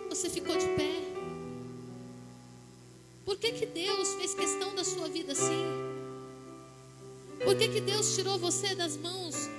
você 0.09 0.29
ficou 0.29 0.55
de 0.55 0.67
pé? 0.67 1.01
Por 3.25 3.35
que, 3.37 3.51
que 3.51 3.65
Deus 3.65 4.13
fez 4.13 4.35
questão 4.35 4.75
da 4.75 4.83
sua 4.83 5.09
vida 5.09 5.31
assim? 5.31 5.65
Por 7.43 7.57
que, 7.57 7.67
que 7.67 7.81
Deus 7.81 8.15
tirou 8.15 8.37
você 8.37 8.75
das 8.75 8.95
mãos 8.95 9.49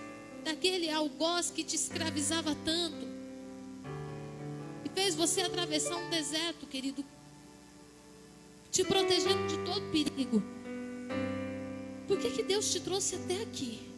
daquele 0.44 0.88
algoz 0.90 1.50
que 1.50 1.64
te 1.64 1.74
escravizava 1.74 2.56
tanto? 2.64 3.04
E 4.84 4.88
fez 4.94 5.16
você 5.16 5.40
atravessar 5.40 5.96
um 5.96 6.08
deserto, 6.08 6.66
querido, 6.68 7.04
te 8.70 8.84
protegendo 8.84 9.44
de 9.48 9.58
todo 9.64 9.90
perigo. 9.90 10.40
Por 12.06 12.16
que, 12.18 12.30
que 12.30 12.42
Deus 12.44 12.70
te 12.70 12.80
trouxe 12.80 13.16
até 13.16 13.42
aqui? 13.42 13.95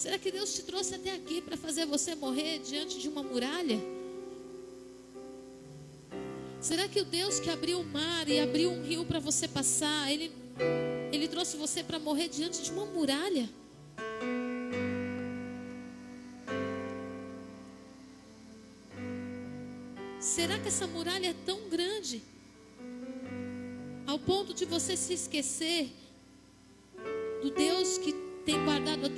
Será 0.00 0.18
que 0.18 0.32
Deus 0.32 0.54
te 0.54 0.62
trouxe 0.62 0.94
até 0.94 1.14
aqui 1.14 1.42
para 1.42 1.58
fazer 1.58 1.84
você 1.84 2.14
morrer 2.14 2.58
diante 2.60 2.98
de 2.98 3.06
uma 3.06 3.22
muralha? 3.22 3.78
Será 6.58 6.88
que 6.88 7.02
o 7.02 7.04
Deus 7.04 7.38
que 7.38 7.50
abriu 7.50 7.80
o 7.80 7.84
mar 7.84 8.26
e 8.26 8.40
abriu 8.40 8.70
um 8.70 8.82
rio 8.82 9.04
para 9.04 9.18
você 9.18 9.46
passar, 9.46 10.10
ele, 10.10 10.32
ele 11.12 11.28
trouxe 11.28 11.58
você 11.58 11.84
para 11.84 11.98
morrer 11.98 12.28
diante 12.28 12.62
de 12.62 12.70
uma 12.70 12.86
muralha? 12.86 13.46
Será 20.18 20.58
que 20.58 20.68
essa 20.68 20.86
muralha 20.86 21.26
é 21.28 21.34
tão 21.44 21.68
grande 21.68 22.22
ao 24.06 24.18
ponto 24.18 24.54
de 24.54 24.64
você 24.64 24.96
se 24.96 25.12
esquecer 25.12 25.90
do 27.42 27.50
Deus 27.50 27.98
que 27.98 28.29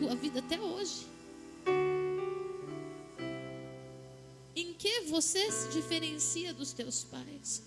tua 0.02 0.16
vida 0.16 0.40
até 0.40 0.60
hoje? 0.60 1.06
Em 4.56 4.74
que 4.74 5.02
você 5.02 5.50
se 5.52 5.68
diferencia 5.68 6.52
dos 6.52 6.72
teus 6.72 7.04
pais? 7.04 7.62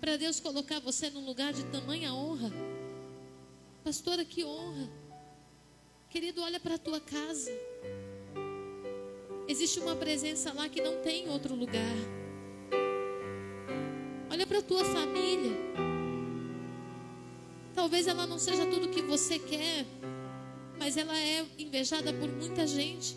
Para 0.00 0.16
Deus 0.16 0.38
colocar 0.38 0.78
você 0.78 1.10
num 1.10 1.26
lugar 1.26 1.52
de 1.52 1.64
tamanha 1.64 2.14
honra. 2.14 2.52
Pastora, 3.82 4.24
que 4.24 4.44
honra. 4.44 4.88
Querido, 6.08 6.42
olha 6.42 6.60
para 6.60 6.76
a 6.76 6.78
tua 6.78 7.00
casa. 7.00 7.50
Existe 9.48 9.80
uma 9.80 9.96
presença 9.96 10.52
lá 10.52 10.68
que 10.68 10.80
não 10.80 11.02
tem 11.02 11.24
em 11.24 11.28
outro 11.28 11.56
lugar. 11.56 11.96
Olha 14.30 14.46
para 14.46 14.58
a 14.58 14.62
tua 14.62 14.84
família. 14.84 15.91
Talvez 17.82 18.06
ela 18.06 18.28
não 18.28 18.38
seja 18.38 18.64
tudo 18.64 18.86
o 18.86 18.90
que 18.90 19.02
você 19.02 19.40
quer, 19.40 19.84
mas 20.78 20.96
ela 20.96 21.18
é 21.18 21.44
invejada 21.58 22.12
por 22.12 22.28
muita 22.28 22.64
gente. 22.64 23.16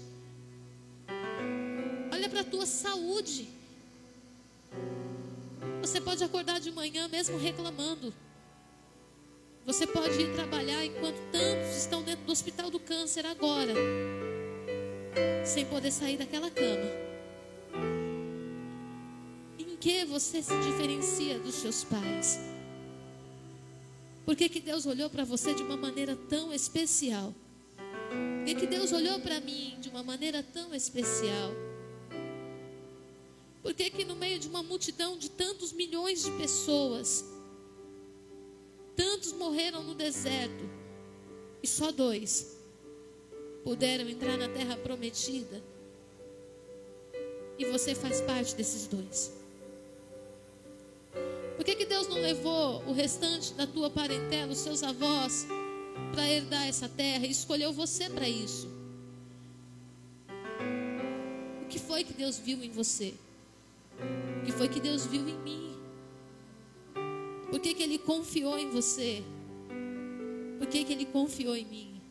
Olha 2.11 2.27
para 2.27 2.39
a 2.39 2.43
tua 2.43 2.65
saúde. 2.65 3.47
Você 5.81 6.01
pode 6.01 6.23
acordar 6.23 6.59
de 6.59 6.71
manhã 6.71 7.07
mesmo 7.07 7.37
reclamando. 7.37 8.11
Você 9.67 9.85
pode 9.85 10.19
ir 10.19 10.33
trabalhar 10.33 10.83
enquanto 10.83 11.19
tantos 11.31 11.77
estão 11.77 12.01
dentro 12.01 12.25
do 12.25 12.31
hospital 12.31 12.71
do 12.71 12.79
câncer 12.79 13.23
agora, 13.27 13.75
sem 15.45 15.63
poder 15.67 15.91
sair 15.91 16.17
daquela 16.17 16.49
cama. 16.49 16.89
Em 19.59 19.77
que 19.77 20.05
você 20.05 20.41
se 20.41 20.59
diferencia 20.61 21.37
dos 21.37 21.53
seus 21.53 21.83
pais? 21.83 22.54
Por 24.25 24.35
que, 24.35 24.49
que 24.49 24.59
Deus 24.59 24.87
olhou 24.87 25.07
para 25.07 25.23
você 25.23 25.53
de 25.53 25.61
uma 25.61 25.77
maneira 25.77 26.15
tão 26.15 26.51
especial? 26.51 27.33
Por 27.77 28.45
que, 28.45 28.55
que 28.55 28.67
Deus 28.67 28.91
olhou 28.91 29.19
para 29.19 29.39
mim 29.39 29.77
de 29.79 29.87
uma 29.89 30.01
maneira 30.01 30.41
tão 30.41 30.73
especial? 30.73 31.51
Por 33.61 33.73
que, 33.73 33.89
que 33.91 34.03
no 34.03 34.15
meio 34.15 34.39
de 34.39 34.47
uma 34.47 34.63
multidão 34.63 35.15
de 35.17 35.29
tantos 35.29 35.71
milhões 35.71 36.23
de 36.23 36.31
pessoas, 36.31 37.23
tantos 38.95 39.31
morreram 39.31 39.83
no 39.83 39.93
deserto 39.93 40.69
e 41.61 41.67
só 41.67 41.91
dois 41.91 42.57
puderam 43.63 44.09
entrar 44.09 44.37
na 44.37 44.49
terra 44.49 44.75
prometida? 44.75 45.61
E 47.59 47.65
você 47.65 47.93
faz 47.93 48.21
parte 48.21 48.55
desses 48.55 48.87
dois. 48.87 49.44
Por 51.55 51.63
que, 51.63 51.75
que 51.75 51.85
Deus 51.85 52.07
não 52.07 52.17
levou 52.17 52.83
o 52.85 52.91
restante 52.91 53.53
da 53.53 53.65
tua 53.65 53.89
parentela, 53.89 54.51
os 54.51 54.57
seus 54.57 54.83
avós, 54.83 55.47
para 56.11 56.29
herdar 56.29 56.67
essa 56.67 56.89
terra 56.89 57.25
e 57.25 57.31
escolheu 57.31 57.71
você 57.71 58.09
para 58.09 58.27
isso? 58.27 58.67
O 61.63 61.67
que 61.67 61.79
foi 61.79 62.03
que 62.03 62.13
Deus 62.13 62.37
viu 62.37 62.61
em 62.63 62.71
você? 62.71 63.13
O 64.41 64.45
que 64.45 64.51
foi 64.51 64.67
que 64.67 64.79
Deus 64.79 65.05
viu 65.05 65.27
em 65.27 65.37
mim? 65.39 65.77
Por 67.49 67.59
que, 67.59 67.73
que 67.73 67.83
Ele 67.83 67.97
confiou 67.97 68.57
em 68.57 68.69
você? 68.69 69.23
Por 70.57 70.67
que, 70.67 70.83
que 70.83 70.91
Ele 70.91 71.05
confiou 71.05 71.55
em 71.55 71.65
mim? 71.65 72.01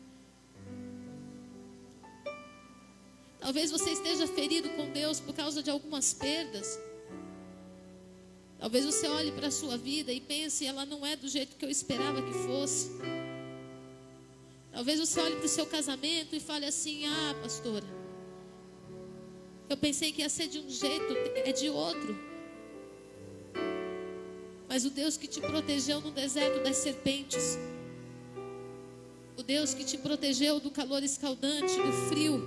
Talvez 3.39 3.69
você 3.69 3.91
esteja 3.91 4.25
ferido 4.25 4.69
com 4.69 4.89
Deus 4.89 5.19
por 5.19 5.35
causa 5.35 5.61
de 5.61 5.69
algumas 5.69 6.13
perdas. 6.15 6.79
Talvez 8.59 8.85
você 8.85 9.07
olhe 9.07 9.31
para 9.31 9.47
a 9.47 9.51
sua 9.51 9.77
vida 9.77 10.11
e 10.11 10.19
pense, 10.19 10.65
ela 10.65 10.85
não 10.85 11.05
é 11.05 11.15
do 11.15 11.27
jeito 11.27 11.55
que 11.55 11.65
eu 11.65 11.69
esperava 11.69 12.21
que 12.21 12.33
fosse. 12.33 12.89
Talvez 14.71 14.99
você 14.99 15.19
olhe 15.19 15.35
para 15.35 15.45
o 15.45 15.49
seu 15.49 15.65
casamento 15.65 16.35
e 16.35 16.39
fale 16.39 16.65
assim: 16.65 17.05
Ah, 17.05 17.35
pastora, 17.41 17.85
eu 19.69 19.77
pensei 19.77 20.11
que 20.11 20.21
ia 20.21 20.29
ser 20.29 20.47
de 20.47 20.59
um 20.59 20.69
jeito, 20.69 21.13
é 21.45 21.51
de 21.51 21.69
outro. 21.69 22.17
Mas 24.67 24.83
o 24.85 24.89
Deus 24.89 25.15
que 25.15 25.27
te 25.27 25.39
protegeu 25.39 26.01
no 26.01 26.11
deserto 26.11 26.63
das 26.63 26.77
serpentes, 26.77 27.57
o 29.37 29.43
Deus 29.43 29.73
que 29.73 29.83
te 29.83 29.97
protegeu 29.97 30.59
do 30.59 30.71
calor 30.71 31.03
escaldante, 31.03 31.75
do 31.75 31.91
frio, 32.09 32.43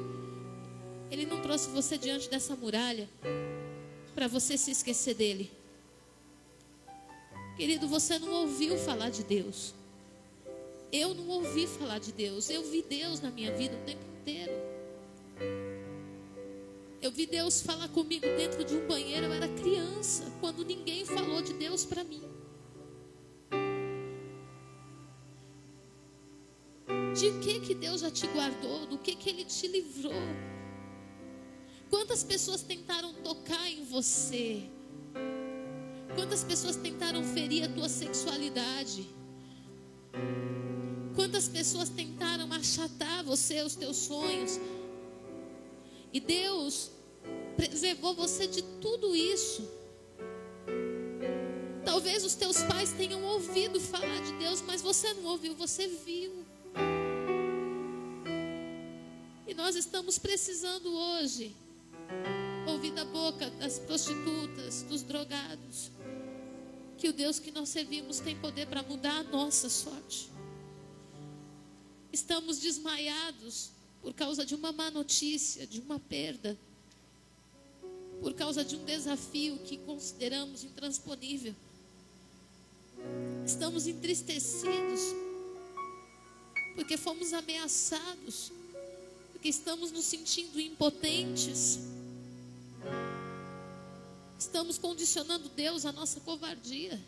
Ele 1.11 1.27
não 1.27 1.41
trouxe 1.41 1.71
você 1.71 1.97
diante 1.97 2.29
dessa 2.29 2.55
muralha 2.57 3.09
para 4.15 4.27
você 4.27 4.59
se 4.59 4.71
esquecer 4.71 5.15
dele. 5.15 5.58
Querido, 7.59 7.89
você 7.89 8.21
não 8.21 8.33
ouviu 8.43 8.79
falar 8.79 9.11
de 9.11 9.25
Deus. 9.25 9.75
Eu 10.93 11.13
não 11.13 11.27
ouvi 11.27 11.67
falar 11.67 11.99
de 11.99 12.13
Deus. 12.13 12.49
Eu 12.49 12.63
vi 12.63 12.83
Deus 12.83 13.21
na 13.21 13.33
minha 13.33 13.53
vida 13.53 13.75
o 13.77 13.85
tempo 13.85 14.05
inteiro. 14.21 14.53
Eu 17.03 17.11
vi 17.11 17.27
Deus 17.27 17.61
falar 17.61 17.89
comigo 17.89 18.25
dentro 18.37 18.65
de 18.65 18.77
um 18.77 18.87
banheiro. 18.87 19.27
Eu 19.27 19.33
era 19.33 19.49
criança, 19.49 20.33
quando 20.41 20.65
ninguém 20.65 21.05
falou 21.05 21.43
de 21.43 21.53
Deus 21.53 21.85
para 21.85 22.05
mim. 22.05 22.23
De 27.13 27.41
que 27.41 27.59
que 27.59 27.75
Deus 27.75 28.03
já 28.03 28.11
te 28.13 28.29
guardou? 28.29 28.87
Do 28.87 28.99
que 28.99 29.17
que 29.17 29.31
Ele 29.31 29.45
te 29.45 29.67
livrou? 29.67 30.13
Quantas 31.91 32.23
pessoas 32.23 32.63
tentaram 32.63 33.13
tocar 33.15 33.69
em 33.69 33.83
você? 33.83 34.78
Quantas 36.19 36.43
pessoas 36.43 36.75
tentaram 36.75 37.23
ferir 37.23 37.63
a 37.63 37.69
tua 37.69 37.89
sexualidade? 37.89 39.09
Quantas 41.15 41.49
pessoas 41.49 41.89
tentaram 41.89 42.53
achatar 42.53 43.23
você, 43.23 43.63
os 43.63 43.77
teus 43.77 43.97
sonhos? 43.99 44.59
E 46.13 46.19
Deus 46.19 46.91
preservou 47.57 48.17
você 48.17 48.49
de 48.49 48.63
tudo 48.81 49.15
isso. 49.15 49.71
Talvez 51.85 52.25
os 52.25 52.35
teus 52.35 52.65
pais 52.65 52.93
tenham 52.93 53.23
ouvido 53.23 53.81
falar 53.81 54.21
de 54.21 54.33
Deus, 54.39 54.61
mas 54.63 54.83
você 54.83 55.15
não 55.15 55.27
ouviu, 55.27 55.55
você 55.55 55.87
viu. 55.87 56.45
E 59.47 59.55
nós 59.55 59.77
estamos 59.77 60.19
precisando 60.19 60.93
hoje 60.93 61.55
ouvir 62.67 62.91
da 62.91 63.05
boca 63.05 63.49
das 63.51 63.79
prostitutas, 63.79 64.83
dos 64.83 65.03
drogados, 65.05 65.93
que 66.99 67.09
o 67.09 67.13
Deus 67.13 67.39
que 67.39 67.53
nós 67.53 67.69
servimos 67.69 68.19
tem 68.19 68.37
poder 68.37 68.67
para 68.67 68.83
mudar 68.83 69.21
a 69.21 69.23
nossa 69.23 69.69
sorte. 69.69 70.29
Estamos 72.13 72.59
desmaiados 72.59 73.71
por 74.03 74.13
causa 74.13 74.45
de 74.45 74.55
uma 74.55 74.73
má 74.73 74.91
notícia, 74.91 75.67
de 75.67 75.81
uma 75.81 76.01
perda, 76.01 76.59
por 78.21 78.35
causa 78.35 78.65
de 78.65 78.75
um 78.75 78.85
desafio 78.85 79.59
que 79.59 79.77
consideramos 79.79 80.65
intransponível. 80.65 81.55
Estamos 83.47 83.87
entristecidos 83.87 85.01
porque 86.75 86.97
fomos 86.97 87.33
ameaçados, 87.33 88.53
porque 89.33 89.49
estamos 89.49 89.93
nos 89.93 90.05
sentindo 90.05 90.61
impotentes. 90.61 91.79
Estamos 94.39 94.79
condicionando 94.79 95.49
Deus 95.49 95.85
à 95.85 95.93
nossa 95.93 96.21
covardia. 96.21 96.99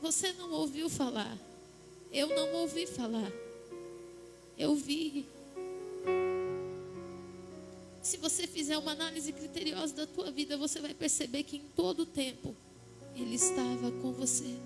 Você 0.00 0.32
não 0.34 0.52
ouviu 0.52 0.88
falar 0.88 1.36
Eu 2.12 2.28
não 2.28 2.52
ouvi 2.54 2.86
falar. 2.86 3.30
Eu 4.56 4.74
vi. 4.74 5.26
Se 8.00 8.16
você 8.16 8.46
fizer 8.46 8.78
uma 8.78 8.92
análise 8.92 9.32
criteriosa 9.32 9.92
da 9.92 10.06
tua 10.06 10.30
vida, 10.30 10.56
você 10.56 10.80
vai 10.80 10.94
perceber 10.94 11.42
que 11.42 11.56
em 11.56 11.68
todo 11.74 12.00
o 12.04 12.06
tempo 12.06 12.56
ele 13.14 13.34
estava 13.34 13.90
com 14.00 14.12
você. 14.12 14.56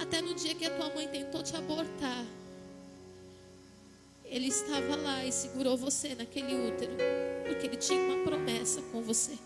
Até 0.00 0.22
no 0.22 0.34
dia 0.34 0.54
que 0.54 0.64
a 0.64 0.76
tua 0.76 0.94
mãe 0.94 1.08
tentou 1.08 1.42
te 1.42 1.54
abortar, 1.56 2.24
ele 4.32 4.48
estava 4.48 4.96
lá 4.96 5.26
e 5.26 5.30
segurou 5.30 5.76
você 5.76 6.14
naquele 6.14 6.54
útero, 6.54 6.92
porque 7.46 7.66
ele 7.66 7.76
tinha 7.76 8.00
uma 8.00 8.24
promessa 8.24 8.80
com 8.90 9.02
você. 9.02 9.38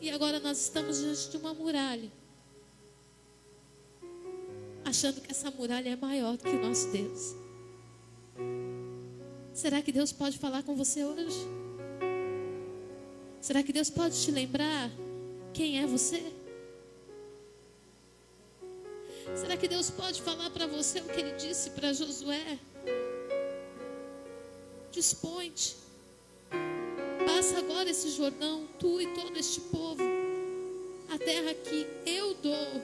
E 0.00 0.08
agora 0.08 0.38
nós 0.38 0.60
estamos 0.60 1.00
diante 1.00 1.30
de 1.30 1.36
uma 1.38 1.52
muralha. 1.52 2.12
Achando 4.84 5.20
que 5.20 5.32
essa 5.32 5.50
muralha 5.50 5.90
é 5.90 5.96
maior 5.96 6.36
do 6.36 6.44
que 6.44 6.50
o 6.50 6.62
nosso 6.62 6.88
Deus. 6.92 7.34
Será 9.52 9.82
que 9.82 9.90
Deus 9.90 10.12
pode 10.12 10.38
falar 10.38 10.62
com 10.62 10.76
você 10.76 11.04
hoje? 11.04 11.44
Será 13.40 13.64
que 13.64 13.72
Deus 13.72 13.90
pode 13.90 14.16
te 14.22 14.30
lembrar 14.30 14.92
quem 15.52 15.80
é 15.80 15.86
você? 15.86 16.43
Será 19.34 19.56
que 19.56 19.66
Deus 19.66 19.90
pode 19.90 20.20
falar 20.20 20.50
para 20.50 20.66
você 20.66 21.00
o 21.00 21.04
que 21.04 21.20
ele 21.20 21.32
disse 21.32 21.70
para 21.70 21.92
Josué? 21.92 22.58
Dispõe-te. 24.92 25.76
Passa 27.26 27.58
agora 27.58 27.88
esse 27.90 28.10
Jordão, 28.10 28.68
tu 28.78 29.00
e 29.00 29.06
todo 29.08 29.36
este 29.36 29.60
povo, 29.62 30.02
a 31.08 31.18
terra 31.18 31.54
que 31.54 31.86
eu 32.04 32.34
dou 32.34 32.82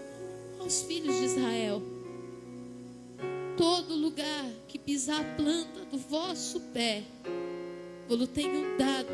aos 0.61 0.83
filhos 0.83 1.15
de 1.17 1.25
Israel. 1.27 1.83
Todo 3.57 3.95
lugar 3.95 4.47
que 4.67 4.79
pisar 4.79 5.21
a 5.21 5.35
planta 5.37 5.85
do 5.85 5.99
vosso 5.99 6.59
pé, 6.73 7.05
eu 8.09 8.27
tenho 8.27 8.79
dado, 8.79 9.13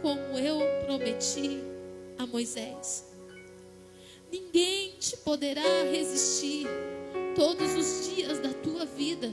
como 0.00 0.38
eu 0.38 0.58
prometi 0.86 1.60
a 2.18 2.26
Moisés. 2.26 3.11
Ninguém 4.32 4.96
te 4.98 5.16
poderá 5.18 5.62
resistir 5.90 6.66
todos 7.36 7.74
os 7.74 8.08
dias 8.08 8.40
da 8.40 8.52
tua 8.54 8.86
vida. 8.86 9.32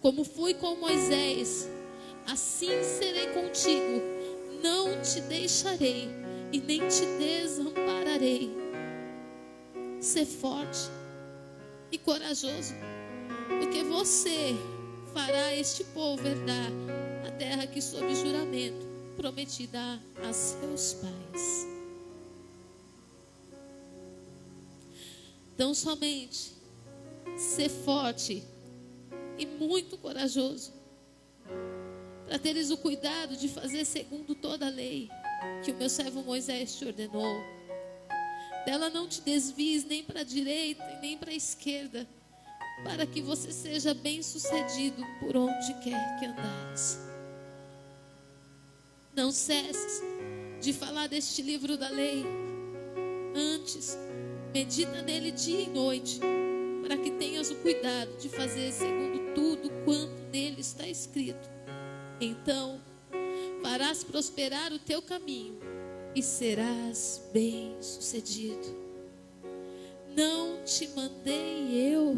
Como 0.00 0.24
fui 0.24 0.54
com 0.54 0.76
Moisés, 0.76 1.68
assim 2.26 2.82
serei 2.82 3.26
contigo 3.28 4.16
não 4.62 5.00
te 5.02 5.20
deixarei 5.22 6.08
e 6.52 6.60
nem 6.60 6.80
te 6.88 7.04
desampararei. 7.18 8.50
Ser 10.00 10.26
forte 10.26 10.90
e 11.90 11.98
corajoso, 11.98 12.74
porque 13.60 13.82
você 13.84 14.54
fará 15.12 15.54
este 15.54 15.84
povo 15.84 16.26
herdar 16.26 16.70
a 17.26 17.30
terra 17.32 17.66
que, 17.66 17.80
sob 17.80 18.14
juramento, 18.14 18.86
prometida 19.16 20.00
a 20.22 20.32
seus 20.32 20.94
pais. 20.94 21.75
Então, 25.56 25.72
somente 25.72 26.52
ser 27.38 27.70
forte 27.70 28.44
e 29.38 29.46
muito 29.46 29.96
corajoso 29.96 30.70
para 32.26 32.38
teres 32.38 32.70
o 32.70 32.76
cuidado 32.76 33.38
de 33.38 33.48
fazer 33.48 33.86
segundo 33.86 34.34
toda 34.34 34.66
a 34.66 34.68
lei 34.68 35.08
que 35.64 35.70
o 35.72 35.76
meu 35.76 35.88
servo 35.88 36.22
Moisés 36.22 36.76
te 36.76 36.84
ordenou. 36.84 37.42
Dela 38.66 38.90
não 38.90 39.08
te 39.08 39.22
desvies 39.22 39.82
nem 39.82 40.04
para 40.04 40.20
a 40.20 40.24
direita 40.24 40.84
e 40.92 41.00
nem 41.00 41.16
para 41.16 41.30
a 41.30 41.34
esquerda, 41.34 42.06
para 42.84 43.06
que 43.06 43.22
você 43.22 43.50
seja 43.50 43.94
bem-sucedido 43.94 45.02
por 45.20 45.38
onde 45.38 45.72
quer 45.82 46.18
que 46.18 46.26
andares. 46.26 46.98
Não 49.14 49.32
cesses 49.32 50.02
de 50.60 50.74
falar 50.74 51.06
deste 51.06 51.40
livro 51.40 51.78
da 51.78 51.88
lei. 51.88 52.26
Antes, 53.34 53.96
medita 54.56 55.02
nele 55.02 55.32
dia 55.32 55.60
e 55.60 55.68
noite, 55.68 56.18
para 56.82 56.96
que 56.96 57.10
tenhas 57.10 57.50
o 57.50 57.56
cuidado 57.56 58.16
de 58.16 58.30
fazer 58.30 58.72
segundo 58.72 59.34
tudo 59.34 59.68
quanto 59.84 60.14
nele 60.32 60.62
está 60.62 60.88
escrito 60.88 61.46
então 62.18 62.80
farás 63.62 64.02
prosperar 64.02 64.72
o 64.72 64.78
teu 64.78 65.02
caminho 65.02 65.58
e 66.14 66.22
serás 66.22 67.22
bem-sucedido. 67.34 68.66
Não 70.16 70.64
te 70.64 70.88
mandei 70.96 71.94
eu 71.94 72.16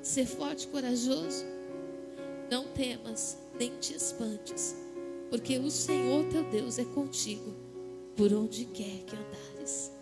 ser 0.00 0.24
forte 0.24 0.64
e 0.64 0.68
corajoso. 0.68 1.44
Não 2.50 2.68
temas, 2.68 3.36
nem 3.58 3.76
te 3.78 3.94
espantes, 3.94 4.74
porque 5.28 5.58
o 5.58 5.70
Senhor 5.70 6.24
teu 6.30 6.44
Deus 6.44 6.78
é 6.78 6.84
contigo 6.86 7.67
por 8.18 8.32
onde 8.32 8.64
quer 8.64 9.04
que 9.06 9.14
andares. 9.14 9.92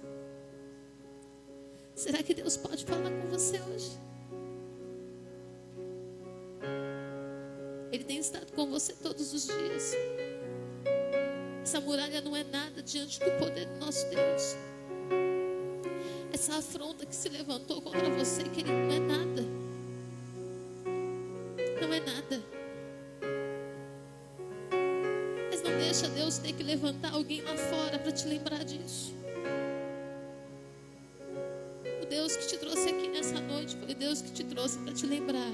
Será 1.95 2.23
que 2.23 2.33
Deus 2.33 2.57
pode 2.57 2.83
falar 2.87 3.11
com 3.11 3.29
você 3.29 3.61
hoje? 3.61 3.91
Ele 7.93 8.05
tem 8.05 8.19
estado 8.19 8.51
com 8.55 8.71
você 8.71 8.95
todos 8.95 9.35
os 9.35 9.47
dias. 9.47 9.93
Essa 11.63 11.79
muralha 11.79 12.23
não 12.23 12.35
é 12.35 12.43
nada 12.43 12.83
diante 12.83 13.21
do 13.21 13.31
poder 13.39 13.67
do 13.67 13.85
nosso 13.85 14.09
Deus. 14.09 14.57
Essa 16.33 16.57
afronta 16.57 17.05
que 17.05 17.15
se 17.15 17.29
levantou 17.29 17.83
contra 17.83 18.09
você, 18.09 18.45
querido, 18.45 18.73
não 18.73 18.93
é 18.93 18.99
nada. 18.99 19.43
Não 21.83 21.93
é 21.93 22.01
nada. 22.01 22.56
Deixa 25.97 26.09
Deus 26.15 26.37
ter 26.37 26.53
que 26.53 26.63
levantar 26.63 27.15
alguém 27.15 27.41
lá 27.41 27.57
fora 27.57 27.99
para 27.99 28.13
te 28.13 28.29
lembrar 28.29 28.63
disso. 28.65 29.15
O 32.03 32.07
Deus 32.07 32.37
que 32.37 32.49
te 32.49 32.59
trouxe 32.59 32.91
aqui 32.91 33.09
nessa 33.09 33.41
noite 33.41 33.75
foi 33.79 33.95
Deus 33.95 34.21
que 34.21 34.31
te 34.31 34.45
trouxe 34.45 34.79
para 34.81 34.93
te 34.93 35.07
lembrar 35.07 35.51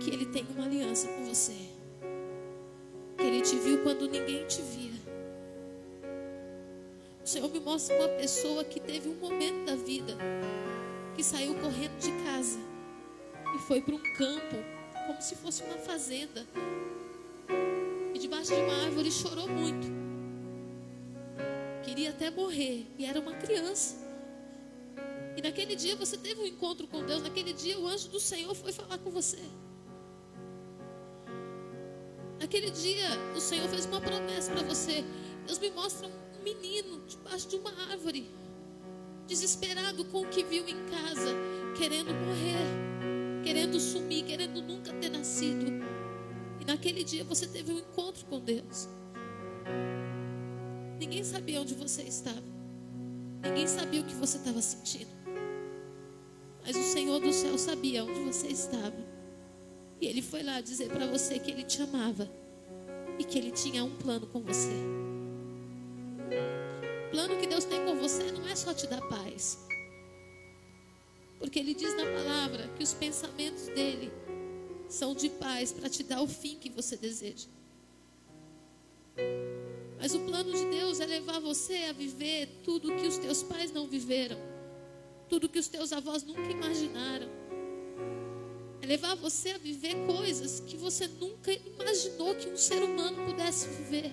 que 0.00 0.08
Ele 0.08 0.24
tem 0.24 0.46
uma 0.48 0.64
aliança 0.64 1.08
com 1.08 1.26
você. 1.26 1.52
Que 3.18 3.24
Ele 3.24 3.42
te 3.42 3.56
viu 3.56 3.82
quando 3.82 4.08
ninguém 4.08 4.46
te 4.46 4.62
via. 4.62 4.98
O 7.22 7.26
Senhor 7.26 7.50
me 7.50 7.60
mostra 7.60 7.94
uma 7.98 8.08
pessoa 8.08 8.64
que 8.64 8.80
teve 8.80 9.10
um 9.10 9.16
momento 9.16 9.66
da 9.66 9.76
vida 9.76 10.16
que 11.14 11.22
saiu 11.22 11.54
correndo 11.56 11.98
de 11.98 12.10
casa 12.24 12.58
e 13.54 13.58
foi 13.58 13.82
para 13.82 13.94
um 13.94 14.02
campo, 14.16 14.56
como 15.06 15.20
se 15.20 15.36
fosse 15.36 15.62
uma 15.64 15.76
fazenda. 15.76 16.46
E 18.24 18.26
debaixo 18.26 18.54
de 18.54 18.60
uma 18.62 18.84
árvore 18.84 19.12
chorou 19.12 19.46
muito. 19.46 19.86
Queria 21.82 22.08
até 22.08 22.30
morrer. 22.30 22.86
E 22.98 23.04
era 23.04 23.20
uma 23.20 23.34
criança. 23.34 23.96
E 25.36 25.42
naquele 25.42 25.76
dia 25.76 25.94
você 25.94 26.16
teve 26.16 26.40
um 26.40 26.46
encontro 26.46 26.86
com 26.86 27.04
Deus. 27.04 27.22
Naquele 27.22 27.52
dia 27.52 27.78
o 27.78 27.86
anjo 27.86 28.08
do 28.08 28.18
Senhor 28.18 28.54
foi 28.54 28.72
falar 28.72 28.96
com 28.96 29.10
você. 29.10 29.42
Naquele 32.40 32.70
dia, 32.70 33.08
o 33.36 33.40
Senhor 33.40 33.68
fez 33.68 33.84
uma 33.84 34.00
promessa 34.00 34.50
para 34.52 34.62
você. 34.62 35.04
Deus 35.46 35.58
me 35.58 35.70
mostra 35.70 36.08
um 36.08 36.42
menino 36.42 37.04
debaixo 37.06 37.46
de 37.46 37.56
uma 37.56 37.72
árvore, 37.90 38.30
desesperado 39.26 40.02
com 40.06 40.22
o 40.22 40.28
que 40.28 40.42
viu 40.44 40.66
em 40.66 40.86
casa, 40.86 41.34
querendo 41.76 42.12
morrer, 42.14 43.42
querendo 43.42 43.78
sumir, 43.78 44.24
querendo 44.24 44.62
nunca 44.62 44.94
ter 44.94 45.10
nascido. 45.10 46.03
E 46.60 46.64
naquele 46.64 47.04
dia 47.04 47.24
você 47.24 47.46
teve 47.46 47.72
um 47.72 47.78
encontro 47.78 48.24
com 48.26 48.40
Deus. 48.40 48.88
Ninguém 50.98 51.24
sabia 51.24 51.60
onde 51.60 51.74
você 51.74 52.02
estava. 52.02 52.42
Ninguém 53.42 53.66
sabia 53.66 54.00
o 54.00 54.04
que 54.04 54.14
você 54.14 54.38
estava 54.38 54.62
sentindo. 54.62 55.10
Mas 56.64 56.76
o 56.76 56.82
Senhor 56.82 57.20
do 57.20 57.32
céu 57.32 57.58
sabia 57.58 58.04
onde 58.04 58.20
você 58.20 58.46
estava. 58.48 58.96
E 60.00 60.06
ele 60.06 60.22
foi 60.22 60.42
lá 60.42 60.60
dizer 60.60 60.88
para 60.88 61.06
você 61.06 61.38
que 61.38 61.50
ele 61.50 61.62
te 61.62 61.82
amava 61.82 62.30
e 63.18 63.24
que 63.24 63.38
ele 63.38 63.50
tinha 63.50 63.84
um 63.84 63.94
plano 63.96 64.26
com 64.26 64.40
você. 64.40 64.72
O 67.06 67.10
plano 67.10 67.36
que 67.36 67.46
Deus 67.46 67.64
tem 67.64 67.84
com 67.84 67.96
você 67.96 68.32
não 68.32 68.48
é 68.48 68.56
só 68.56 68.72
te 68.72 68.86
dar 68.86 69.00
paz. 69.02 69.58
Porque 71.38 71.58
ele 71.58 71.74
diz 71.74 71.94
na 71.96 72.04
palavra 72.04 72.68
que 72.76 72.82
os 72.82 72.94
pensamentos 72.94 73.66
dele 73.68 74.10
são 74.94 75.14
de 75.14 75.28
paz 75.28 75.72
para 75.72 75.88
te 75.88 76.02
dar 76.02 76.22
o 76.22 76.26
fim 76.26 76.56
que 76.56 76.70
você 76.70 76.96
deseja. 76.96 77.48
Mas 79.98 80.14
o 80.14 80.20
plano 80.20 80.52
de 80.52 80.64
Deus 80.66 81.00
é 81.00 81.06
levar 81.06 81.40
você 81.40 81.76
a 81.88 81.92
viver 81.92 82.48
tudo 82.62 82.94
que 82.94 83.06
os 83.06 83.18
teus 83.18 83.42
pais 83.42 83.72
não 83.72 83.86
viveram, 83.86 84.36
tudo 85.28 85.48
que 85.48 85.58
os 85.58 85.68
teus 85.68 85.92
avós 85.92 86.22
nunca 86.22 86.42
imaginaram. 86.42 87.28
É 88.80 88.86
levar 88.86 89.14
você 89.14 89.50
a 89.50 89.58
viver 89.58 89.94
coisas 90.06 90.60
que 90.60 90.76
você 90.76 91.08
nunca 91.08 91.50
imaginou 91.52 92.34
que 92.34 92.48
um 92.48 92.56
ser 92.56 92.82
humano 92.82 93.24
pudesse 93.24 93.66
viver. 93.68 94.12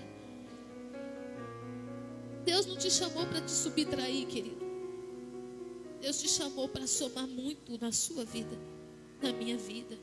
Deus 2.46 2.66
não 2.66 2.78
te 2.78 2.90
chamou 2.90 3.26
para 3.26 3.42
te 3.42 3.52
subtrair, 3.52 4.26
querido. 4.28 4.66
Deus 6.00 6.20
te 6.20 6.28
chamou 6.28 6.68
para 6.68 6.88
somar 6.88 7.28
muito 7.28 7.78
na 7.80 7.92
sua 7.92 8.26
vida, 8.26 8.58
na 9.22 9.32
minha 9.34 9.58
vida. 9.58 9.98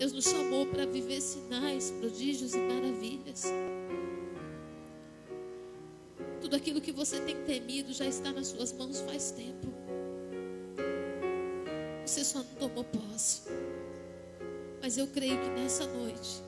Deus 0.00 0.14
nos 0.14 0.24
chamou 0.24 0.64
para 0.64 0.86
viver 0.86 1.20
sinais, 1.20 1.90
prodígios 2.00 2.54
e 2.54 2.58
maravilhas. 2.58 3.44
Tudo 6.40 6.56
aquilo 6.56 6.80
que 6.80 6.90
você 6.90 7.20
tem 7.20 7.36
temido 7.44 7.92
já 7.92 8.06
está 8.06 8.32
nas 8.32 8.46
suas 8.46 8.72
mãos 8.72 9.02
faz 9.02 9.30
tempo. 9.32 9.66
Você 12.06 12.24
só 12.24 12.38
não 12.38 12.54
tomou 12.54 12.82
posse. 12.82 13.42
Mas 14.80 14.96
eu 14.96 15.06
creio 15.06 15.38
que 15.38 15.50
nessa 15.50 15.84
noite 15.84 16.42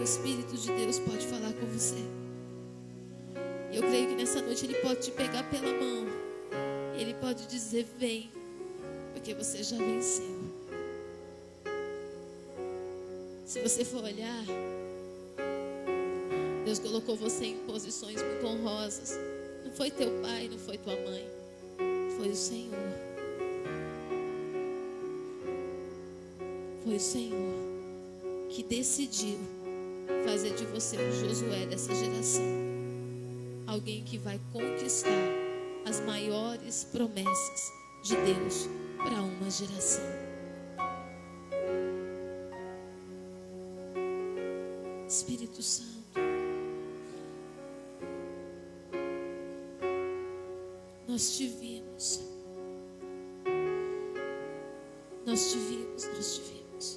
o 0.00 0.02
Espírito 0.02 0.56
de 0.56 0.72
Deus 0.72 0.98
pode 0.98 1.26
falar 1.26 1.52
com 1.52 1.66
você. 1.66 2.02
Eu 3.70 3.82
creio 3.82 4.08
que 4.08 4.14
nessa 4.14 4.40
noite 4.40 4.64
Ele 4.64 4.76
pode 4.76 5.02
te 5.02 5.10
pegar 5.10 5.42
pela 5.50 5.74
mão. 5.74 6.06
Ele 6.98 7.12
pode 7.20 7.46
dizer: 7.48 7.86
Vem, 7.98 8.32
porque 9.12 9.34
você 9.34 9.62
já 9.62 9.76
venceu. 9.76 10.51
Se 13.52 13.60
você 13.60 13.84
for 13.84 14.02
olhar, 14.02 14.46
Deus 16.64 16.78
colocou 16.78 17.14
você 17.14 17.44
em 17.44 17.58
posições 17.66 18.16
muito 18.22 18.46
honrosas. 18.46 19.18
Não 19.62 19.70
foi 19.72 19.90
teu 19.90 20.10
pai, 20.22 20.48
não 20.50 20.56
foi 20.56 20.78
tua 20.78 20.96
mãe, 20.96 21.28
foi 22.16 22.30
o 22.30 22.34
Senhor. 22.34 22.72
Foi 26.82 26.96
o 26.96 26.98
Senhor 26.98 27.54
que 28.48 28.62
decidiu 28.62 29.38
fazer 30.24 30.54
de 30.54 30.64
você 30.64 30.96
um 30.96 31.12
Josué 31.12 31.66
dessa 31.66 31.94
geração. 31.94 32.42
Alguém 33.66 34.02
que 34.02 34.16
vai 34.16 34.40
conquistar 34.50 35.28
as 35.84 36.00
maiores 36.00 36.84
promessas 36.84 37.70
de 38.02 38.16
Deus 38.16 38.66
para 38.96 39.20
uma 39.20 39.50
geração. 39.50 40.21
Nós 51.12 51.36
te 51.36 51.46
vimos. 51.46 52.22
Nós 55.26 55.52
te 55.52 55.58
vimos, 55.58 56.04
nós 56.06 56.36
te 56.36 56.40
vimos. 56.40 56.96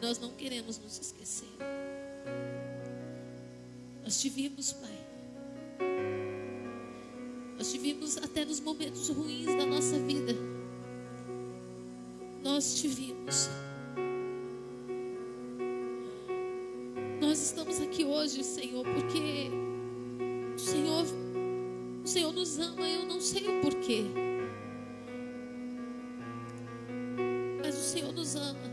Nós 0.00 0.18
não 0.18 0.30
queremos 0.30 0.78
nos 0.78 0.98
esquecer. 0.98 1.46
Nós 4.02 4.18
te 4.18 4.30
vimos, 4.30 4.72
Pai. 4.72 4.98
Nós 7.58 7.70
te 7.70 7.76
vimos 7.76 8.16
até 8.16 8.46
nos 8.46 8.60
momentos 8.60 9.10
ruins 9.10 9.54
da 9.58 9.66
nossa 9.66 9.98
vida. 9.98 10.32
Nós 12.42 12.76
te 12.80 12.88
vimos. 12.88 13.50
Nós 17.20 17.42
estamos 17.42 17.78
aqui 17.78 18.06
hoje, 18.06 18.42
Senhor, 18.42 18.86
porque 18.86 19.50
o 20.54 20.58
Senhor, 20.58 21.23
Senhor 22.14 22.32
nos 22.32 22.60
ama, 22.60 22.88
eu 22.88 23.04
não 23.06 23.20
sei 23.20 23.42
o 23.48 23.60
porquê. 23.60 24.04
Mas 27.60 27.74
o 27.74 27.80
Senhor 27.80 28.12
nos 28.12 28.36
ama. 28.36 28.70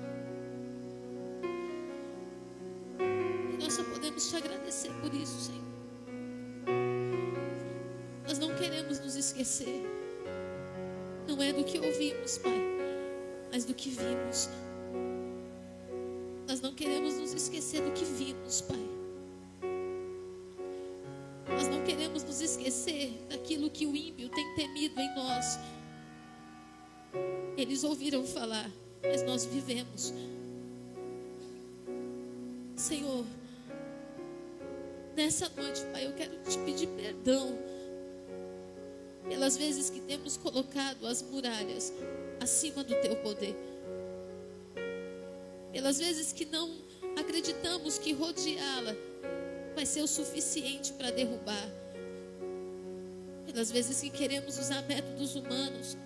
E 2.99 3.63
nós 3.63 3.73
só 3.73 3.83
podemos 3.83 4.29
te 4.29 4.35
agradecer 4.35 4.91
por 5.01 5.11
isso, 5.11 5.39
Senhor. 5.39 5.63
Nós 8.27 8.37
não 8.37 8.53
queremos 8.53 8.99
nos 8.99 9.15
esquecer. 9.15 9.89
Não 11.27 11.41
é 11.41 11.51
do 11.51 11.63
que 11.63 11.79
ouvimos, 11.79 12.37
Pai, 12.37 12.61
mas 13.51 13.65
do 13.65 13.73
que 13.73 13.89
vimos. 13.89 14.49
Nós 16.47 16.61
não 16.61 16.75
queremos 16.75 17.15
nos 17.15 17.33
esquecer 17.33 17.81
do 17.81 17.91
que 17.93 18.05
vimos, 18.05 18.61
Pai. 18.61 19.00
Queremos 22.11 22.23
nos 22.27 22.41
esquecer 22.41 23.13
daquilo 23.29 23.69
que 23.69 23.85
o 23.85 23.95
ímpio 23.95 24.27
tem 24.27 24.53
temido 24.53 24.99
em 24.99 25.15
nós. 25.15 25.57
Eles 27.55 27.85
ouviram 27.85 28.25
falar, 28.25 28.69
mas 29.01 29.23
nós 29.23 29.45
vivemos. 29.45 30.13
Senhor, 32.75 33.25
nessa 35.15 35.47
noite, 35.55 35.85
Pai, 35.93 36.05
eu 36.05 36.11
quero 36.11 36.37
te 36.43 36.57
pedir 36.59 36.87
perdão 36.87 37.57
pelas 39.29 39.55
vezes 39.55 39.89
que 39.89 40.01
temos 40.01 40.35
colocado 40.35 41.07
as 41.07 41.21
muralhas 41.21 41.93
acima 42.41 42.83
do 42.83 42.93
teu 42.95 43.15
poder 43.17 43.55
pelas 45.71 45.99
vezes 45.99 46.33
que 46.33 46.43
não 46.43 46.69
acreditamos 47.17 47.97
que 47.97 48.11
rodeá-la 48.11 48.93
vai 49.73 49.85
ser 49.85 50.01
o 50.01 50.07
suficiente 50.07 50.91
para 50.93 51.11
derrubar, 51.11 51.80
pelas 53.51 53.69
vezes 53.69 53.99
que 53.99 54.09
queremos 54.09 54.57
usar 54.57 54.81
métodos 54.83 55.35
humanos, 55.35 55.97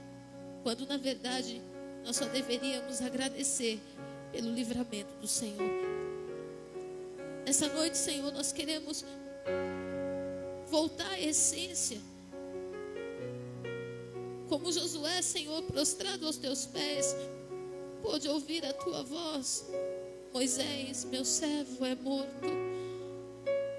quando 0.64 0.88
na 0.88 0.98
verdade 0.98 1.62
nós 2.04 2.16
só 2.16 2.26
deveríamos 2.26 3.02
agradecer 3.02 3.80
pelo 4.32 4.52
livramento 4.52 5.14
do 5.22 5.28
Senhor. 5.28 5.70
Essa 7.46 7.68
noite, 7.70 7.98
Senhor, 7.98 8.32
nós 8.32 8.52
queremos 8.52 9.06
voltar 10.68 11.12
à 11.12 11.22
essência. 11.22 12.00
Como 14.50 14.72
Josué, 14.72 15.22
Senhor, 15.22 15.62
prostrado 15.64 16.26
aos 16.26 16.38
teus 16.38 16.66
pés, 16.66 17.16
pôde 18.02 18.28
ouvir 18.28 18.66
a 18.66 18.74
tua 18.74 19.04
voz. 19.04 19.68
Moisés, 20.34 21.06
meu 21.06 21.24
servo 21.24 21.86
é 21.86 21.94
morto. 21.96 22.48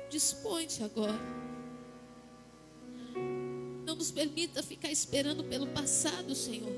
Dispõe-te 0.09 0.85
agora. 0.85 1.36
Nos 4.07 4.13
permita 4.13 4.63
ficar 4.63 4.89
esperando 4.89 5.43
pelo 5.43 5.67
passado, 5.67 6.33
Senhor. 6.33 6.73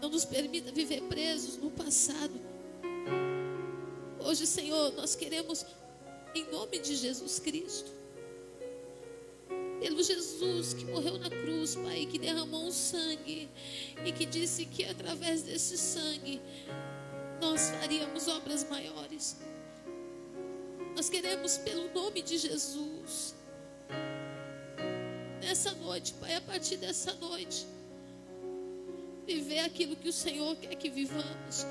Não 0.00 0.08
nos 0.08 0.24
permita 0.24 0.72
viver 0.72 1.02
presos 1.02 1.58
no 1.58 1.70
passado. 1.70 2.32
Hoje, 4.20 4.46
Senhor, 4.46 4.90
nós 4.94 5.14
queremos, 5.14 5.66
em 6.34 6.50
nome 6.50 6.78
de 6.78 6.96
Jesus 6.96 7.38
Cristo, 7.38 7.92
pelo 9.80 10.02
Jesus 10.02 10.72
que 10.72 10.86
morreu 10.86 11.18
na 11.18 11.28
cruz, 11.28 11.76
Pai, 11.76 12.06
que 12.06 12.18
derramou 12.18 12.68
o 12.68 12.72
sangue 12.72 13.50
e 14.02 14.12
que 14.12 14.24
disse 14.24 14.64
que 14.64 14.86
através 14.86 15.42
desse 15.42 15.76
sangue 15.76 16.40
nós 17.38 17.68
faríamos 17.68 18.28
obras 18.28 18.64
maiores. 18.70 19.36
Nós 20.96 21.10
queremos, 21.10 21.58
pelo 21.58 21.92
nome 21.92 22.22
de 22.22 22.38
Jesus, 22.38 23.34
nessa 25.54 25.70
noite, 25.76 26.14
Pai, 26.14 26.34
a 26.34 26.40
partir 26.40 26.76
dessa 26.78 27.14
noite, 27.14 27.64
viver 29.24 29.60
aquilo 29.60 29.94
que 29.94 30.08
o 30.08 30.12
Senhor 30.12 30.56
quer 30.56 30.74
que 30.74 30.90
vivamos, 30.90 31.64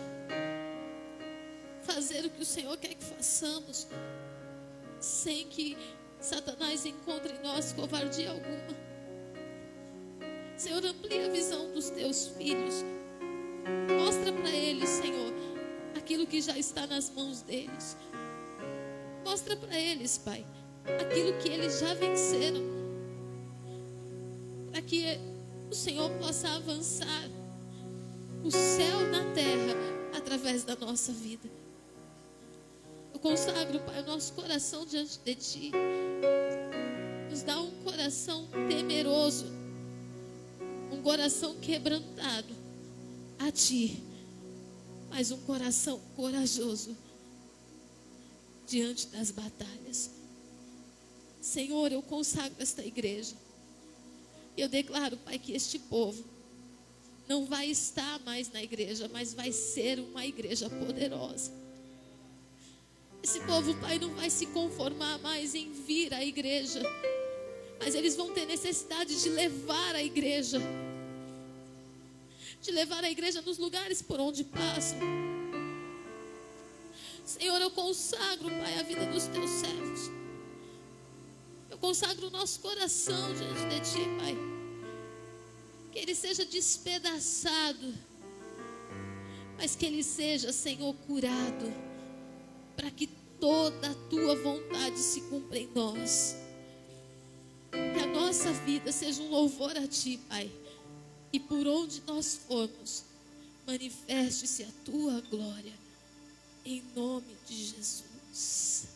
fazer 1.82 2.24
o 2.24 2.30
que 2.30 2.42
o 2.42 2.46
Senhor 2.46 2.78
quer 2.78 2.94
que 2.94 3.04
façamos, 3.04 3.90
sem 5.02 5.48
que 5.50 5.78
Satanás 6.18 6.86
encontre 6.86 7.34
em 7.34 7.44
nós 7.44 7.74
covardia 7.74 8.32
alguma. 8.32 8.74
Senhor, 10.56 10.86
amplia 10.86 11.26
a 11.26 11.30
visão 11.30 11.74
dos 11.74 11.90
teus 11.90 12.28
filhos. 12.28 12.86
Mostra 14.02 14.32
para 14.32 14.50
eles, 14.50 14.88
Senhor, 14.88 15.34
aquilo 15.98 16.26
que 16.26 16.40
já 16.40 16.58
está 16.58 16.88
nas 16.88 17.10
mãos 17.10 17.42
deles. 17.42 17.98
Mostra 19.26 19.58
para 19.58 19.78
eles, 19.78 20.18
Pai, 20.20 20.46
aquilo 21.02 21.38
que 21.40 21.50
eles 21.50 21.82
já 21.82 21.94
venceram. 21.96 22.83
Que 24.88 25.18
o 25.72 25.76
Senhor 25.76 26.10
possa 26.20 26.50
avançar 26.50 27.30
o 28.44 28.52
céu 28.52 29.00
na 29.12 29.34
terra 29.34 29.76
através 30.16 30.64
da 30.64 30.76
nossa 30.76 31.12
vida 31.12 31.50
consagro, 33.24 33.80
Pai, 33.80 34.02
o 34.02 34.06
nosso 34.06 34.34
coração 34.34 34.86
diante 34.86 35.18
de 35.20 35.34
Ti. 35.36 35.72
Nos 37.30 37.42
dá 37.42 37.60
um 37.62 37.72
coração 37.86 38.46
temeroso, 38.68 39.46
um 40.92 41.02
coração 41.02 41.56
quebrantado 41.62 42.54
a 43.40 43.50
Ti, 43.50 44.04
mas 45.10 45.32
um 45.32 45.38
coração 45.38 46.02
corajoso 46.18 46.98
diante 48.68 49.08
das 49.08 49.32
batalhas. 49.32 50.12
Senhor, 51.42 51.94
eu 51.94 52.02
consagro 52.02 52.62
esta 52.62 52.86
igreja. 52.86 53.38
Eu 54.58 54.70
declaro, 54.70 55.18
Pai, 55.18 55.40
que 55.40 55.54
este 55.54 55.80
povo 55.80 56.24
não 57.28 57.46
vai 57.46 57.68
estar 57.68 58.20
mais 58.20 58.52
na 58.52 58.62
igreja, 58.62 59.10
mas 59.12 59.34
vai 59.34 59.52
ser 59.52 60.00
uma 60.00 60.26
igreja 60.26 60.70
poderosa 60.70 61.52
Esse 63.24 63.40
povo, 63.42 63.74
Pai, 63.76 63.98
não 63.98 64.14
vai 64.14 64.30
se 64.30 64.48
conformar 64.48 65.18
mais 65.20 65.56
em 65.56 65.72
vir 65.72 66.14
à 66.14 66.24
igreja, 66.24 66.82
mas 67.80 67.96
eles 67.96 68.16
vão 68.16 68.34
ter 68.34 68.46
necessidade 68.46 69.22
de 69.22 69.30
levar 69.30 69.96
a 69.96 70.04
igreja, 70.04 70.62
de 72.62 72.72
levar 72.72 73.04
a 73.04 73.10
igreja 73.10 73.42
nos 73.42 73.58
lugares 73.58 74.02
por 74.02 74.20
onde 74.20 74.44
passam. 74.44 75.00
Senhor, 77.26 77.60
eu 77.62 77.72
consagro, 77.72 78.50
Pai, 78.50 78.80
a 78.80 78.84
vida 78.84 79.06
dos 79.06 79.26
teus 79.28 79.50
servos. 79.50 80.23
Eu 81.84 81.88
consagro 81.90 82.28
o 82.28 82.32
nosso 82.32 82.62
coração 82.62 83.34
diante 83.36 83.66
de 83.68 83.80
Ti, 83.82 84.06
Pai. 84.18 84.38
Que 85.92 86.00
ele 86.00 86.16
seja 86.16 86.46
despedaçado, 86.46 87.94
mas 89.58 89.76
que 89.76 89.86
ele 89.86 90.02
seja, 90.02 90.54
Senhor, 90.54 90.96
curado, 91.06 91.66
para 92.78 92.90
que 92.90 93.08
toda 93.38 93.92
a 93.92 93.96
Tua 94.10 94.34
vontade 94.34 94.98
se 94.98 95.20
cumpra 95.24 95.60
em 95.60 95.68
nós. 95.76 96.38
Que 97.70 98.00
a 98.00 98.08
nossa 98.08 98.54
vida 98.54 98.90
seja 98.94 99.22
um 99.22 99.30
louvor 99.30 99.76
a 99.78 99.86
Ti, 99.86 100.18
Pai. 100.30 100.50
E 101.34 101.40
por 101.40 101.68
onde 101.68 102.02
nós 102.08 102.46
formos, 102.48 103.04
manifeste-se 103.68 104.64
a 104.64 104.72
Tua 104.86 105.20
glória 105.30 105.74
em 106.64 106.82
nome 106.96 107.36
de 107.46 107.56
Jesus. 107.56 108.88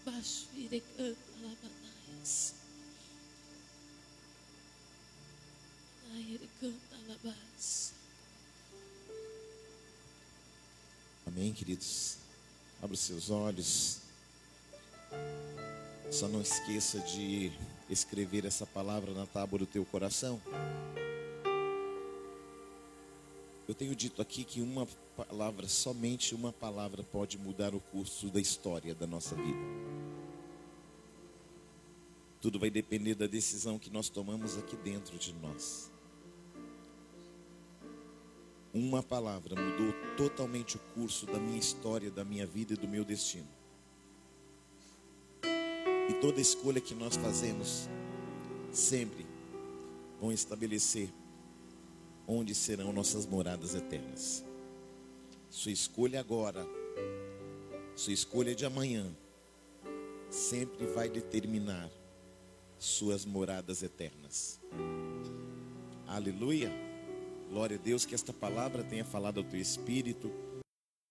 Abaixo 0.00 0.48
Amém, 11.26 11.52
queridos. 11.52 12.16
Abra 12.82 12.94
os 12.94 13.00
seus 13.00 13.30
olhos. 13.30 14.00
Só 16.10 16.26
não 16.26 16.40
esqueça 16.40 16.98
de 17.00 17.52
escrever 17.88 18.44
essa 18.44 18.66
palavra 18.66 19.12
na 19.12 19.26
tábua 19.26 19.60
do 19.60 19.66
teu 19.66 19.84
coração. 19.84 20.40
Eu 23.68 23.74
tenho 23.74 23.94
dito 23.94 24.20
aqui 24.20 24.42
que 24.44 24.60
uma 24.60 24.88
palavra, 25.16 25.68
somente 25.68 26.34
uma 26.34 26.52
palavra, 26.52 27.02
pode 27.02 27.38
mudar 27.38 27.74
o 27.74 27.80
curso 27.80 28.28
da 28.30 28.40
história 28.40 28.94
da 28.94 29.06
nossa 29.06 29.36
vida. 29.36 30.17
Tudo 32.40 32.58
vai 32.58 32.70
depender 32.70 33.14
da 33.14 33.26
decisão 33.26 33.78
que 33.78 33.90
nós 33.90 34.08
tomamos 34.08 34.56
aqui 34.56 34.76
dentro 34.76 35.18
de 35.18 35.32
nós. 35.34 35.90
Uma 38.72 39.02
palavra 39.02 39.56
mudou 39.60 39.92
totalmente 40.16 40.76
o 40.76 40.80
curso 40.94 41.26
da 41.26 41.38
minha 41.38 41.58
história, 41.58 42.10
da 42.10 42.24
minha 42.24 42.46
vida 42.46 42.74
e 42.74 42.76
do 42.76 42.86
meu 42.86 43.04
destino. 43.04 43.48
E 46.08 46.14
toda 46.20 46.40
escolha 46.40 46.80
que 46.80 46.94
nós 46.94 47.16
fazemos 47.16 47.88
sempre 48.72 49.26
vão 50.20 50.30
estabelecer 50.30 51.08
onde 52.26 52.54
serão 52.54 52.92
nossas 52.92 53.26
moradas 53.26 53.74
eternas. 53.74 54.44
Sua 55.50 55.72
escolha 55.72 56.20
agora, 56.20 56.66
sua 57.96 58.12
escolha 58.12 58.54
de 58.54 58.64
amanhã, 58.64 59.10
sempre 60.30 60.86
vai 60.86 61.08
determinar 61.08 61.90
suas 62.78 63.24
moradas 63.24 63.82
eternas. 63.82 64.60
Aleluia. 66.06 66.72
Glória 67.50 67.76
a 67.76 67.80
Deus 67.80 68.04
que 68.04 68.14
esta 68.14 68.32
palavra 68.32 68.84
tenha 68.84 69.04
falado 69.04 69.38
ao 69.38 69.44
teu 69.44 69.60
espírito 69.60 70.30